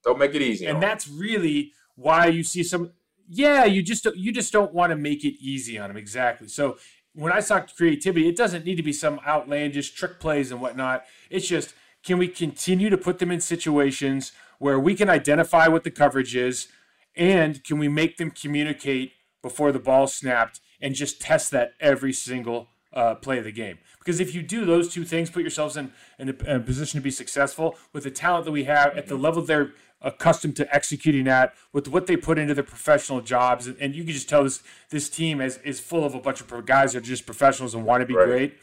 [0.02, 0.66] Don't make it easy.
[0.66, 2.92] And that's really why you see some
[3.28, 6.48] yeah, you just don't, you just don't want to make it easy on them exactly.
[6.48, 6.76] So
[7.14, 10.60] when I talk to creativity, it doesn't need to be some outlandish trick plays and
[10.60, 11.04] whatnot.
[11.30, 15.84] It's just can we continue to put them in situations where we can identify what
[15.84, 16.68] the coverage is,
[17.16, 19.12] and can we make them communicate
[19.44, 23.78] before the ball snapped and just test that every single uh, play of the game?
[23.98, 26.98] Because if you do those two things, put yourselves in, in, a, in a position
[26.98, 30.74] to be successful with the talent that we have at the level they're accustomed to
[30.74, 34.28] executing at, with what they put into their professional jobs, and, and you can just
[34.28, 37.24] tell this this team is is full of a bunch of guys that are just
[37.26, 38.26] professionals and want to be Right.
[38.26, 38.54] great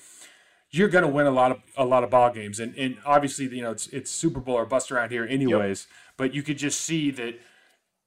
[0.71, 3.45] you're going to win a lot of a lot of ball games, and and obviously
[3.53, 5.87] you know it's it's Super Bowl or bust around here anyways.
[6.17, 7.39] But you could just see that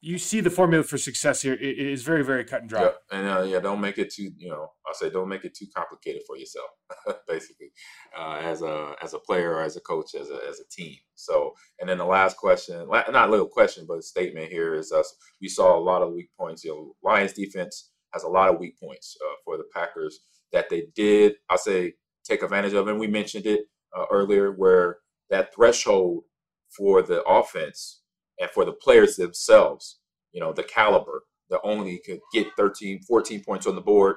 [0.04, 2.82] you see the formula for success here i- i- very very cut and dry.
[2.82, 4.30] Yeah, and uh, yeah, don't make it too.
[4.36, 6.70] You know, I say don't make it too complicated for yourself.
[7.28, 7.70] basically,
[8.18, 10.96] uh, as a as a player or as a coach, as a as a team.
[11.14, 14.92] So, and then the last question, not a little question, but a statement here is
[14.92, 15.14] us.
[15.40, 16.64] We saw a lot of weak points.
[16.64, 20.20] You know, Lions defense has a lot of weak points uh, for the Packers
[20.52, 21.34] that they did.
[21.50, 21.94] I say
[22.24, 23.62] take advantage of, and we mentioned it
[23.96, 24.98] uh, earlier, where
[25.30, 26.24] that threshold
[26.76, 28.02] for the offense
[28.40, 29.98] and for the players themselves,
[30.32, 34.16] you know, the caliber that only could get 13, 14 points on the board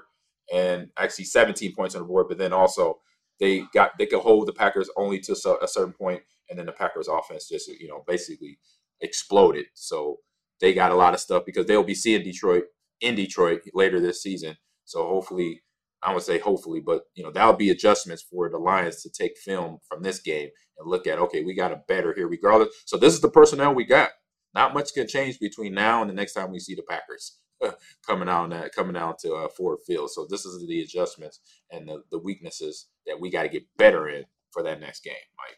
[0.54, 3.00] and actually 17 points on the board, but then also
[3.40, 6.72] they got they could hold the Packers only to a certain point, and then the
[6.72, 8.60] Packers offense just you know basically
[9.02, 9.66] exploded.
[9.74, 10.18] So
[10.60, 12.64] they got a lot of stuff because they'll be seeing Detroit
[13.02, 14.58] in Detroit later this season.
[14.86, 15.62] So hopefully,
[16.04, 19.38] I would say hopefully, but you know that'll be adjustments for the Lions to take
[19.38, 21.20] film from this game and look at.
[21.20, 22.70] Okay, we got a better here regardless.
[22.86, 24.12] So this is the personnel we got.
[24.54, 27.40] Not much can change between now and the next time we see the Packers
[28.08, 30.12] coming out that coming out to uh, Ford Field.
[30.12, 31.40] So this is the adjustments
[31.72, 35.14] and the, the weaknesses that we got to get better in for that next game,
[35.38, 35.58] Mike.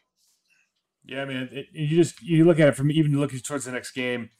[1.04, 1.48] Yeah, man.
[1.52, 4.30] It, you just you look at it from even looking towards the next game.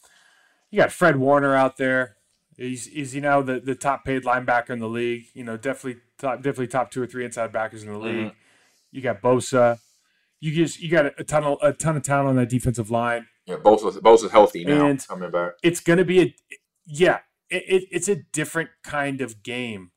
[0.70, 2.16] You got Fred Warner out there.
[2.60, 5.26] He's is he now the, the top paid linebacker in the league?
[5.32, 8.14] You know, definitely top definitely top two or three inside backers in the league.
[8.14, 8.36] Mm-hmm.
[8.92, 9.78] You got Bosa.
[10.40, 13.26] You just you got a, ton of a ton of talent on that defensive line.
[13.46, 15.52] Yeah, both is healthy now And- coming back.
[15.62, 16.34] it's going to be a
[16.86, 19.90] yeah it, it, it's a different kind of game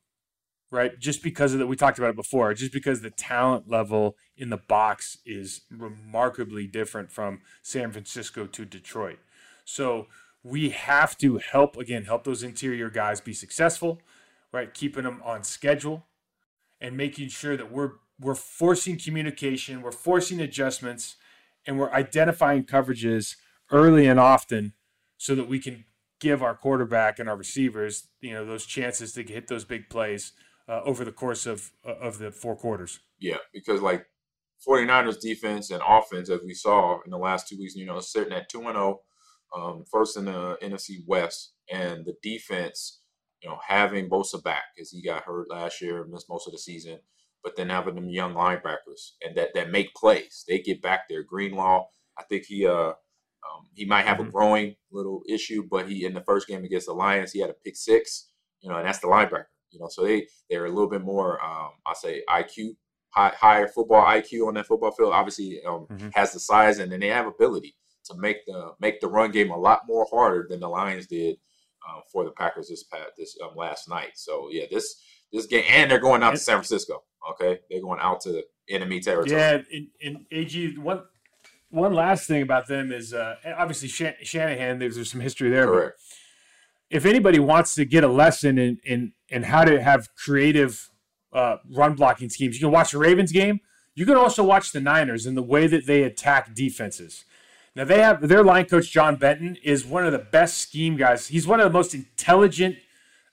[0.72, 4.16] right just because of that we talked about it before just because the talent level
[4.36, 9.18] in the box is remarkably different from san francisco to detroit
[9.64, 10.08] so
[10.44, 14.00] we have to help again help those interior guys be successful
[14.52, 16.06] right keeping them on schedule
[16.80, 21.16] and making sure that we're we're forcing communication we're forcing adjustments
[21.66, 23.36] and we're identifying coverages
[23.70, 24.74] early and often
[25.16, 25.84] so that we can
[26.20, 30.32] give our quarterback and our receivers, you know, those chances to hit those big plays
[30.68, 33.00] uh, over the course of of the four quarters.
[33.18, 34.06] Yeah, because like
[34.66, 38.32] 49ers defense and offense, as we saw in the last two weeks, you know, sitting
[38.32, 39.00] at 2 and 0,
[39.54, 43.00] um, first in the NFC West, and the defense,
[43.42, 46.52] you know, having Bosa back because he got hurt last year and missed most of
[46.52, 46.98] the season,
[47.42, 50.44] but then having them young linebackers and that that make plays.
[50.48, 51.22] They get back there.
[51.22, 51.86] Greenlaw,
[52.18, 52.92] I think he uh
[53.44, 54.32] um, he might have a Mhm.
[54.32, 57.54] growing little issue, but he in the first game against the Lions, he had a
[57.54, 59.46] pick six, you know, and that's the linebacker.
[59.70, 62.76] You know, so they they're a little bit more um, I say IQ
[63.10, 65.12] high, higher football IQ on that football field.
[65.12, 66.12] Obviously, um, Mhm.
[66.14, 67.76] has the size and then they have ability
[68.06, 71.36] to make the make the run game a lot more harder than the Lions did
[71.88, 74.12] uh, for the Packers this past this um, last night.
[74.14, 75.02] So yeah, this
[75.32, 77.02] this game and they're going out to San Francisco.
[77.32, 79.38] Okay, they're going out to enemy territory.
[79.38, 81.02] Yeah, and, and AG one
[81.70, 84.78] one last thing about them is uh, obviously Shan- Shanahan.
[84.78, 85.66] There's, there's some history there.
[85.66, 86.00] correct.
[86.90, 90.90] if anybody wants to get a lesson in in, in how to have creative
[91.32, 93.60] uh, run blocking schemes, you can watch the Ravens game.
[93.96, 97.24] You can also watch the Niners and the way that they attack defenses.
[97.74, 101.28] Now they have their line coach John Benton is one of the best scheme guys.
[101.28, 102.76] He's one of the most intelligent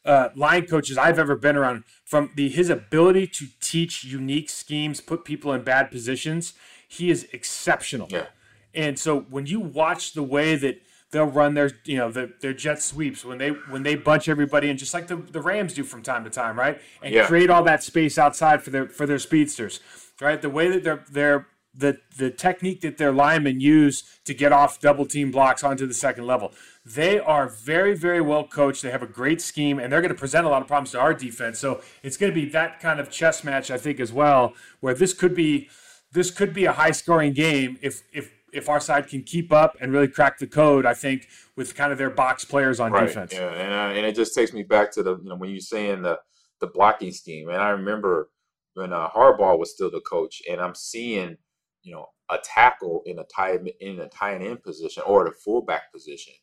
[0.03, 1.83] uh, line coaches I've ever been around.
[2.03, 6.53] From the his ability to teach unique schemes, put people in bad positions,
[6.87, 8.07] he is exceptional.
[8.09, 8.25] Yeah.
[8.73, 10.81] And so when you watch the way that
[11.11, 14.69] they'll run their you know their, their jet sweeps when they when they bunch everybody
[14.69, 16.81] in just like the, the Rams do from time to time, right?
[17.03, 17.27] And Yeah.
[17.27, 19.81] create all that space outside for their for their speedsters,
[20.19, 20.41] right?
[20.41, 24.79] The way that they're they're the the technique that their linemen use to get off
[24.79, 26.51] double team blocks onto the second level.
[26.85, 28.81] They are very, very well coached.
[28.81, 30.99] They have a great scheme, and they're going to present a lot of problems to
[30.99, 31.59] our defense.
[31.59, 34.93] So it's going to be that kind of chess match, I think, as well, where
[34.93, 35.69] this could be
[36.11, 39.77] this could be a high scoring game if if if our side can keep up
[39.79, 40.85] and really crack the code.
[40.85, 43.07] I think with kind of their box players on right.
[43.07, 43.33] defense.
[43.33, 45.59] Yeah, and uh, and it just takes me back to the you know when you're
[45.59, 46.19] saying the
[46.59, 48.29] the blocking scheme, and I remember
[48.73, 51.37] when uh, Harbaugh was still the coach, and I'm seeing
[51.83, 55.91] you know a tackle in a tight in a tight end position or the fullback
[55.93, 56.33] position,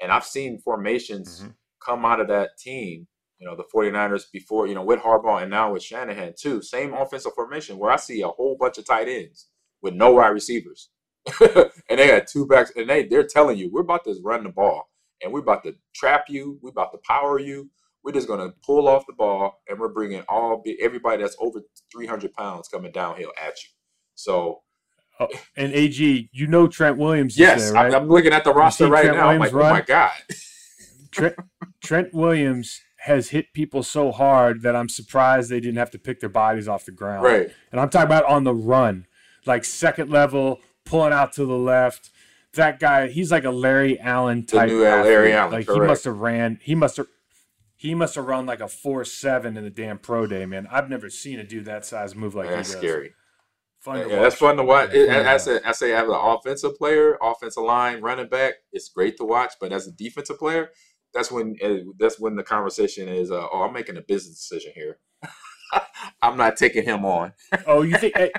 [0.00, 1.50] and I've seen formations Mm-hmm.
[1.84, 3.06] come out of that team.
[3.38, 6.62] You know the 49ers before you know with Harbaugh and now with Shanahan too.
[6.62, 9.48] Same offensive formation where I see a whole bunch of tight ends
[9.82, 10.90] with no wide receivers,
[11.40, 14.50] and they had two backs, and they they're telling you we're about to run the
[14.50, 14.88] ball
[15.22, 17.70] and we're about to trap you, we're about to power you.
[18.04, 21.60] We're just gonna pull off the ball, and we're bringing all everybody that's over
[21.92, 23.70] 300 pounds coming downhill at you.
[24.14, 24.62] So
[25.18, 27.34] Oh, and AG, you know Trent Williams.
[27.34, 27.94] is yes, there, right?
[27.94, 29.28] I'm, I'm looking at the roster right Trent now.
[29.28, 30.12] I'm Williams like, oh my god.
[31.10, 31.34] Trent,
[31.82, 36.20] Trent Williams has hit people so hard that I'm surprised they didn't have to pick
[36.20, 37.22] their bodies off the ground.
[37.22, 37.50] Right.
[37.72, 39.06] And I'm talking about on the run,
[39.46, 42.10] like second level, pulling out to the left.
[42.54, 44.68] That guy, he's like a Larry Allen type.
[44.68, 45.32] new uh, Larry.
[45.32, 46.58] Allen, Like he must have ran.
[46.62, 47.06] He must have.
[47.78, 50.66] He must have run like a four seven in the damn pro day, man.
[50.70, 52.82] I've never seen a dude that size move like That's he does.
[52.82, 53.14] scary.
[53.86, 54.90] Fun Yeah, that's fun to watch.
[54.92, 58.54] Yeah, It, to I, say, I say, as an offensive player, offensive line, running back,
[58.72, 59.52] it's great to watch.
[59.60, 60.70] But as a defensive player,
[61.14, 63.30] that's when uh, that's when the conversation is.
[63.30, 64.98] Uh, oh, I'm making a business decision here.
[66.20, 67.32] I'm not taking him on.
[67.66, 68.32] Oh, you think, hey,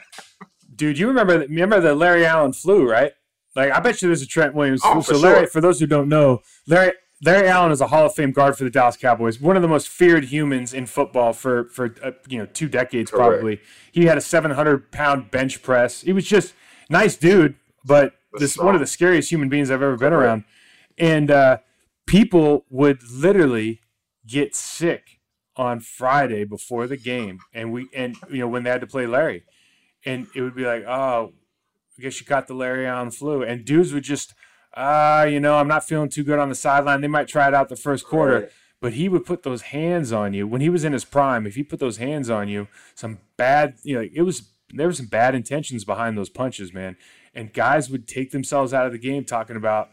[0.75, 0.99] dude?
[0.99, 1.39] You remember?
[1.39, 3.13] Remember the Larry Allen flu, right?
[3.55, 5.01] Like, I bet you there's a Trent Williams Oh, flu.
[5.01, 5.47] for so, Larry, sure.
[5.47, 6.91] for those who don't know, Larry
[7.23, 9.41] Larry Allen is a Hall of Fame guard for the Dallas Cowboys.
[9.41, 13.09] One of the most feared humans in football for for uh, you know two decades
[13.09, 13.29] Correct.
[13.29, 13.59] probably.
[13.91, 16.01] He had a 700 pound bench press.
[16.01, 16.53] He was just
[16.89, 18.67] nice dude, but this strong.
[18.67, 20.23] one of the scariest human beings I've ever been Correct.
[20.23, 20.43] around.
[20.97, 21.57] And uh,
[22.05, 23.81] people would literally
[24.25, 25.19] get sick
[25.55, 29.07] on Friday before the game, and we and you know when they had to play
[29.07, 29.43] Larry,
[30.05, 31.33] and it would be like, oh,
[31.97, 34.35] I guess you got the Larry Allen flu, and dudes would just,
[34.75, 37.01] ah, you know, I'm not feeling too good on the sideline.
[37.01, 38.39] They might try it out the first quarter.
[38.39, 38.49] Right.
[38.79, 41.47] But he would put those hands on you when he was in his prime.
[41.47, 44.93] If he put those hands on you, some bad, you know, it was there were
[44.93, 46.97] some bad intentions behind those punches, man.
[47.33, 49.89] And guys would take themselves out of the game talking about,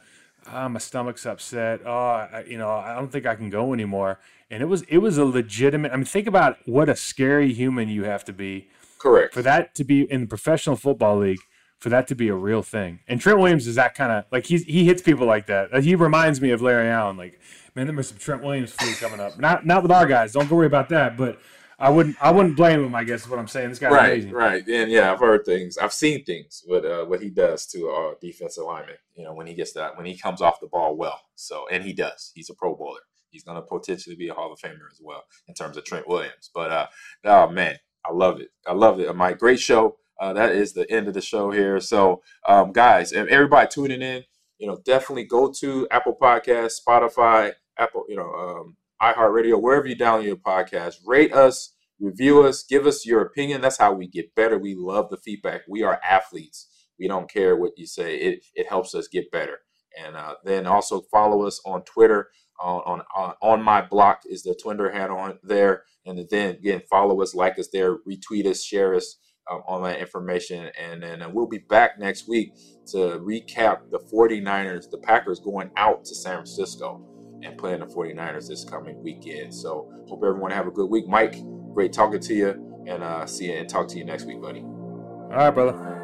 [0.47, 1.81] ah, my stomach's upset.
[1.85, 4.19] Oh, I, you know, I don't think I can go anymore.
[4.51, 5.93] And it was it was a legitimate.
[5.93, 8.69] I mean, think about what a scary human you have to be
[8.99, 9.35] Correct.
[9.35, 11.41] for that to be in the professional football league,
[11.85, 13.01] for that to be a real thing.
[13.07, 15.85] And Trent Williams is that kind of like he's he hits people like that.
[15.85, 17.19] He reminds me of Larry Allen.
[17.19, 17.39] Like,
[17.75, 19.39] man, there was some Trent Williams flu coming up.
[19.39, 20.33] Not not with our guys.
[20.33, 21.19] Don't worry about that.
[21.19, 21.39] But
[21.79, 22.95] I wouldn't I wouldn't blame him.
[22.95, 23.69] I guess is what I'm saying.
[23.69, 24.33] This guy's right, amazing.
[24.33, 25.77] right, and yeah, I've heard things.
[25.77, 28.97] I've seen things what uh, what he does to our defensive lineman.
[29.15, 31.21] You know, when he gets that, when he comes off the ball well.
[31.35, 32.33] So, and he does.
[32.35, 33.01] He's a Pro Bowler.
[33.29, 36.09] He's going to potentially be a Hall of Famer as well in terms of Trent
[36.09, 36.51] Williams.
[36.55, 36.87] But uh,
[37.25, 38.49] oh man, I love it.
[38.67, 39.15] I love it.
[39.15, 39.99] My great show.
[40.21, 41.81] Uh, that is the end of the show here.
[41.81, 44.25] So, um, guys, and everybody tuning in,
[44.59, 49.97] you know, definitely go to Apple Podcasts, Spotify, Apple, you know, um, iHeartRadio, wherever you
[49.97, 50.97] download your podcast.
[51.05, 53.61] Rate us, review us, give us your opinion.
[53.61, 54.59] That's how we get better.
[54.59, 55.63] We love the feedback.
[55.69, 56.69] We are athletes.
[56.99, 58.17] We don't care what you say.
[58.17, 59.59] It it helps us get better.
[60.01, 62.29] And uh, then also follow us on Twitter.
[62.61, 66.83] On, on on on my block is the Twitter handle on there, and then again
[66.89, 69.17] follow us, like us there, retweet us, share us
[69.51, 72.55] um, on that information, and then uh, we'll be back next week
[72.87, 77.05] to recap the 49ers, the Packers going out to San Francisco
[77.43, 79.55] and playing the 49ers this coming weekend.
[79.55, 81.07] So hope everyone have a good week.
[81.07, 81.37] Mike,
[81.75, 84.61] great talking to you, and uh, see you and talk to you next week, buddy.
[84.61, 86.04] All right, brother.